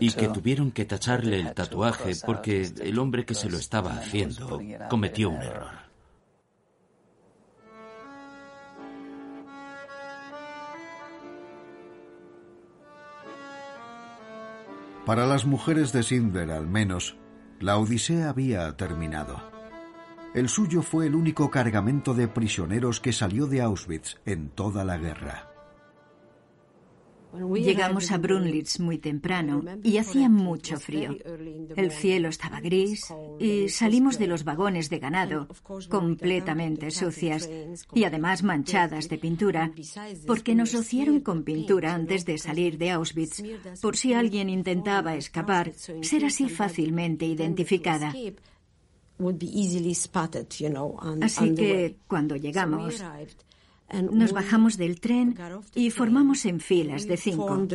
y 0.00 0.10
que 0.12 0.28
tuvieron 0.28 0.70
que 0.70 0.84
tacharle 0.84 1.40
el 1.40 1.52
tatuaje 1.52 2.12
porque 2.24 2.70
el 2.80 2.98
hombre 2.98 3.24
que 3.24 3.34
se 3.34 3.50
lo 3.50 3.58
estaba 3.58 3.94
haciendo 3.94 4.60
cometió 4.88 5.30
un 5.30 5.42
error. 5.42 5.83
Para 15.06 15.26
las 15.26 15.44
mujeres 15.44 15.92
de 15.92 16.02
Sindler, 16.02 16.50
al 16.50 16.66
menos, 16.66 17.18
la 17.60 17.76
Odisea 17.76 18.30
había 18.30 18.74
terminado. 18.76 19.42
El 20.34 20.48
suyo 20.48 20.80
fue 20.80 21.06
el 21.06 21.14
único 21.14 21.50
cargamento 21.50 22.14
de 22.14 22.26
prisioneros 22.26 23.00
que 23.00 23.12
salió 23.12 23.46
de 23.46 23.60
Auschwitz 23.60 24.16
en 24.24 24.48
toda 24.48 24.82
la 24.82 24.96
guerra. 24.96 25.53
Llegamos 27.54 28.10
a 28.12 28.18
Brunlitz 28.18 28.78
muy 28.78 28.98
temprano 28.98 29.62
y 29.82 29.98
hacía 29.98 30.28
mucho 30.28 30.78
frío. 30.78 31.16
El 31.76 31.90
cielo 31.90 32.28
estaba 32.28 32.60
gris 32.60 33.12
y 33.40 33.68
salimos 33.68 34.18
de 34.18 34.26
los 34.26 34.44
vagones 34.44 34.90
de 34.90 34.98
ganado 34.98 35.48
completamente 35.88 36.90
sucias 36.90 37.48
y 37.92 38.04
además 38.04 38.42
manchadas 38.42 39.08
de 39.08 39.18
pintura 39.18 39.72
porque 40.26 40.54
nos 40.54 40.72
rociaron 40.72 41.20
con 41.20 41.42
pintura 41.42 41.94
antes 41.94 42.24
de 42.24 42.38
salir 42.38 42.78
de 42.78 42.90
Auschwitz 42.90 43.42
por 43.80 43.96
si 43.96 44.14
alguien 44.14 44.48
intentaba 44.48 45.16
escapar, 45.16 45.72
ser 46.02 46.24
así 46.24 46.48
fácilmente 46.48 47.26
identificada. 47.26 48.14
Así 51.20 51.54
que 51.54 51.96
cuando 52.06 52.36
llegamos, 52.36 53.02
nos 54.02 54.32
bajamos 54.32 54.76
del 54.76 55.00
tren 55.00 55.36
y 55.74 55.90
formamos 55.90 56.44
en 56.44 56.60
filas 56.60 57.06
de 57.06 57.16
cinco. 57.16 57.66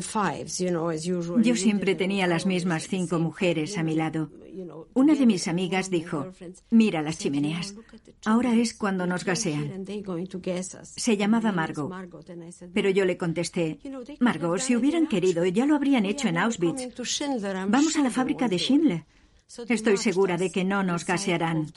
Yo 1.41 1.55
siempre 1.55 1.95
tenía 1.95 2.27
las 2.27 2.45
mismas 2.45 2.87
cinco 2.87 3.19
mujeres 3.19 3.77
a 3.77 3.83
mi 3.83 3.95
lado. 3.95 4.29
Una 4.93 5.15
de 5.15 5.25
mis 5.25 5.47
amigas 5.47 5.89
dijo, 5.89 6.31
mira 6.69 7.01
las 7.01 7.17
chimeneas, 7.17 7.75
ahora 8.25 8.53
es 8.55 8.73
cuando 8.73 9.05
nos 9.05 9.23
gasean. 9.23 9.85
Se 10.83 11.17
llamaba 11.17 11.51
Margot. 11.51 11.91
Pero 12.73 12.89
yo 12.89 13.05
le 13.05 13.17
contesté, 13.17 13.79
Margot, 14.19 14.59
si 14.59 14.75
hubieran 14.75 15.07
querido, 15.07 15.45
ya 15.45 15.65
lo 15.65 15.75
habrían 15.75 16.05
hecho 16.05 16.27
en 16.27 16.37
Auschwitz. 16.37 16.89
Vamos 17.67 17.95
a 17.97 18.03
la 18.03 18.09
fábrica 18.09 18.47
de 18.47 18.57
Schindler. 18.57 19.05
Estoy 19.67 19.97
segura 19.97 20.37
de 20.37 20.51
que 20.51 20.63
no 20.63 20.83
nos 20.83 21.05
gasearán. 21.05 21.71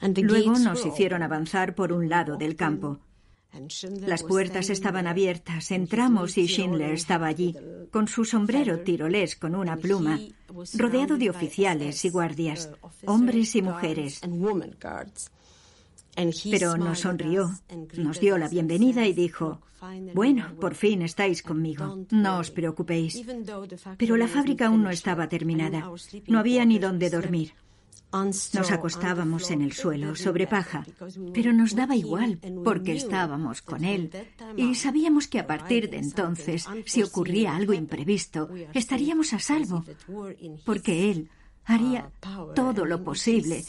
Luego 0.00 0.58
nos 0.58 0.86
hicieron 0.86 1.22
avanzar 1.22 1.74
por 1.74 1.92
un 1.92 2.08
lado 2.08 2.36
del 2.36 2.56
campo. 2.56 3.00
Las 4.06 4.22
puertas 4.22 4.70
estaban 4.70 5.06
abiertas, 5.06 5.70
entramos 5.72 6.38
y 6.38 6.46
Schindler 6.46 6.92
estaba 6.92 7.26
allí, 7.26 7.56
con 7.90 8.06
su 8.06 8.24
sombrero 8.24 8.80
tirolés 8.80 9.34
con 9.36 9.54
una 9.54 9.76
pluma, 9.76 10.20
rodeado 10.74 11.16
de 11.16 11.30
oficiales 11.30 12.04
y 12.04 12.10
guardias, 12.10 12.70
hombres 13.06 13.56
y 13.56 13.62
mujeres. 13.62 14.20
Pero 16.50 16.76
nos 16.76 17.00
sonrió, 17.00 17.50
nos 17.96 18.20
dio 18.20 18.38
la 18.38 18.48
bienvenida 18.48 19.06
y 19.06 19.12
dijo, 19.12 19.60
bueno, 20.14 20.54
por 20.60 20.74
fin 20.74 21.02
estáis 21.02 21.42
conmigo, 21.42 22.04
no 22.10 22.38
os 22.38 22.50
preocupéis. 22.50 23.24
Pero 23.96 24.16
la 24.16 24.28
fábrica 24.28 24.66
aún 24.66 24.82
no 24.82 24.90
estaba 24.90 25.28
terminada, 25.28 25.90
no 26.26 26.38
había 26.38 26.64
ni 26.64 26.78
dónde 26.78 27.10
dormir. 27.10 27.52
Nos 28.12 28.72
acostábamos 28.72 29.50
en 29.50 29.62
el 29.62 29.72
suelo 29.72 30.16
sobre 30.16 30.48
paja, 30.48 30.84
pero 31.32 31.52
nos 31.52 31.76
daba 31.76 31.94
igual 31.94 32.38
porque 32.64 32.96
estábamos 32.96 33.62
con 33.62 33.84
él 33.84 34.10
y 34.56 34.74
sabíamos 34.74 35.28
que 35.28 35.38
a 35.38 35.46
partir 35.46 35.88
de 35.90 35.98
entonces, 35.98 36.66
si 36.86 37.04
ocurría 37.04 37.54
algo 37.54 37.72
imprevisto, 37.72 38.50
estaríamos 38.74 39.32
a 39.32 39.38
salvo, 39.38 39.84
porque 40.64 41.10
él 41.10 41.30
haría 41.64 42.10
todo 42.54 42.84
lo 42.84 43.04
posible 43.04 43.64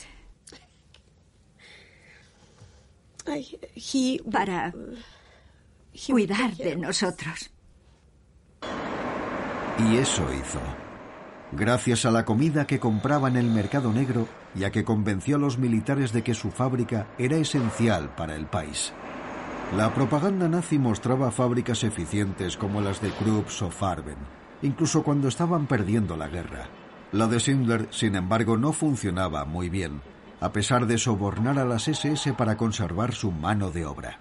para 4.32 4.74
cuidar 6.08 6.56
de 6.58 6.76
nosotros. 6.78 7.52
Y 9.78 9.98
eso 9.98 10.28
hizo. 10.34 10.81
Gracias 11.54 12.06
a 12.06 12.12
la 12.12 12.24
comida 12.24 12.66
que 12.66 12.80
compraba 12.80 13.28
en 13.28 13.36
el 13.36 13.47
mercado 13.47 13.91
negro 13.91 14.28
y 14.56 14.64
a 14.64 14.72
que 14.72 14.86
convenció 14.86 15.36
a 15.36 15.39
los 15.39 15.58
militares 15.58 16.14
de 16.14 16.24
que 16.24 16.34
su 16.34 16.49
fábrica 16.49 17.08
era 17.18 17.36
esencial 17.36 18.10
para 18.16 18.36
el 18.36 18.45
país. 18.45 18.93
La 19.76 19.93
propaganda 19.93 20.47
nazi 20.47 20.80
mostraba 20.80 21.30
fábricas 21.32 21.84
eficientes 21.84 22.56
como 22.56 22.80
las 22.80 23.02
de 23.02 23.10
Krups 23.10 23.62
o 23.64 23.70
Farben, 23.70 24.18
incluso 24.62 25.04
cuando 25.04 25.28
estaban 25.28 25.68
perdiendo 25.68 26.16
la 26.16 26.30
guerra. 26.30 26.68
La 27.12 27.28
de 27.28 27.39
Schindler, 27.39 27.88
sin 27.91 28.16
embargo, 28.16 28.56
no 28.58 28.72
funcionaba 28.72 29.43
muy 29.43 29.70
bien, 29.70 30.02
a 30.39 30.54
pesar 30.54 30.88
de 30.88 30.97
sobornar 30.97 31.60
a 31.60 31.66
las 31.66 31.89
SS 31.89 32.34
para 32.34 32.56
conservar 32.56 33.14
su 33.14 33.32
mano 33.32 33.72
de 33.72 33.86
obra. 33.86 34.20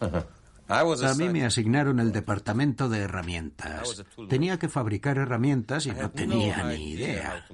A 0.68 1.14
mí 1.14 1.28
me 1.30 1.44
asignaron 1.44 1.98
el 1.98 2.12
departamento 2.12 2.88
de 2.88 3.00
herramientas. 3.00 4.04
Tenía 4.28 4.58
que 4.58 4.68
fabricar 4.68 5.18
herramientas 5.18 5.86
y 5.86 5.92
no 5.92 6.10
tenía 6.10 6.62
ni 6.64 6.90
idea. 6.92 7.46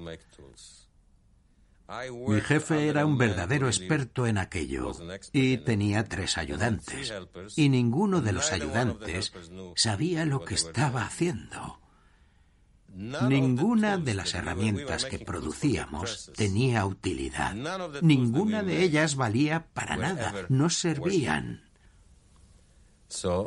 Mi 2.27 2.41
jefe 2.41 2.87
era 2.87 3.05
un 3.05 3.17
verdadero 3.17 3.67
experto 3.67 4.25
en 4.25 4.37
aquello 4.39 4.91
y 5.31 5.57
tenía 5.57 6.03
tres 6.03 6.37
ayudantes. 6.37 7.13
Y 7.55 7.69
ninguno 7.69 8.21
de 8.21 8.33
los 8.33 8.51
ayudantes 8.51 9.31
sabía 9.75 10.25
lo 10.25 10.43
que 10.43 10.55
estaba 10.55 11.03
haciendo. 11.05 11.79
Ninguna 12.95 13.97
de 13.97 14.13
las 14.13 14.33
herramientas 14.33 15.05
que 15.05 15.19
producíamos 15.19 16.31
tenía 16.35 16.85
utilidad. 16.85 17.53
Ninguna 18.01 18.63
de 18.63 18.83
ellas 18.83 19.15
valía 19.15 19.67
para 19.73 19.95
nada. 19.97 20.33
No 20.49 20.69
servían. 20.69 21.61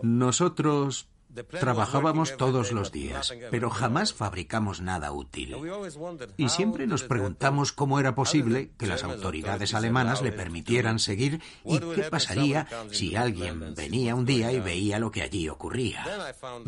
Nosotros 0.02 1.08
trabajábamos 1.44 2.36
todos 2.36 2.72
los 2.72 2.92
días, 2.92 3.32
pero 3.50 3.70
jamás 3.70 4.12
fabricamos 4.12 4.80
nada 4.80 5.12
útil. 5.12 5.56
Y 6.36 6.48
siempre 6.48 6.86
nos 6.86 7.02
preguntamos 7.02 7.72
cómo 7.72 8.00
era 8.00 8.14
posible 8.14 8.70
que 8.78 8.86
las 8.86 9.04
autoridades 9.04 9.74
alemanas 9.74 10.22
le 10.22 10.32
permitieran 10.32 10.98
seguir 10.98 11.40
y 11.64 11.78
qué 11.78 12.04
pasaría 12.04 12.66
si 12.90 13.16
alguien 13.16 13.74
venía 13.74 14.14
un 14.14 14.24
día 14.24 14.52
y 14.52 14.60
veía 14.60 14.98
lo 14.98 15.10
que 15.10 15.22
allí 15.22 15.48
ocurría. 15.48 16.04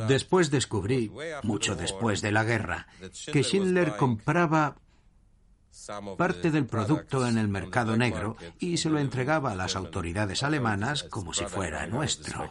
Después 0.08 0.50
descubrí, 0.50 1.10
mucho 1.42 1.74
después 1.74 2.20
de 2.20 2.32
la 2.32 2.44
guerra, 2.44 2.86
que 3.32 3.42
Schindler 3.42 3.96
compraba 3.96 4.76
parte 6.16 6.50
del 6.50 6.66
producto 6.66 7.26
en 7.26 7.38
el 7.38 7.48
mercado 7.48 7.96
negro 7.96 8.36
y 8.58 8.76
se 8.76 8.90
lo 8.90 8.98
entregaba 8.98 9.52
a 9.52 9.54
las 9.54 9.76
autoridades 9.76 10.42
alemanas 10.42 11.04
como 11.04 11.32
si 11.32 11.44
fuera 11.44 11.86
nuestro. 11.86 12.50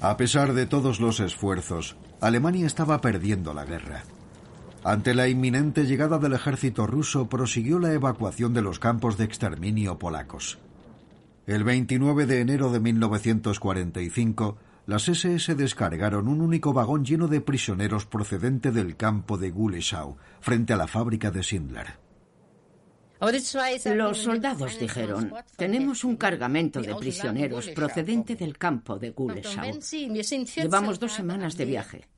A 0.00 0.18
pesar 0.18 0.52
de 0.52 0.66
todos 0.66 1.00
los 1.00 1.18
esfuerzos, 1.20 1.96
Alemania 2.20 2.66
estaba 2.66 3.00
perdiendo 3.00 3.54
la 3.54 3.64
guerra. 3.64 4.04
Ante 4.84 5.14
la 5.14 5.28
inminente 5.28 5.86
llegada 5.86 6.18
del 6.18 6.34
ejército 6.34 6.86
ruso, 6.86 7.30
prosiguió 7.30 7.78
la 7.78 7.94
evacuación 7.94 8.52
de 8.52 8.60
los 8.60 8.78
campos 8.78 9.16
de 9.16 9.24
exterminio 9.24 9.98
polacos. 9.98 10.58
El 11.46 11.62
29 11.62 12.26
de 12.26 12.40
enero 12.40 12.72
de 12.72 12.80
1945, 12.80 14.56
las 14.86 15.08
SS 15.08 15.54
descargaron 15.54 16.28
un 16.28 16.40
único 16.40 16.72
vagón 16.72 17.04
lleno 17.04 17.28
de 17.28 17.40
prisioneros 17.40 18.06
procedente 18.06 18.70
del 18.72 18.96
campo 18.96 19.36
de 19.36 19.50
Guleschau, 19.50 20.16
frente 20.40 20.72
a 20.72 20.76
la 20.76 20.86
fábrica 20.86 21.30
de 21.30 21.42
Schindler. 21.42 22.04
Los 23.94 24.18
soldados 24.18 24.78
dijeron, 24.78 25.32
tenemos 25.56 26.04
un 26.04 26.16
cargamento 26.16 26.80
de 26.80 26.94
prisioneros 26.94 27.68
procedente 27.68 28.36
del 28.36 28.58
campo 28.58 28.98
de 28.98 29.10
Gulesau. 29.10 29.78
Llevamos 30.56 30.98
dos 30.98 31.12
semanas 31.12 31.56
de 31.56 31.64
viaje. 31.64 32.08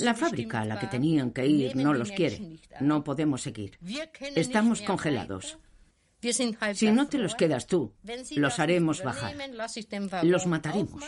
La 0.00 0.14
fábrica 0.14 0.60
a 0.60 0.64
la 0.64 0.78
que 0.78 0.86
tenían 0.86 1.30
que 1.30 1.46
ir 1.46 1.76
no 1.76 1.92
los 1.92 2.10
quiere. 2.10 2.58
No 2.80 3.04
podemos 3.04 3.42
seguir. 3.42 3.78
Estamos 4.34 4.80
congelados. 4.80 5.58
Si 6.74 6.90
no 6.90 7.08
te 7.08 7.18
los 7.18 7.34
quedas 7.34 7.66
tú, 7.66 7.94
los 8.36 8.58
haremos 8.58 9.02
bajar. 9.02 9.34
Los 10.22 10.46
mataremos 10.46 11.04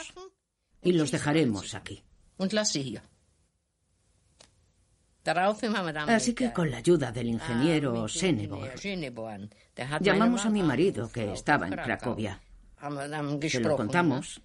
y 0.82 0.92
los 0.92 1.10
dejaremos 1.10 1.74
aquí. 1.74 2.02
Así 6.06 6.34
que 6.34 6.52
con 6.52 6.70
la 6.70 6.78
ayuda 6.78 7.12
del 7.12 7.28
ingeniero 7.28 8.08
Senebor, 8.08 8.70
llamamos 10.00 10.46
a 10.46 10.50
mi 10.50 10.62
marido 10.62 11.10
que 11.10 11.32
estaba 11.32 11.68
en 11.68 11.74
Cracovia. 11.74 12.40
Se 13.48 13.60
lo 13.60 13.76
contamos 13.76 14.40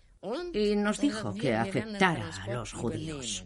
y 0.54 0.76
nos 0.76 1.00
dijo 1.00 1.34
que 1.34 1.56
aceptara 1.56 2.30
a 2.44 2.48
los 2.48 2.74
judíos. 2.74 3.46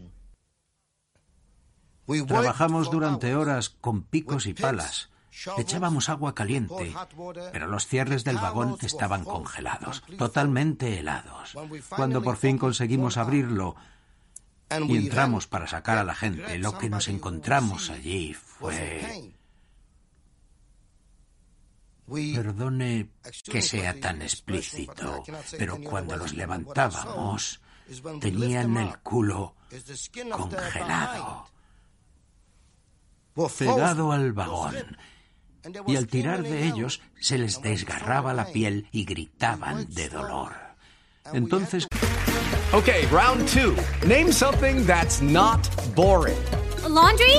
Trabajamos 2.26 2.90
durante 2.90 3.34
horas 3.34 3.68
con 3.68 4.02
picos 4.02 4.46
y 4.46 4.54
palas. 4.54 5.10
Echábamos 5.56 6.08
agua 6.08 6.34
caliente, 6.34 6.94
pero 7.52 7.66
los 7.66 7.86
cierres 7.86 8.24
del 8.24 8.36
vagón 8.36 8.76
estaban 8.80 9.24
congelados, 9.24 10.02
totalmente 10.16 10.98
helados. 10.98 11.56
Cuando 11.88 12.22
por 12.22 12.36
fin 12.36 12.58
conseguimos 12.58 13.16
abrirlo 13.16 13.76
y 14.70 14.96
entramos 14.96 15.46
para 15.46 15.66
sacar 15.66 15.98
a 15.98 16.04
la 16.04 16.14
gente, 16.14 16.58
lo 16.58 16.76
que 16.76 16.90
nos 16.90 17.08
encontramos 17.08 17.90
allí 17.90 18.34
fue... 18.34 19.32
Perdone 22.34 23.10
que 23.44 23.60
sea 23.60 24.00
tan 24.00 24.22
explícito, 24.22 25.22
pero 25.58 25.78
cuando 25.82 26.16
los 26.16 26.32
levantábamos 26.32 27.60
tenían 28.20 28.76
el 28.78 28.98
culo 29.00 29.54
congelado, 30.30 31.46
pegado 33.58 34.12
al 34.12 34.32
vagón, 34.32 34.96
y 35.86 35.96
al 35.96 36.06
tirar 36.06 36.42
de 36.42 36.66
ellos 36.66 37.00
se 37.20 37.38
les 37.38 37.60
desgarraba 37.62 38.32
la 38.34 38.46
piel 38.46 38.86
y 38.92 39.04
gritaban 39.04 39.86
de 39.94 40.08
dolor. 40.08 40.52
Entonces... 41.32 41.86
Okay, 42.72 43.06
round 43.06 43.48
two. 43.48 43.74
Name 44.06 44.30
something 44.30 44.84
that's 44.86 45.22
not 45.22 45.66
boring. 45.94 46.36
A 46.84 46.88
laundry? 46.88 47.36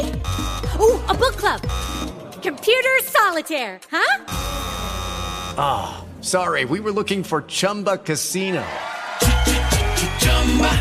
Ooh, 0.80 1.00
a 1.08 1.14
book 1.14 1.38
club. 1.38 1.62
Computer 2.42 2.98
solitaire, 3.04 3.80
huh? 3.92 4.26
Ah, 5.58 5.98
oh, 6.02 6.22
sorry, 6.22 6.66
we 6.66 6.80
were 6.80 6.92
looking 6.92 7.24
for 7.24 7.44
Chumba 7.44 7.98
Casino. 7.98 8.66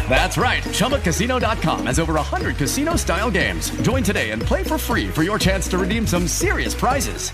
That's 0.08 0.38
right. 0.38 0.62
ChumbaCasino.com 0.64 1.86
has 1.86 1.98
over 2.00 2.14
100 2.14 2.56
casino 2.56 2.96
style 2.96 3.30
games. 3.30 3.70
Join 3.82 4.02
today 4.02 4.30
and 4.30 4.42
play 4.42 4.64
for 4.64 4.78
free 4.78 5.08
for 5.08 5.22
your 5.22 5.38
chance 5.38 5.68
to 5.68 5.78
redeem 5.78 6.06
some 6.06 6.26
serious 6.26 6.74
prizes. 6.74 7.32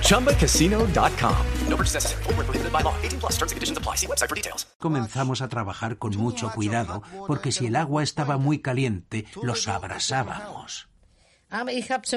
ChumbaCasino.com. 0.00 1.46
No 1.68 1.76
purchase 1.76 1.94
necessary. 1.94 2.22
Full 2.24 2.34
prohibited 2.34 2.72
by 2.72 2.80
law. 2.80 2.94
18 3.02 3.20
plus 3.20 3.32
terms 3.36 3.52
and 3.52 3.56
conditions 3.56 3.78
apply. 3.78 3.96
See 3.96 4.06
website 4.06 4.28
for 4.28 4.34
details. 4.34 4.66
Comenzamos 4.80 5.42
a 5.42 5.48
trabajar 5.48 5.98
con 5.98 6.16
mucho 6.16 6.50
cuidado 6.50 7.02
porque 7.26 7.52
si 7.52 7.66
el 7.66 7.76
agua 7.76 8.02
estaba 8.02 8.38
muy 8.38 8.60
caliente, 8.60 9.26
los 9.42 9.68
abrasábamos. 9.68 10.88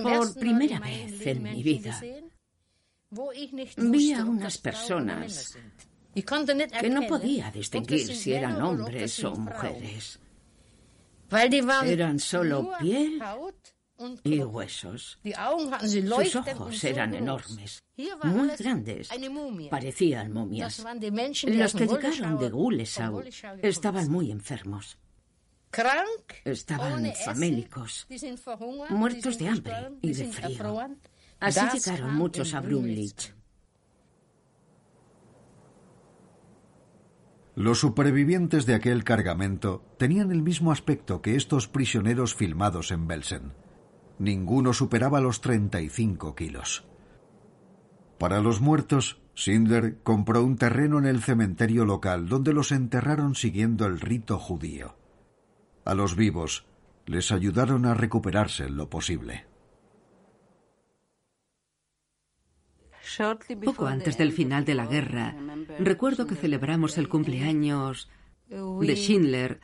Por 0.02 0.34
primera 0.40 0.80
vez 0.80 1.28
en 1.28 1.44
mi 1.44 1.62
vida, 1.62 2.02
vi 3.78 4.14
a 4.14 4.24
unas 4.24 4.58
personas 4.58 5.56
que 6.14 6.90
no 6.90 7.08
podía 7.08 7.52
distinguir 7.52 8.16
si 8.16 8.34
eran 8.34 8.62
hombres 8.62 9.24
o 9.24 9.36
mujeres. 9.36 10.20
Eran 11.32 12.20
solo 12.20 12.72
piel 12.80 13.22
y 14.24 14.40
huesos. 14.42 15.20
Sus 15.82 16.36
ojos 16.36 16.84
eran 16.84 17.14
enormes, 17.14 17.84
muy 18.24 18.50
grandes, 18.58 19.10
parecían 19.70 20.32
momias. 20.32 20.86
Los 21.46 21.74
que 21.74 21.88
llegaron 21.88 22.40
de 22.40 22.50
Gulesau 22.50 23.24
estaban 23.62 24.10
muy 24.10 24.32
enfermos. 24.32 24.98
Estaban 26.46 27.14
famélicos, 27.14 28.08
muertos 28.90 29.38
de 29.38 29.48
hambre 29.48 29.74
y 30.02 30.14
de 30.14 30.26
frío. 30.28 30.90
Así 31.40 31.62
llegaron 31.74 32.16
muchos 32.16 32.54
a 32.54 32.62
Brumlich. 32.62 33.34
Los 37.60 37.82
supervivientes 37.82 38.66
de 38.66 38.74
aquel 38.74 39.04
cargamento 39.04 39.84
tenían 39.98 40.32
el 40.32 40.42
mismo 40.42 40.72
aspecto 40.72 41.22
que 41.22 41.36
estos 41.36 41.68
prisioneros 41.68 42.34
filmados 42.34 42.90
en 42.90 43.06
Belsen. 43.06 43.52
Ninguno 44.18 44.72
superaba 44.72 45.20
los 45.20 45.42
35 45.42 46.36
kilos. 46.36 46.86
Para 48.18 48.40
los 48.40 48.62
muertos, 48.62 49.22
Schindler 49.36 49.98
compró 50.04 50.42
un 50.42 50.56
terreno 50.56 51.00
en 51.00 51.06
el 51.06 51.22
cementerio 51.22 51.84
local 51.84 52.30
donde 52.30 52.54
los 52.54 52.72
enterraron 52.72 53.36
siguiendo 53.36 53.86
el 53.88 54.00
rito 54.00 54.40
judío. 54.40 54.96
A 55.84 55.96
los 55.96 56.16
vivos 56.16 56.66
les 57.08 57.30
ayudaron 57.34 57.86
a 57.86 57.94
recuperarse 57.94 58.68
en 58.68 58.78
lo 58.78 58.90
posible. 58.90 59.49
Poco 63.66 63.88
antes 63.88 64.18
del 64.18 64.32
final 64.32 64.66
de 64.66 64.76
la 64.76 64.86
guerra, 64.86 65.36
recuerdo 65.80 66.28
que 66.28 66.36
celebramos 66.36 66.98
el 66.98 67.08
cumpleaños 67.10 68.10
de 68.50 68.96
Schindler 68.96 69.60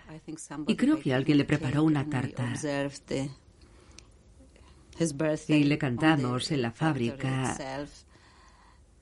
y 0.67 0.75
creo 0.75 0.99
que 0.99 1.13
alguien 1.13 1.37
le 1.37 1.45
preparó 1.45 1.83
una 1.83 2.09
tarta. 2.09 2.53
Y 5.47 5.63
le 5.63 5.77
cantamos 5.77 6.51
en 6.51 6.61
la 6.61 6.71
fábrica 6.71 7.57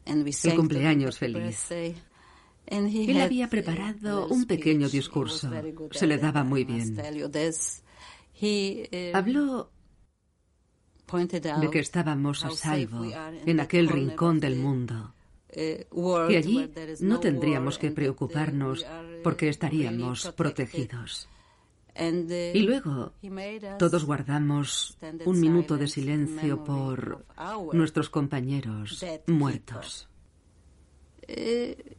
el 0.05 0.55
cumpleaños 0.55 1.17
feliz. 1.17 1.69
Él 2.65 3.21
había 3.21 3.49
preparado 3.49 4.27
un 4.27 4.45
pequeño 4.45 4.89
discurso. 4.89 5.51
Se 5.91 6.07
le 6.07 6.17
daba 6.17 6.43
muy 6.43 6.63
bien. 6.63 6.97
Habló 9.13 9.72
de 11.61 11.69
que 11.69 11.79
estábamos 11.79 12.45
a 12.45 12.51
salvo 12.51 13.05
en 13.45 13.59
aquel 13.59 13.87
rincón 13.87 14.39
del 14.39 14.55
mundo, 14.55 15.13
que 15.51 16.37
allí 16.37 16.71
no 17.01 17.19
tendríamos 17.19 17.77
que 17.77 17.91
preocuparnos 17.91 18.85
porque 19.23 19.49
estaríamos 19.49 20.31
protegidos. 20.35 21.29
Y 21.95 22.59
luego 22.61 23.13
todos 23.77 24.03
guardamos 24.05 24.97
un 25.25 25.39
minuto 25.39 25.77
de 25.77 25.87
silencio 25.87 26.63
por 26.63 27.25
nuestros 27.73 28.09
compañeros 28.09 29.05
muertos. 29.27 30.09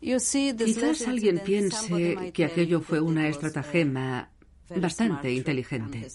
Quizás 0.01 1.09
alguien 1.09 1.41
piense 1.45 2.33
que 2.33 2.45
aquello 2.45 2.81
fue 2.81 3.01
una 3.01 3.29
estratagema 3.29 4.31
bastante 4.77 5.33
inteligente. 5.33 6.07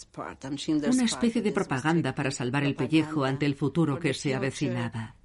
Una 0.91 1.05
especie 1.05 1.41
de 1.41 1.51
propaganda 1.51 2.15
para 2.15 2.31
salvar 2.31 2.63
el 2.63 2.75
pellejo 2.75 3.23
ante 3.23 3.45
el 3.45 3.55
futuro 3.55 3.99
que 3.99 4.13
se 4.13 4.35
avecinaba. 4.35 5.15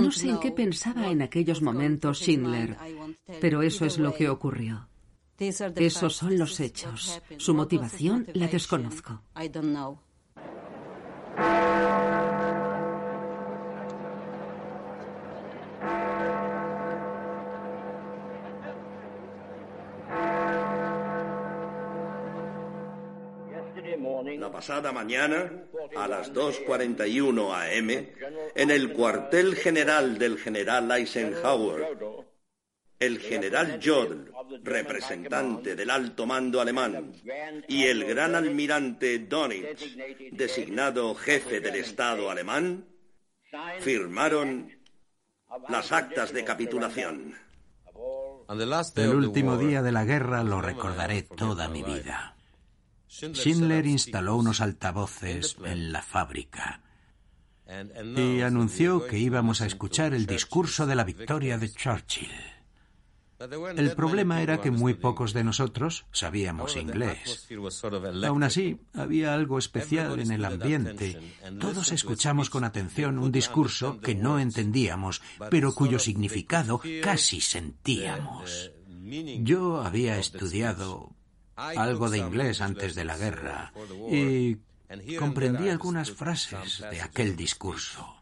No 0.00 0.10
sé 0.10 0.30
en 0.30 0.40
qué 0.40 0.52
pensaba 0.52 1.08
en 1.08 1.22
aquellos 1.22 1.60
momentos 1.62 2.18
Schindler, 2.20 2.76
pero 3.40 3.62
eso 3.62 3.84
es 3.84 3.98
lo 3.98 4.14
que 4.14 4.28
ocurrió. 4.28 4.88
Esos 5.38 6.16
son 6.16 6.38
los 6.38 6.60
hechos. 6.60 7.20
Su 7.38 7.54
motivación 7.54 8.26
la 8.34 8.46
desconozco. 8.46 9.22
Pasada 24.52 24.92
mañana, 24.92 25.50
a 25.96 26.08
las 26.08 26.32
2.41 26.32 27.54
am, 27.54 27.90
en 28.54 28.70
el 28.70 28.92
cuartel 28.92 29.56
general 29.56 30.18
del 30.18 30.38
general 30.38 30.90
Eisenhower, 30.90 31.96
el 32.98 33.18
general 33.18 33.80
Jodl, 33.82 34.30
representante 34.62 35.74
del 35.74 35.90
alto 35.90 36.26
mando 36.26 36.60
alemán, 36.60 37.12
y 37.68 37.84
el 37.84 38.04
gran 38.04 38.34
almirante 38.34 39.20
Donitz, 39.20 39.96
designado 40.32 41.14
jefe 41.14 41.60
del 41.60 41.76
Estado 41.76 42.30
alemán, 42.30 42.84
firmaron 43.80 44.70
las 45.68 45.92
actas 45.92 46.32
de 46.32 46.44
capitulación. 46.44 47.34
El 48.96 49.14
último 49.14 49.56
día 49.56 49.82
de 49.82 49.92
la 49.92 50.04
guerra 50.04 50.42
lo 50.42 50.60
recordaré 50.60 51.22
toda 51.22 51.68
mi 51.68 51.82
vida. 51.82 52.36
Schindler 53.10 53.86
instaló 53.86 54.36
unos 54.36 54.60
altavoces 54.60 55.56
en 55.64 55.92
la 55.92 56.00
fábrica 56.00 56.80
y 58.16 58.40
anunció 58.40 59.06
que 59.06 59.18
íbamos 59.18 59.60
a 59.60 59.66
escuchar 59.66 60.14
el 60.14 60.26
discurso 60.26 60.86
de 60.86 60.94
la 60.94 61.04
victoria 61.04 61.58
de 61.58 61.70
Churchill. 61.70 62.30
El 63.76 63.94
problema 63.94 64.42
era 64.42 64.60
que 64.60 64.70
muy 64.70 64.94
pocos 64.94 65.32
de 65.32 65.42
nosotros 65.42 66.06
sabíamos 66.12 66.76
inglés. 66.76 67.48
Aún 68.26 68.42
así, 68.42 68.78
había 68.92 69.34
algo 69.34 69.58
especial 69.58 70.20
en 70.20 70.30
el 70.30 70.44
ambiente. 70.44 71.18
Todos 71.58 71.90
escuchamos 71.92 72.50
con 72.50 72.64
atención 72.64 73.18
un 73.18 73.32
discurso 73.32 73.98
que 74.00 74.14
no 74.14 74.38
entendíamos, 74.38 75.22
pero 75.50 75.74
cuyo 75.74 75.98
significado 75.98 76.80
casi 77.02 77.40
sentíamos. 77.40 78.72
Yo 79.42 79.80
había 79.80 80.18
estudiado 80.18 81.16
algo 81.60 82.10
de 82.10 82.18
inglés 82.18 82.60
antes 82.60 82.94
de 82.94 83.04
la 83.04 83.16
guerra 83.16 83.72
y 84.10 84.58
comprendí 85.18 85.68
algunas 85.68 86.10
frases 86.10 86.82
de 86.90 87.00
aquel 87.02 87.36
discurso. 87.36 88.16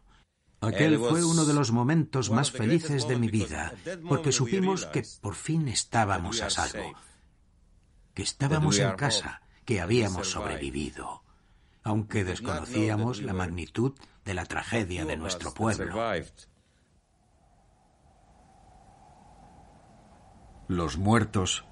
Aquel 0.61 0.99
fue 0.99 1.23
uno 1.23 1.45
de 1.45 1.53
los 1.53 1.71
momentos 1.71 2.29
más 2.29 2.51
felices 2.51 3.07
de 3.07 3.15
mi 3.17 3.29
vida, 3.29 3.73
porque 4.07 4.33
supimos 4.33 4.85
que 4.85 5.05
por 5.21 5.35
fin 5.35 5.69
estábamos 5.69 6.41
a 6.41 6.49
salvo, 6.49 6.93
que 8.13 8.23
estábamos 8.23 8.77
en 8.79 8.91
casa, 8.95 9.41
que 9.63 9.79
habíamos 9.79 10.31
sobrevivido, 10.31 11.23
aunque 11.83 12.25
desconocíamos 12.25 13.21
la 13.21 13.33
magnitud 13.33 13.93
de 14.25 14.33
la 14.33 14.45
tragedia 14.45 15.05
de 15.05 15.15
nuestro 15.15 15.53
pueblo. 15.53 15.95
Los 20.67 20.97
muertos 20.97 21.65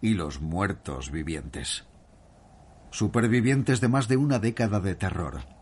y 0.00 0.14
los 0.14 0.40
muertos 0.40 1.10
vivientes. 1.10 1.84
Supervivientes 2.90 3.80
de 3.80 3.88
más 3.88 4.08
de 4.08 4.16
una 4.16 4.38
década 4.38 4.80
de 4.80 4.94
terror 4.94 5.56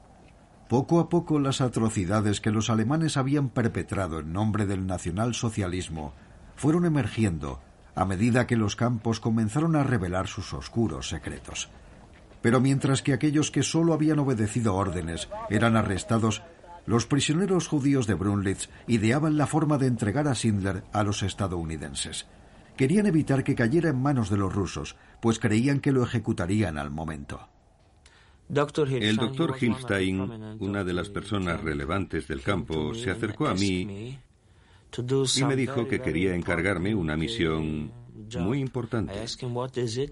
poco 0.68 0.98
a 0.98 1.08
poco 1.08 1.38
las 1.38 1.60
atrocidades 1.60 2.40
que 2.40 2.50
los 2.50 2.70
alemanes 2.70 3.16
habían 3.16 3.48
perpetrado 3.50 4.20
en 4.20 4.32
nombre 4.32 4.66
del 4.66 4.86
nacionalsocialismo 4.86 6.14
fueron 6.56 6.84
emergiendo 6.84 7.60
a 7.94 8.04
medida 8.04 8.46
que 8.46 8.56
los 8.56 8.74
campos 8.74 9.20
comenzaron 9.20 9.76
a 9.76 9.84
revelar 9.84 10.26
sus 10.26 10.52
oscuros 10.52 11.08
secretos. 11.08 11.68
Pero 12.42 12.60
mientras 12.60 13.02
que 13.02 13.12
aquellos 13.12 13.50
que 13.50 13.62
solo 13.62 13.92
habían 13.92 14.18
obedecido 14.18 14.74
órdenes 14.74 15.28
eran 15.48 15.76
arrestados, 15.76 16.42
los 16.86 17.06
prisioneros 17.06 17.68
judíos 17.68 18.06
de 18.06 18.14
Brunlitz 18.14 18.68
ideaban 18.86 19.36
la 19.36 19.46
forma 19.46 19.78
de 19.78 19.86
entregar 19.86 20.26
a 20.28 20.34
Schindler 20.34 20.82
a 20.92 21.02
los 21.02 21.22
estadounidenses. 21.22 22.26
Querían 22.76 23.06
evitar 23.06 23.44
que 23.44 23.54
cayera 23.54 23.90
en 23.90 24.02
manos 24.02 24.30
de 24.30 24.36
los 24.36 24.52
rusos, 24.52 24.96
pues 25.20 25.38
creían 25.38 25.80
que 25.80 25.92
lo 25.92 26.02
ejecutarían 26.02 26.78
al 26.78 26.90
momento. 26.90 27.48
El 28.48 29.16
doctor 29.16 29.56
Hilstein, 29.58 30.20
una 30.60 30.84
de 30.84 30.92
las 30.92 31.08
personas 31.08 31.60
relevantes 31.62 32.28
del 32.28 32.42
campo, 32.42 32.94
se 32.94 33.10
acercó 33.10 33.46
a 33.46 33.54
mí 33.54 34.18
y 35.36 35.44
me 35.44 35.56
dijo 35.56 35.88
que 35.88 36.00
quería 36.00 36.34
encargarme 36.34 36.94
una 36.94 37.16
misión 37.16 37.92
muy 38.38 38.60
importante. 38.60 39.14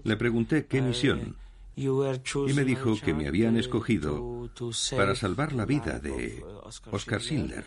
Le 0.03 0.17
pregunté 0.17 0.65
qué 0.65 0.81
misión 0.81 1.37
y 1.75 2.53
me 2.53 2.63
dijo 2.63 2.95
que 2.99 3.13
me 3.13 3.27
habían 3.27 3.57
escogido 3.57 4.49
para 4.95 5.15
salvar 5.15 5.53
la 5.53 5.65
vida 5.65 5.99
de 5.99 6.43
Oscar 6.91 7.21
Schindler, 7.21 7.65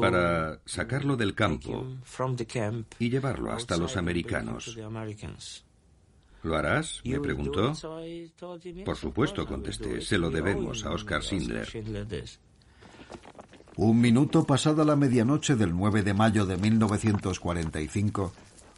para 0.00 0.60
sacarlo 0.64 1.16
del 1.16 1.34
campo 1.34 1.86
y 2.98 3.10
llevarlo 3.10 3.52
hasta 3.52 3.76
los 3.76 3.96
americanos. 3.96 4.76
¿Lo 6.42 6.56
harás? 6.56 7.00
me 7.04 7.20
preguntó. 7.20 7.72
Por 8.84 8.96
supuesto, 8.96 9.46
contesté. 9.46 10.00
Se 10.00 10.18
lo 10.18 10.30
debemos 10.30 10.84
a 10.84 10.92
Oscar 10.92 11.22
Schindler. 11.22 11.68
Un 13.76 14.00
minuto 14.00 14.44
pasada 14.44 14.84
la 14.84 14.96
medianoche 14.96 15.54
del 15.56 15.74
9 15.74 16.02
de 16.02 16.12
mayo 16.12 16.44
de 16.44 16.56
1945, 16.56 18.32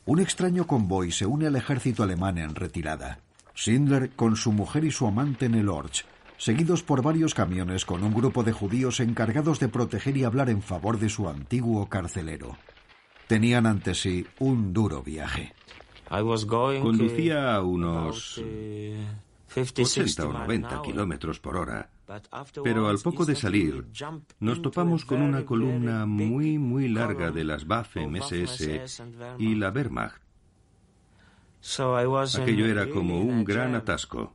un 0.04 0.20
extraño 0.20 0.66
convoy 0.66 1.10
se 1.10 1.26
une 1.26 1.46
al 1.46 1.56
ejército 1.56 2.02
alemán 2.02 2.38
en 2.38 2.54
retirada. 2.54 3.18
Schindler 3.54 4.10
con 4.10 4.36
su 4.36 4.52
mujer 4.52 4.84
y 4.84 4.90
su 4.90 5.06
amante 5.06 5.46
en 5.46 5.54
el 5.54 5.68
Orch, 5.68 6.04
seguidos 6.42 6.82
por 6.82 7.02
varios 7.02 7.34
camiones 7.34 7.84
con 7.84 8.02
un 8.02 8.12
grupo 8.12 8.42
de 8.42 8.50
judíos 8.50 8.98
encargados 8.98 9.60
de 9.60 9.68
proteger 9.68 10.16
y 10.16 10.24
hablar 10.24 10.50
en 10.50 10.60
favor 10.60 10.98
de 10.98 11.08
su 11.08 11.28
antiguo 11.28 11.88
carcelero. 11.88 12.58
Tenían 13.28 13.64
ante 13.64 13.94
sí 13.94 14.26
un 14.40 14.72
duro 14.72 15.04
viaje. 15.04 15.54
Conducía 16.82 17.54
a 17.54 17.62
unos 17.62 18.42
80 19.56 20.26
o 20.26 20.32
90 20.32 20.82
kilómetros 20.82 21.38
por 21.38 21.56
hora. 21.56 21.88
Pero 22.64 22.88
al 22.88 22.98
poco 22.98 23.24
de 23.24 23.36
salir, 23.36 23.86
nos 24.40 24.60
topamos 24.60 25.04
con 25.04 25.22
una 25.22 25.46
columna 25.46 26.06
muy, 26.06 26.58
muy 26.58 26.88
larga 26.88 27.30
de 27.30 27.44
las 27.44 27.64
Waffen 27.64 28.16
SS 28.16 28.82
y 29.38 29.54
la 29.54 29.70
Wehrmacht. 29.70 30.20
Aquello 32.34 32.66
era 32.66 32.90
como 32.90 33.20
un 33.20 33.44
gran 33.44 33.76
atasco. 33.76 34.34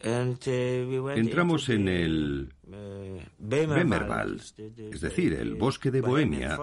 Entramos 0.00 1.68
en 1.68 1.88
el 1.88 2.52
Bemerwald, 3.38 4.42
es 4.92 5.00
decir, 5.00 5.34
el 5.34 5.54
bosque 5.56 5.90
de 5.90 6.00
Bohemia, 6.00 6.56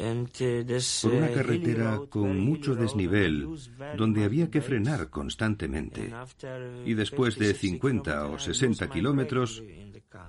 por 0.00 1.12
una 1.12 1.30
carretera 1.30 2.00
con 2.08 2.40
mucho 2.40 2.74
desnivel 2.74 3.48
donde 3.96 4.24
había 4.24 4.50
que 4.50 4.62
frenar 4.62 5.10
constantemente. 5.10 6.12
Y 6.86 6.94
después 6.94 7.38
de 7.38 7.52
50 7.54 8.28
o 8.28 8.38
60 8.38 8.88
kilómetros, 8.88 9.62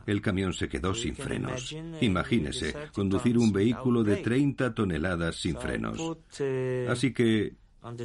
el 0.06 0.22
camión 0.22 0.54
se 0.54 0.68
quedó 0.68 0.94
sin 0.94 1.16
frenos. 1.16 1.76
Imagínese, 2.02 2.76
conducir 2.94 3.38
un 3.38 3.52
vehículo 3.52 4.04
de 4.04 4.18
30 4.18 4.74
toneladas 4.74 5.38
sin 5.38 5.56
frenos. 5.58 6.18
Así 6.90 7.14
que 7.14 7.61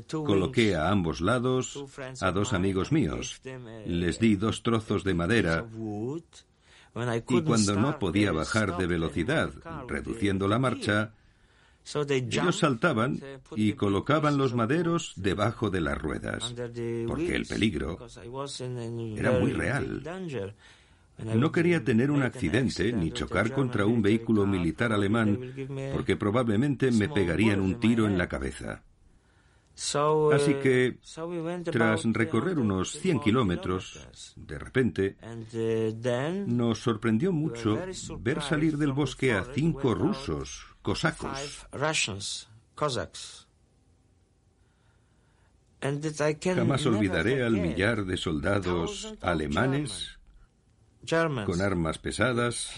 coloqué 0.09 0.75
a 0.75 0.91
ambos 0.91 1.21
lados 1.21 1.85
a 2.21 2.31
dos 2.33 2.53
amigos 2.53 2.93
míos. 2.93 3.41
Les 3.87 4.19
di 4.19 4.37
dos 4.37 4.63
trozos 4.63 5.05
de 5.05 5.15
madera 5.15 5.67
y 7.29 7.43
cuando 7.43 7.77
no 7.77 7.99
podía 7.99 8.33
bajar 8.33 8.77
de 8.77 8.87
velocidad, 8.87 9.51
reduciendo 9.87 10.49
la 10.49 10.59
marcha, 10.59 11.13
ellos 12.09 12.59
saltaban 12.59 13.21
y 13.55 13.75
colocaban 13.75 14.39
los 14.39 14.55
maderos 14.55 15.13
debajo 15.17 15.71
de 15.71 15.81
las 15.81 15.99
ruedas, 15.99 16.55
porque 17.07 17.37
el 17.37 17.47
peligro 17.47 17.99
era 19.17 19.33
muy 19.39 19.53
real. 19.53 20.03
No 21.19 21.51
quería 21.51 21.83
tener 21.83 22.11
un 22.11 22.23
accidente 22.23 22.93
ni 22.93 23.11
chocar 23.11 23.53
contra 23.53 23.87
un 23.87 24.03
vehículo 24.03 24.47
militar 24.47 24.93
alemán, 24.93 25.39
porque 25.93 26.17
probablemente 26.17 26.91
me 26.91 27.09
pegarían 27.09 27.61
un 27.61 27.79
tiro 27.79 28.07
en 28.07 28.19
la 28.19 28.29
cabeza. 28.29 28.83
Así 30.33 30.55
que, 30.55 30.99
tras 31.65 32.05
recorrer 32.05 32.59
unos 32.59 32.93
100 32.93 33.21
kilómetros, 33.21 34.09
de 34.35 34.59
repente, 34.59 35.17
nos 36.47 36.79
sorprendió 36.79 37.31
mucho 37.31 37.79
ver 38.19 38.41
salir 38.41 38.79
del 38.79 38.93
bosque 38.93 39.33
a 39.33 39.45
cinco 39.45 39.95
rusos 39.95 40.65
cosacos. 40.81 41.67
Jamás 46.43 46.87
olvidaré 46.87 47.45
al 47.45 47.53
millar 47.53 48.07
de 48.07 48.17
soldados 48.17 49.15
alemanes 49.21 50.19
con 51.45 51.61
armas 51.61 51.99
pesadas, 51.99 52.73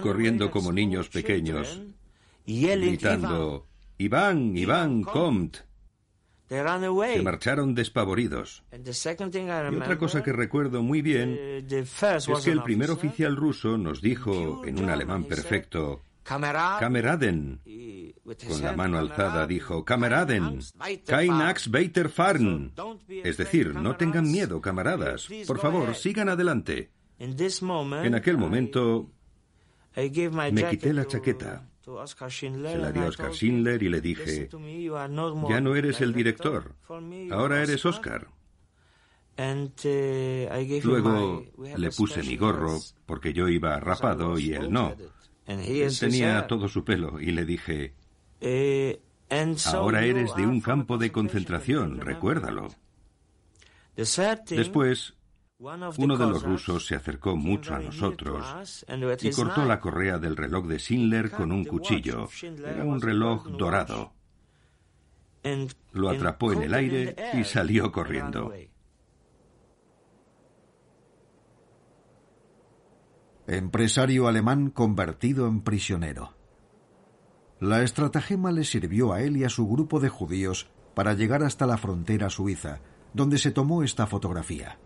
corriendo 0.00 0.50
como 0.52 0.72
niños 0.72 1.08
pequeños, 1.08 1.82
gritando 2.46 3.66
Iván, 4.04 4.56
Iván, 4.56 5.02
comte. 5.02 5.60
Se 6.48 7.22
marcharon 7.22 7.74
despavoridos. 7.74 8.62
Y 8.70 9.76
otra 9.76 9.98
cosa 9.98 10.22
que 10.22 10.32
recuerdo 10.32 10.82
muy 10.82 11.00
bien 11.00 11.66
es 11.68 12.44
que 12.44 12.50
el 12.50 12.62
primer 12.62 12.90
oficial 12.90 13.34
ruso 13.34 13.78
nos 13.78 14.02
dijo 14.02 14.62
en 14.66 14.78
un 14.78 14.90
alemán 14.90 15.24
perfecto, 15.24 16.02
Kameraden. 16.22 17.60
Con 18.48 18.62
la 18.62 18.72
mano 18.72 18.98
alzada 18.98 19.46
dijo, 19.46 19.84
Kameraden, 19.84 20.60
kein 21.06 21.32
Ax 21.32 21.68
weiter 21.68 22.08
fahren. 22.08 22.72
Es 23.08 23.36
decir, 23.36 23.74
no 23.74 23.96
tengan 23.96 24.30
miedo, 24.30 24.60
camaradas. 24.60 25.28
Por 25.46 25.58
favor, 25.58 25.94
sigan 25.94 26.28
adelante. 26.28 26.90
En 27.18 28.14
aquel 28.14 28.38
momento 28.38 29.10
me 29.96 30.68
quité 30.70 30.92
la 30.92 31.06
chaqueta 31.06 31.68
se 31.84 32.78
la 32.78 32.92
di 32.92 33.00
a 33.00 33.06
Oscar 33.06 33.32
Schindler 33.32 33.82
y 33.82 33.88
le 33.88 34.00
dije, 34.00 34.48
ya 35.48 35.60
no 35.60 35.76
eres 35.76 36.00
el 36.00 36.12
director, 36.12 36.74
ahora 37.30 37.62
eres 37.62 37.84
Oscar. 37.84 38.28
Luego 40.82 41.44
le 41.76 41.90
puse 41.90 42.22
mi 42.22 42.36
gorro 42.36 42.78
porque 43.04 43.32
yo 43.32 43.48
iba 43.48 43.78
rapado 43.80 44.38
y 44.38 44.52
él 44.52 44.70
no. 44.70 44.94
Él 45.46 45.98
tenía 45.98 46.46
todo 46.46 46.68
su 46.68 46.84
pelo 46.84 47.20
y 47.20 47.32
le 47.32 47.44
dije, 47.44 47.94
Ahora 49.66 50.04
eres 50.04 50.34
de 50.36 50.46
un 50.46 50.60
campo 50.60 50.98
de 50.98 51.12
concentración, 51.12 52.00
recuérdalo. 52.00 52.68
Después, 53.96 55.13
uno 55.58 56.16
de 56.16 56.26
los 56.26 56.42
rusos 56.42 56.86
se 56.86 56.96
acercó 56.96 57.36
mucho 57.36 57.74
a 57.74 57.78
nosotros 57.78 58.44
y 59.20 59.30
cortó 59.30 59.64
la 59.64 59.80
correa 59.80 60.18
del 60.18 60.36
reloj 60.36 60.66
de 60.66 60.78
Schindler 60.78 61.30
con 61.30 61.52
un 61.52 61.64
cuchillo. 61.64 62.28
Era 62.42 62.84
un 62.84 63.00
reloj 63.00 63.46
dorado. 63.48 64.12
Lo 65.92 66.08
atrapó 66.10 66.52
en 66.52 66.62
el 66.62 66.74
aire 66.74 67.14
y 67.34 67.44
salió 67.44 67.92
corriendo. 67.92 68.52
Empresario 73.46 74.26
alemán 74.26 74.70
convertido 74.70 75.46
en 75.46 75.60
prisionero. 75.60 76.34
La 77.60 77.82
estratagema 77.82 78.52
le 78.52 78.64
sirvió 78.64 79.12
a 79.12 79.20
él 79.20 79.36
y 79.36 79.44
a 79.44 79.50
su 79.50 79.68
grupo 79.68 80.00
de 80.00 80.08
judíos 80.08 80.70
para 80.94 81.14
llegar 81.14 81.42
hasta 81.42 81.66
la 81.66 81.76
frontera 81.76 82.30
suiza, 82.30 82.80
donde 83.12 83.38
se 83.38 83.50
tomó 83.50 83.82
esta 83.82 84.06
fotografía. 84.06 84.78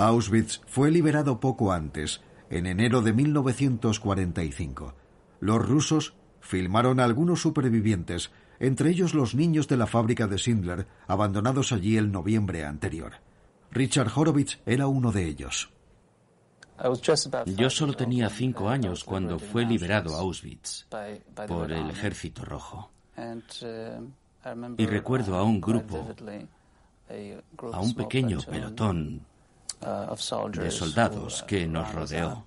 Auschwitz 0.00 0.62
fue 0.66 0.90
liberado 0.90 1.40
poco 1.40 1.72
antes, 1.72 2.22
en 2.48 2.64
enero 2.66 3.02
de 3.02 3.12
1945. 3.12 4.94
Los 5.40 5.68
rusos 5.68 6.14
filmaron 6.40 7.00
a 7.00 7.04
algunos 7.04 7.42
supervivientes, 7.42 8.30
entre 8.60 8.88
ellos 8.90 9.12
los 9.12 9.34
niños 9.34 9.68
de 9.68 9.76
la 9.76 9.86
fábrica 9.86 10.26
de 10.26 10.38
Schindler, 10.38 10.86
abandonados 11.06 11.72
allí 11.72 11.98
el 11.98 12.10
noviembre 12.10 12.64
anterior. 12.64 13.12
Richard 13.70 14.10
Horowitz 14.14 14.58
era 14.64 14.86
uno 14.86 15.12
de 15.12 15.26
ellos. 15.26 15.70
Yo 17.44 17.68
solo 17.68 17.92
tenía 17.92 18.30
cinco 18.30 18.70
años 18.70 19.04
cuando 19.04 19.38
fue 19.38 19.66
liberado 19.66 20.16
Auschwitz 20.16 20.86
por 21.46 21.70
el 21.70 21.90
Ejército 21.90 22.42
Rojo. 22.46 22.90
Y 24.78 24.86
recuerdo 24.86 25.36
a 25.36 25.42
un 25.42 25.60
grupo, 25.60 26.08
a 27.70 27.80
un 27.80 27.94
pequeño 27.94 28.38
pelotón 28.40 29.26
de 30.52 30.70
soldados 30.70 31.42
que 31.44 31.66
nos 31.66 31.92
rodeó. 31.92 32.44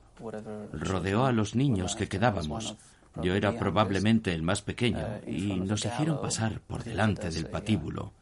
Rodeó 0.71 1.25
a 1.25 1.31
los 1.31 1.55
niños 1.55 1.95
que 1.95 2.07
quedábamos. 2.07 2.75
Yo 3.21 3.35
era 3.35 3.57
probablemente 3.57 4.33
el 4.33 4.41
más 4.41 4.61
pequeño 4.61 5.05
y 5.27 5.59
nos 5.59 5.85
hicieron 5.85 6.21
pasar 6.21 6.61
por 6.61 6.83
delante 6.83 7.29
del 7.29 7.47
patíbulo 7.47 8.13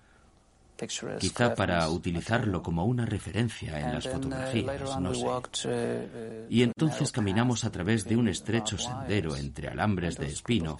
quizá 1.19 1.55
para 1.55 1.87
utilizarlo 1.89 2.61
como 2.61 2.85
una 2.85 3.05
referencia 3.05 3.79
en 3.79 3.93
las 3.93 4.07
fotografías, 4.07 4.99
no 4.99 5.13
sé. 5.13 6.47
Y 6.49 6.63
entonces 6.63 7.11
caminamos 7.11 7.63
a 7.63 7.71
través 7.71 8.05
de 8.05 8.15
un 8.15 8.27
estrecho 8.27 8.77
sendero 8.77 9.35
entre 9.35 9.67
alambres 9.67 10.17
de 10.17 10.27
espino 10.27 10.77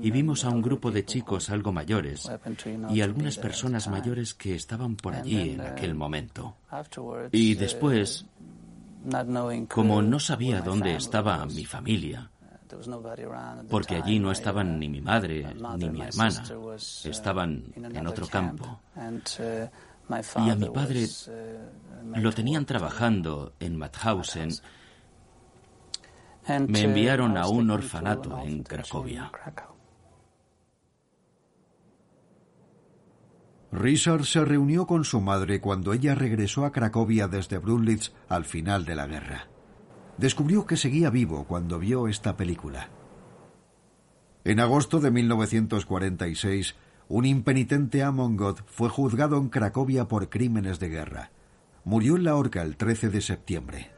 y 0.00 0.10
vimos 0.10 0.44
a 0.44 0.50
un 0.50 0.62
grupo 0.62 0.90
de 0.90 1.04
chicos 1.04 1.50
algo 1.50 1.72
mayores 1.72 2.30
y 2.90 3.00
algunas 3.00 3.38
personas 3.38 3.88
mayores 3.88 4.34
que 4.34 4.54
estaban 4.54 4.96
por 4.96 5.14
allí 5.14 5.50
en 5.50 5.60
aquel 5.60 5.94
momento. 5.94 6.56
Y 7.30 7.54
después, 7.54 8.26
como 9.68 10.02
no 10.02 10.20
sabía 10.20 10.60
dónde 10.60 10.94
estaba 10.94 11.44
mi 11.46 11.64
familia, 11.64 12.31
porque 13.68 13.96
allí 13.96 14.18
no 14.18 14.30
estaban 14.30 14.78
ni 14.78 14.88
mi 14.88 15.00
madre 15.00 15.54
ni 15.76 15.90
mi 15.90 16.02
hermana, 16.02 16.42
estaban 17.04 17.72
en 17.76 18.06
otro 18.06 18.26
campo. 18.26 18.80
Y 20.44 20.50
a 20.50 20.56
mi 20.56 20.68
padre 20.68 21.06
lo 22.16 22.32
tenían 22.32 22.66
trabajando 22.66 23.54
en 23.60 23.76
Mauthausen. 23.76 24.50
Me 26.68 26.80
enviaron 26.80 27.36
a 27.36 27.46
un 27.46 27.70
orfanato 27.70 28.38
en 28.40 28.62
Cracovia. 28.62 29.30
Richard 33.70 34.26
se 34.26 34.44
reunió 34.44 34.86
con 34.86 35.04
su 35.04 35.20
madre 35.20 35.60
cuando 35.60 35.94
ella 35.94 36.14
regresó 36.14 36.66
a 36.66 36.72
Cracovia 36.72 37.26
desde 37.26 37.56
Brunlitz 37.56 38.12
al 38.28 38.44
final 38.44 38.84
de 38.84 38.94
la 38.94 39.06
guerra 39.06 39.51
descubrió 40.18 40.66
que 40.66 40.76
seguía 40.76 41.10
vivo 41.10 41.44
cuando 41.44 41.78
vio 41.78 42.08
esta 42.08 42.36
película. 42.36 42.88
En 44.44 44.60
agosto 44.60 45.00
de 45.00 45.10
1946, 45.10 46.74
un 47.08 47.24
impenitente 47.26 48.02
Amon 48.02 48.36
God 48.36 48.60
fue 48.66 48.88
juzgado 48.88 49.36
en 49.36 49.48
Cracovia 49.48 50.08
por 50.08 50.28
crímenes 50.28 50.80
de 50.80 50.88
guerra. 50.88 51.30
Murió 51.84 52.16
en 52.16 52.24
la 52.24 52.36
horca 52.36 52.62
el 52.62 52.76
13 52.76 53.10
de 53.10 53.20
septiembre. 53.20 53.90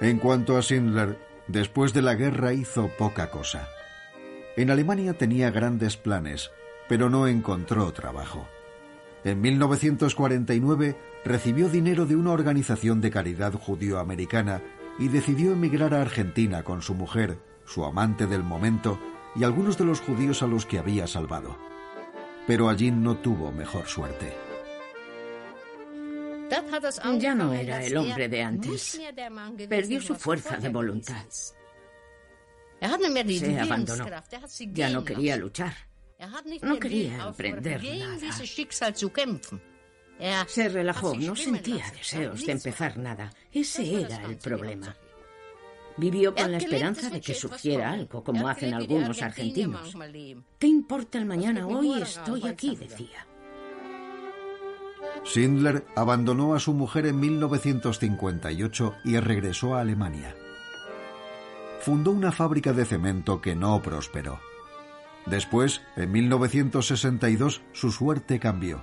En 0.00 0.18
cuanto 0.18 0.56
a 0.56 0.62
Schindler, 0.62 1.18
después 1.48 1.92
de 1.92 2.02
la 2.02 2.14
guerra 2.14 2.52
hizo 2.52 2.88
poca 2.96 3.30
cosa. 3.30 3.68
En 4.56 4.70
Alemania 4.70 5.14
tenía 5.14 5.50
grandes 5.50 5.96
planes, 5.96 6.50
pero 6.88 7.10
no 7.10 7.26
encontró 7.26 7.92
trabajo. 7.92 8.46
En 9.24 9.40
1949 9.40 10.96
recibió 11.24 11.70
dinero 11.70 12.04
de 12.04 12.14
una 12.14 12.32
organización 12.32 13.00
de 13.00 13.10
caridad 13.10 13.54
judío-americana 13.54 14.60
y 14.98 15.08
decidió 15.08 15.52
emigrar 15.52 15.94
a 15.94 16.02
Argentina 16.02 16.62
con 16.62 16.82
su 16.82 16.94
mujer, 16.94 17.38
su 17.64 17.84
amante 17.84 18.26
del 18.26 18.42
momento 18.42 19.00
y 19.34 19.44
algunos 19.44 19.78
de 19.78 19.86
los 19.86 20.00
judíos 20.00 20.42
a 20.42 20.46
los 20.46 20.66
que 20.66 20.78
había 20.78 21.06
salvado. 21.06 21.56
Pero 22.46 22.68
allí 22.68 22.90
no 22.90 23.16
tuvo 23.16 23.50
mejor 23.50 23.86
suerte. 23.86 24.34
Ya 27.18 27.34
no 27.34 27.54
era 27.54 27.82
el 27.82 27.96
hombre 27.96 28.28
de 28.28 28.42
antes. 28.42 29.00
Perdió 29.68 30.02
su 30.02 30.14
fuerza 30.14 30.58
de 30.58 30.68
voluntad. 30.68 31.24
Se 31.30 31.54
abandonó. 33.58 34.06
Ya 34.72 34.90
no 34.90 35.02
quería 35.02 35.36
luchar. 35.36 35.72
No 36.62 36.78
quería 36.78 37.26
emprender 37.28 37.82
nada. 37.82 38.18
Se 40.46 40.68
relajó, 40.68 41.14
no 41.16 41.34
sentía 41.36 41.90
deseos 41.90 42.44
de 42.44 42.52
empezar 42.52 42.96
nada. 42.98 43.32
Ese 43.52 44.02
era 44.02 44.24
el 44.24 44.36
problema. 44.38 44.96
Vivió 45.96 46.34
con 46.34 46.50
la 46.50 46.58
esperanza 46.58 47.08
de 47.08 47.20
que 47.20 47.34
surgiera 47.34 47.92
algo, 47.92 48.24
como 48.24 48.48
hacen 48.48 48.74
algunos 48.74 49.22
argentinos. 49.22 49.94
¿Qué 50.58 50.66
importa 50.66 51.18
el 51.18 51.26
mañana? 51.26 51.66
Hoy 51.66 52.02
estoy 52.02 52.46
aquí, 52.48 52.74
decía. 52.74 53.26
Schindler 55.24 55.84
abandonó 55.94 56.54
a 56.54 56.60
su 56.60 56.74
mujer 56.74 57.06
en 57.06 57.20
1958 57.20 58.94
y 59.04 59.18
regresó 59.18 59.74
a 59.74 59.80
Alemania. 59.80 60.34
Fundó 61.80 62.10
una 62.10 62.32
fábrica 62.32 62.72
de 62.72 62.84
cemento 62.84 63.40
que 63.40 63.54
no 63.54 63.80
prosperó. 63.80 64.40
Después, 65.26 65.80
en 65.96 66.12
1962, 66.12 67.62
su 67.72 67.92
suerte 67.92 68.38
cambió. 68.38 68.82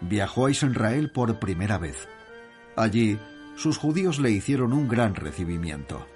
Viajó 0.00 0.46
a 0.46 0.50
Israel 0.50 1.10
por 1.10 1.38
primera 1.38 1.78
vez. 1.78 2.08
Allí, 2.76 3.18
sus 3.56 3.76
judíos 3.76 4.18
le 4.18 4.30
hicieron 4.30 4.72
un 4.72 4.88
gran 4.88 5.14
recibimiento. 5.14 6.06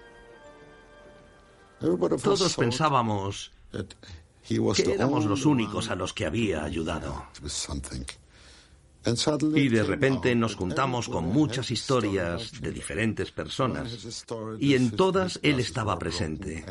Todos 1.78 2.56
pensábamos 2.56 3.52
que 4.42 4.92
éramos 4.92 5.26
los 5.26 5.44
únicos 5.44 5.90
a 5.90 5.94
los 5.94 6.12
que 6.12 6.26
había 6.26 6.64
ayudado. 6.64 7.26
Y 9.54 9.68
de 9.68 9.82
repente 9.84 10.34
nos 10.34 10.56
juntamos 10.56 11.08
con 11.08 11.26
muchas 11.26 11.70
historias 11.70 12.60
de 12.60 12.72
diferentes 12.72 13.30
personas 13.30 14.26
y 14.58 14.74
en 14.74 14.90
todas 14.90 15.38
él 15.42 15.60
estaba 15.60 15.98
presente. 15.98 16.64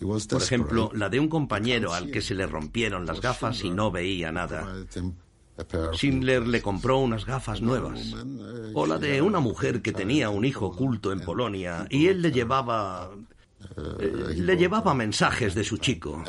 Por 0.00 0.42
ejemplo, 0.42 0.90
la 0.94 1.08
de 1.08 1.20
un 1.20 1.28
compañero 1.28 1.92
al 1.92 2.10
que 2.10 2.22
se 2.22 2.34
le 2.34 2.46
rompieron 2.46 3.06
las 3.06 3.20
gafas 3.20 3.62
y 3.64 3.70
no 3.70 3.90
veía 3.90 4.32
nada. 4.32 4.66
Schindler 5.92 6.46
le 6.46 6.62
compró 6.62 6.98
unas 6.98 7.26
gafas 7.26 7.60
nuevas. 7.60 8.14
O 8.74 8.86
la 8.86 8.98
de 8.98 9.20
una 9.20 9.40
mujer 9.40 9.82
que 9.82 9.92
tenía 9.92 10.30
un 10.30 10.44
hijo 10.44 10.66
oculto 10.66 11.12
en 11.12 11.20
Polonia 11.20 11.86
y 11.90 12.06
él 12.06 12.22
le 12.22 12.32
llevaba 12.32 13.10
eh, 13.98 14.34
le 14.36 14.56
llevaba 14.56 14.94
mensajes 14.94 15.54
de 15.54 15.64
su 15.64 15.76
chico. 15.76 16.22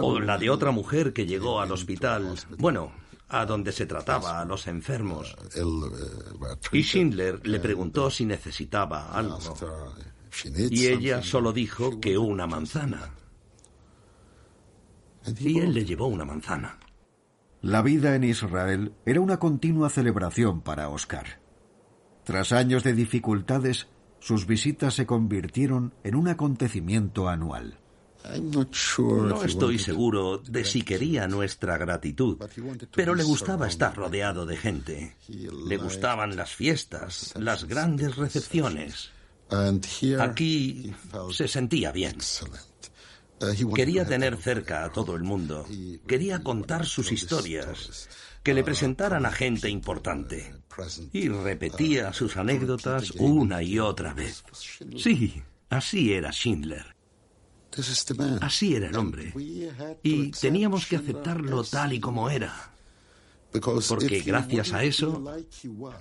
O 0.00 0.20
la 0.20 0.38
de 0.38 0.50
otra 0.50 0.70
mujer 0.70 1.12
que 1.12 1.26
llegó 1.26 1.60
al 1.60 1.72
hospital, 1.72 2.34
bueno, 2.58 2.92
a 3.28 3.44
donde 3.44 3.72
se 3.72 3.86
trataba 3.86 4.40
a 4.40 4.44
los 4.44 4.66
enfermos. 4.68 5.34
Y 6.72 6.82
Schindler 6.82 7.46
le 7.46 7.58
preguntó 7.58 8.10
si 8.10 8.24
necesitaba 8.24 9.12
algo. 9.12 9.38
Y 10.70 10.86
ella 10.86 11.22
solo 11.22 11.52
dijo 11.52 12.00
que 12.00 12.18
una 12.18 12.46
manzana. 12.46 13.10
Y 15.38 15.60
él 15.60 15.72
le 15.72 15.84
llevó 15.84 16.06
una 16.06 16.24
manzana. 16.24 16.78
La 17.62 17.80
vida 17.80 18.14
en 18.14 18.24
Israel 18.24 18.92
era 19.06 19.20
una 19.20 19.38
continua 19.38 19.88
celebración 19.88 20.60
para 20.60 20.90
Oscar. 20.90 21.40
Tras 22.24 22.52
años 22.52 22.84
de 22.84 22.92
dificultades, 22.92 23.88
sus 24.18 24.46
visitas 24.46 24.94
se 24.94 25.06
convirtieron 25.06 25.94
en 26.02 26.14
un 26.14 26.28
acontecimiento 26.28 27.28
anual. 27.28 27.78
No 28.40 29.42
estoy 29.44 29.78
seguro 29.78 30.38
de 30.38 30.64
si 30.64 30.82
quería 30.82 31.28
nuestra 31.28 31.76
gratitud, 31.76 32.38
pero 32.94 33.14
le 33.14 33.22
gustaba 33.22 33.68
estar 33.68 33.94
rodeado 33.94 34.46
de 34.46 34.56
gente. 34.56 35.16
Le 35.28 35.76
gustaban 35.76 36.36
las 36.36 36.54
fiestas, 36.54 37.34
las 37.36 37.64
grandes 37.64 38.16
recepciones. 38.16 39.10
Aquí 40.20 40.92
se 41.32 41.48
sentía 41.48 41.92
bien. 41.92 42.16
Quería 43.74 44.04
tener 44.04 44.36
cerca 44.36 44.84
a 44.84 44.92
todo 44.92 45.16
el 45.16 45.22
mundo. 45.22 45.66
Quería 46.06 46.42
contar 46.42 46.86
sus 46.86 47.12
historias, 47.12 48.08
que 48.42 48.54
le 48.54 48.64
presentaran 48.64 49.26
a 49.26 49.32
gente 49.32 49.68
importante. 49.68 50.54
Y 51.12 51.28
repetía 51.28 52.12
sus 52.12 52.36
anécdotas 52.36 53.10
una 53.12 53.62
y 53.62 53.78
otra 53.78 54.14
vez. 54.14 54.44
Sí, 54.96 55.42
así 55.68 56.12
era 56.12 56.32
Schindler. 56.32 56.94
Así 58.40 58.74
era 58.74 58.88
el 58.88 58.96
hombre. 58.96 59.32
Y 60.02 60.30
teníamos 60.30 60.86
que 60.86 60.96
aceptarlo 60.96 61.64
tal 61.64 61.92
y 61.92 62.00
como 62.00 62.30
era. 62.30 62.73
Porque 63.60 64.20
gracias 64.20 64.72
a 64.72 64.82
eso, 64.82 65.22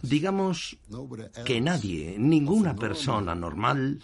digamos 0.01 0.77
que 1.45 1.61
nadie, 1.61 2.15
ninguna 2.17 2.75
persona 2.75 3.35
normal, 3.35 4.03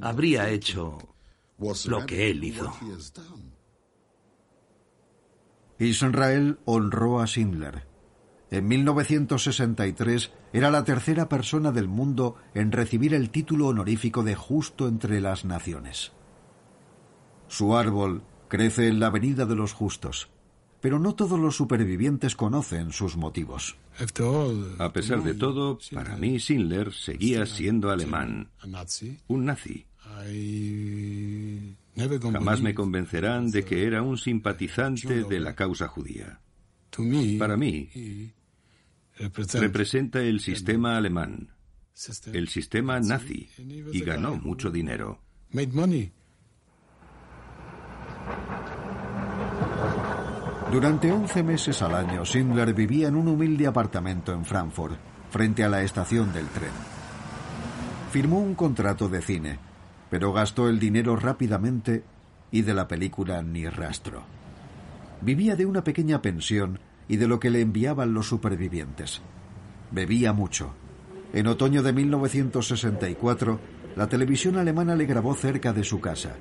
habría 0.00 0.48
hecho 0.48 0.98
lo 1.58 2.06
que 2.06 2.30
él 2.30 2.44
hizo. 2.44 2.72
Israel 5.78 6.58
honró 6.64 7.20
a 7.20 7.26
Schindler. 7.26 7.86
En 8.50 8.68
1963 8.68 10.30
era 10.52 10.70
la 10.70 10.84
tercera 10.84 11.28
persona 11.28 11.72
del 11.72 11.88
mundo 11.88 12.36
en 12.54 12.70
recibir 12.70 13.14
el 13.14 13.30
título 13.30 13.68
honorífico 13.68 14.22
de 14.22 14.34
Justo 14.34 14.88
entre 14.88 15.20
las 15.20 15.44
Naciones. 15.44 16.12
Su 17.48 17.76
árbol 17.76 18.22
crece 18.48 18.88
en 18.88 19.00
la 19.00 19.06
Avenida 19.06 19.46
de 19.46 19.56
los 19.56 19.72
Justos, 19.72 20.30
pero 20.82 20.98
no 20.98 21.14
todos 21.14 21.38
los 21.38 21.56
supervivientes 21.56 22.34
conocen 22.34 22.92
sus 22.92 23.16
motivos. 23.16 23.76
A 24.78 24.92
pesar 24.92 25.22
de 25.22 25.34
todo, 25.34 25.78
para 25.94 26.16
mí 26.16 26.38
Schindler 26.38 26.92
seguía 26.92 27.46
siendo 27.46 27.90
alemán, 27.90 28.50
un 29.28 29.44
nazi. 29.44 29.86
Jamás 32.20 32.60
me 32.60 32.74
convencerán 32.74 33.52
de 33.52 33.64
que 33.64 33.86
era 33.86 34.02
un 34.02 34.18
simpatizante 34.18 35.22
de 35.22 35.40
la 35.40 35.54
causa 35.54 35.86
judía. 35.86 36.40
Para 37.38 37.56
mí, 37.56 38.32
representa 39.54 40.20
el 40.20 40.40
sistema 40.40 40.96
alemán, 40.96 41.48
el 42.32 42.48
sistema 42.48 42.98
nazi, 42.98 43.48
y 43.92 44.00
ganó 44.00 44.34
mucho 44.34 44.68
dinero. 44.70 45.20
Durante 50.72 51.12
11 51.12 51.42
meses 51.42 51.82
al 51.82 51.94
año, 51.94 52.24
Schindler 52.24 52.72
vivía 52.72 53.08
en 53.08 53.14
un 53.14 53.28
humilde 53.28 53.66
apartamento 53.66 54.32
en 54.32 54.46
Frankfurt, 54.46 54.96
frente 55.28 55.64
a 55.64 55.68
la 55.68 55.82
estación 55.82 56.32
del 56.32 56.46
tren. 56.46 56.70
Firmó 58.10 58.40
un 58.40 58.54
contrato 58.54 59.10
de 59.10 59.20
cine, 59.20 59.58
pero 60.08 60.32
gastó 60.32 60.70
el 60.70 60.78
dinero 60.78 61.14
rápidamente 61.14 62.04
y 62.50 62.62
de 62.62 62.72
la 62.72 62.88
película 62.88 63.42
ni 63.42 63.68
rastro. 63.68 64.22
Vivía 65.20 65.56
de 65.56 65.66
una 65.66 65.84
pequeña 65.84 66.22
pensión 66.22 66.78
y 67.06 67.18
de 67.18 67.28
lo 67.28 67.38
que 67.38 67.50
le 67.50 67.60
enviaban 67.60 68.14
los 68.14 68.28
supervivientes. 68.28 69.20
Bebía 69.90 70.32
mucho. 70.32 70.72
En 71.34 71.48
otoño 71.48 71.82
de 71.82 71.92
1964, 71.92 73.60
la 73.94 74.06
televisión 74.06 74.56
alemana 74.56 74.96
le 74.96 75.04
grabó 75.04 75.34
cerca 75.34 75.74
de 75.74 75.84
su 75.84 76.00
casa. 76.00 76.36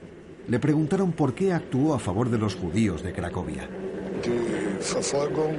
Le 0.48 0.58
preguntaron 0.60 1.12
por 1.12 1.36
qué 1.36 1.52
actuó 1.52 1.94
a 1.94 2.00
favor 2.00 2.30
de 2.30 2.38
los 2.38 2.56
judíos 2.56 3.04
de 3.04 3.12
Cracovia. 3.12 3.68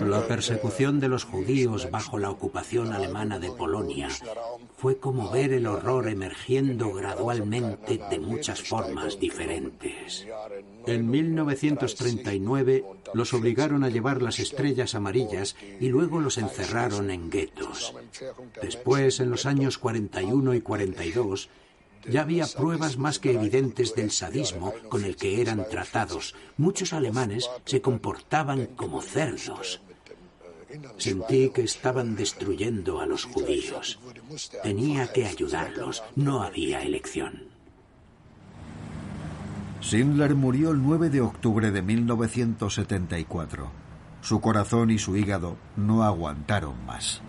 La 0.00 0.26
persecución 0.26 1.00
de 1.00 1.08
los 1.08 1.24
judíos 1.24 1.90
bajo 1.90 2.18
la 2.18 2.30
ocupación 2.30 2.92
alemana 2.92 3.38
de 3.38 3.50
Polonia 3.50 4.08
fue 4.76 4.98
como 4.98 5.30
ver 5.30 5.52
el 5.52 5.66
horror 5.66 6.08
emergiendo 6.08 6.92
gradualmente 6.92 8.00
de 8.10 8.18
muchas 8.18 8.62
formas 8.62 9.18
diferentes. 9.18 10.26
En 10.86 11.10
1939 11.10 12.84
los 13.14 13.32
obligaron 13.32 13.84
a 13.84 13.88
llevar 13.88 14.22
las 14.22 14.38
estrellas 14.38 14.94
amarillas 14.94 15.56
y 15.80 15.88
luego 15.88 16.20
los 16.20 16.38
encerraron 16.38 17.10
en 17.10 17.30
guetos. 17.30 17.94
Después, 18.60 19.20
en 19.20 19.30
los 19.30 19.46
años 19.46 19.78
41 19.78 20.54
y 20.54 20.60
42, 20.60 21.48
ya 22.08 22.22
había 22.22 22.46
pruebas 22.46 22.98
más 22.98 23.18
que 23.18 23.32
evidentes 23.32 23.94
del 23.94 24.10
sadismo 24.10 24.72
con 24.88 25.04
el 25.04 25.16
que 25.16 25.40
eran 25.40 25.66
tratados. 25.68 26.34
Muchos 26.56 26.92
alemanes 26.92 27.48
se 27.64 27.80
comportaban 27.80 28.66
como 28.76 29.02
cerdos. 29.02 29.80
Sentí 30.96 31.50
que 31.50 31.62
estaban 31.62 32.16
destruyendo 32.16 33.00
a 33.00 33.06
los 33.06 33.24
judíos. 33.24 33.98
Tenía 34.62 35.12
que 35.12 35.26
ayudarlos. 35.26 36.02
No 36.16 36.42
había 36.42 36.82
elección. 36.82 37.44
Schindler 39.82 40.34
murió 40.34 40.70
el 40.70 40.82
9 40.82 41.10
de 41.10 41.20
octubre 41.20 41.70
de 41.70 41.82
1974. 41.82 43.70
Su 44.22 44.40
corazón 44.40 44.90
y 44.90 44.98
su 44.98 45.16
hígado 45.16 45.56
no 45.76 46.04
aguantaron 46.04 46.86
más. 46.86 47.20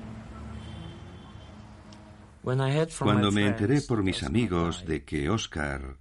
Cuando 2.43 3.31
me 3.31 3.47
enteré 3.47 3.81
por 3.81 4.03
mis 4.03 4.21
amigos 4.23 4.85
de 4.85 5.03
que 5.03 5.29
Oscar 5.29 5.97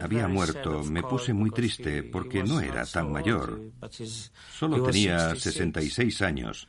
había 0.00 0.28
muerto, 0.28 0.84
me 0.84 1.02
puse 1.02 1.32
muy 1.32 1.50
triste 1.50 2.02
porque 2.02 2.44
no 2.44 2.60
era 2.60 2.84
tan 2.84 3.10
mayor. 3.10 3.60
Solo 4.52 4.82
tenía 4.84 5.34
66 5.34 6.22
años. 6.22 6.68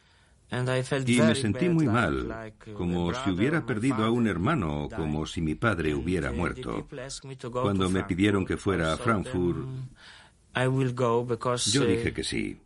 Y 1.05 1.21
me 1.21 1.35
sentí 1.35 1.69
muy 1.69 1.87
mal, 1.87 2.53
como 2.73 3.13
si 3.13 3.29
hubiera 3.29 3.65
perdido 3.65 4.03
a 4.03 4.11
un 4.11 4.27
hermano 4.27 4.83
o 4.83 4.89
como 4.89 5.25
si 5.25 5.41
mi 5.41 5.55
padre 5.55 5.93
hubiera 5.95 6.31
muerto. 6.31 6.87
Cuando 7.51 7.89
me 7.89 8.03
pidieron 8.03 8.45
que 8.45 8.57
fuera 8.57 8.93
a 8.93 8.97
Frankfurt, 8.97 9.65
yo 10.53 11.85
dije 11.85 12.13
que 12.13 12.23
sí, 12.23 12.59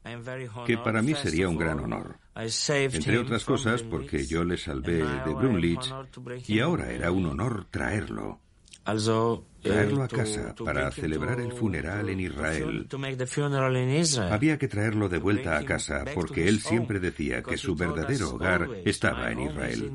que 0.66 0.78
para 0.78 1.02
mí 1.02 1.14
sería 1.14 1.48
un 1.48 1.58
gran 1.58 1.80
honor. 1.80 2.18
Entre 2.36 3.18
otras 3.18 3.46
cosas 3.46 3.84
porque 3.84 4.26
yo 4.26 4.44
le 4.44 4.58
salvé 4.58 4.98
de 4.98 5.34
Brunlich 5.34 5.94
y 6.48 6.60
ahora 6.60 6.92
era 6.92 7.12
un 7.12 7.28
honor 7.28 7.68
traerlo. 7.72 8.40
Traerlo 9.62 10.04
a 10.04 10.08
casa 10.08 10.54
para 10.64 10.92
celebrar 10.92 11.40
el 11.40 11.52
funeral 11.54 12.10
en 12.10 12.20
Israel. 12.20 12.88
Había 14.32 14.60
que 14.60 14.68
traerlo 14.68 15.10
de 15.10 15.18
vuelta 15.18 15.58
a 15.58 15.66
casa 15.66 16.06
porque 16.14 16.48
él 16.48 16.60
siempre 16.60 17.00
decía 17.00 17.42
que 17.42 17.58
su 17.58 17.76
verdadero 17.76 18.32
hogar 18.32 18.70
estaba 18.86 19.32
en 19.32 19.40
Israel. 19.40 19.92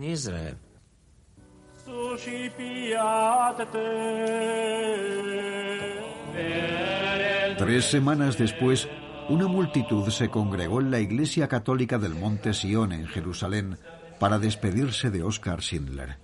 Tres 7.60 7.90
semanas 7.90 8.38
después, 8.38 8.88
una 9.28 9.46
multitud 9.46 10.08
se 10.08 10.30
congregó 10.30 10.80
en 10.80 10.90
la 10.90 10.98
iglesia 10.98 11.46
católica 11.46 11.98
del 11.98 12.14
Monte 12.14 12.54
Sion 12.54 12.90
en 12.90 13.06
Jerusalén 13.06 13.76
para 14.18 14.38
despedirse 14.38 15.10
de 15.10 15.22
Oscar 15.22 15.60
Schindler. 15.60 16.16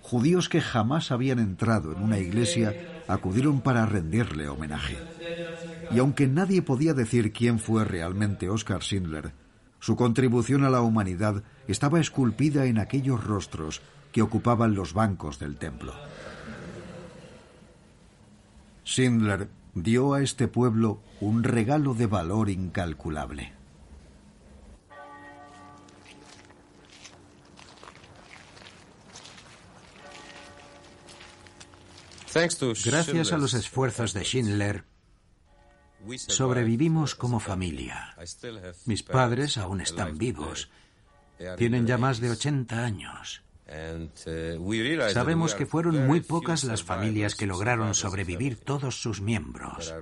Judíos 0.00 0.48
que 0.48 0.60
jamás 0.60 1.12
habían 1.12 1.38
entrado 1.38 1.92
en 1.92 2.02
una 2.02 2.18
iglesia 2.18 2.74
acudieron 3.06 3.60
para 3.60 3.86
rendirle 3.86 4.48
homenaje. 4.48 4.98
Y 5.92 6.00
aunque 6.00 6.26
nadie 6.26 6.62
podía 6.62 6.94
decir 6.94 7.32
quién 7.32 7.60
fue 7.60 7.84
realmente 7.84 8.50
Oscar 8.50 8.82
Schindler, 8.82 9.34
su 9.78 9.94
contribución 9.94 10.64
a 10.64 10.70
la 10.70 10.80
humanidad 10.80 11.44
estaba 11.68 12.00
esculpida 12.00 12.64
en 12.66 12.80
aquellos 12.80 13.22
rostros 13.22 13.82
que 14.10 14.20
ocupaban 14.20 14.74
los 14.74 14.94
bancos 14.94 15.38
del 15.38 15.58
templo. 15.58 15.94
Schindler 18.84 19.61
dio 19.74 20.14
a 20.14 20.22
este 20.22 20.48
pueblo 20.48 21.00
un 21.20 21.44
regalo 21.44 21.94
de 21.94 22.06
valor 22.06 22.50
incalculable. 22.50 23.52
Gracias 32.84 33.32
a 33.32 33.36
los 33.36 33.52
esfuerzos 33.52 34.14
de 34.14 34.24
Schindler, 34.24 34.84
sobrevivimos 36.16 37.14
como 37.14 37.40
familia. 37.40 38.16
Mis 38.86 39.02
padres 39.02 39.58
aún 39.58 39.82
están 39.82 40.16
vivos. 40.16 40.70
Tienen 41.58 41.86
ya 41.86 41.98
más 41.98 42.20
de 42.20 42.30
80 42.30 42.84
años. 42.84 43.42
Sabemos 45.12 45.54
que 45.54 45.66
fueron 45.66 46.06
muy 46.06 46.20
pocas 46.20 46.64
las 46.64 46.82
familias 46.82 47.34
que 47.34 47.46
lograron 47.46 47.94
sobrevivir 47.94 48.58
todos 48.58 49.00
sus 49.00 49.20
miembros. 49.20 49.94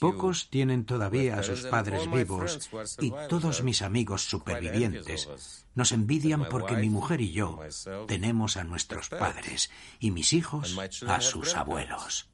Pocos 0.00 0.48
tienen 0.50 0.84
todavía 0.84 1.38
a 1.38 1.42
sus 1.42 1.62
padres 1.62 2.10
vivos 2.10 2.70
y 3.00 3.12
todos 3.28 3.62
mis 3.62 3.82
amigos 3.82 4.24
supervivientes 4.24 5.64
nos 5.74 5.92
envidian 5.92 6.48
porque 6.48 6.76
mi 6.76 6.88
mujer 6.88 7.20
y 7.20 7.32
yo 7.32 7.60
tenemos 8.06 8.56
a 8.56 8.64
nuestros 8.64 9.10
padres 9.10 9.70
y 10.00 10.10
mis 10.10 10.32
hijos 10.32 10.78
a 11.06 11.20
sus 11.20 11.54
abuelos. 11.54 12.28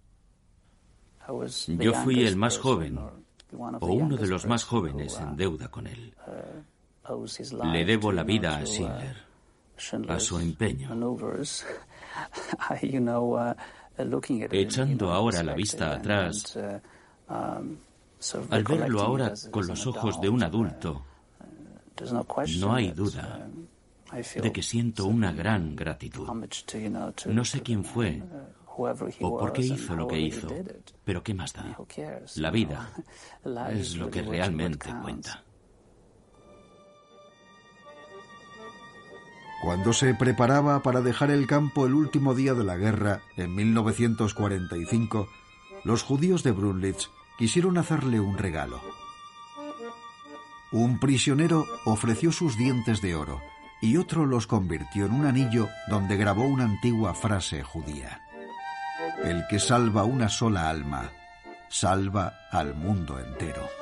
Yo 1.69 1.95
fui 1.95 2.25
el 2.25 2.37
más 2.37 2.59
joven, 2.59 2.99
o 2.99 3.87
uno 3.87 4.17
de 4.17 4.27
los 4.27 4.47
más 4.47 4.65
jóvenes 4.65 5.19
en 5.19 5.37
deuda 5.37 5.69
con 5.69 5.87
él. 5.87 6.15
Le 7.73 7.85
debo 7.85 8.13
la 8.13 8.23
vida 8.23 8.57
a 8.57 8.65
Schindler 8.65 9.32
a 10.09 10.21
su 10.21 10.39
empeño. 10.39 10.89
Echando 14.51 15.13
ahora 15.13 15.43
la 15.43 15.55
vista 15.55 15.93
atrás, 15.93 16.59
al 17.29 18.65
verlo 18.65 19.01
ahora 19.01 19.33
con 19.51 19.67
los 19.67 19.87
ojos 19.87 20.21
de 20.21 20.29
un 20.29 20.43
adulto, 20.43 21.05
no 22.59 22.75
hay 22.75 22.91
duda 22.93 23.49
de 24.43 24.53
que 24.53 24.63
siento 24.63 25.07
una 25.07 25.33
gran 25.33 25.75
gratitud. 25.75 26.29
No 27.27 27.45
sé 27.45 27.63
quién 27.63 27.85
fue 27.85 28.23
o 28.77 29.39
por 29.39 29.53
qué 29.53 29.63
hizo 29.63 29.97
lo 29.97 30.07
que 30.07 30.21
hizo, 30.21 30.49
pero 31.05 31.23
¿qué 31.23 31.35
más 31.35 31.53
da? 31.53 31.77
La 32.37 32.51
vida 32.51 32.91
es 33.71 33.97
lo 33.97 34.11
que 34.11 34.23
realmente 34.23 34.91
cuenta. 35.03 35.43
Cuando 39.63 39.93
se 39.93 40.13
preparaba 40.13 40.83
para 40.83 41.03
dejar 41.03 41.31
el 41.31 41.47
campo 41.47 41.87
el 41.87 41.95
último 41.95 42.35
día 42.35 42.53
de 42.53 42.65
la 42.65 42.77
guerra, 42.77 43.21
en 43.37 43.55
1945, 43.55 45.29
los 45.85 46.03
judíos 46.03 46.43
de 46.43 46.51
Brunlitz 46.51 47.11
quisieron 47.39 47.79
hacerle 47.79 48.19
un 48.19 48.37
regalo. 48.39 48.81
Un 50.73 50.99
prisionero 50.99 51.65
ofreció 51.85 52.33
sus 52.33 52.57
dientes 52.59 53.01
de 53.03 53.15
oro 53.15 53.41
y 53.81 53.99
otro 53.99 54.27
los 54.27 54.49
convirtió 54.49 55.07
en 55.07 55.13
un 55.13 55.27
anillo 55.27 55.69
donde 55.89 56.17
grabó 56.17 56.43
una 56.43 56.65
antigua 56.65 57.15
frase 57.15 57.63
judía. 57.63 58.21
El 59.23 59.45
que 59.49 59.61
salva 59.61 60.03
una 60.03 60.29
sola 60.29 60.69
alma, 60.71 61.13
salva 61.69 62.35
al 62.51 62.75
mundo 62.75 63.21
entero. 63.21 63.82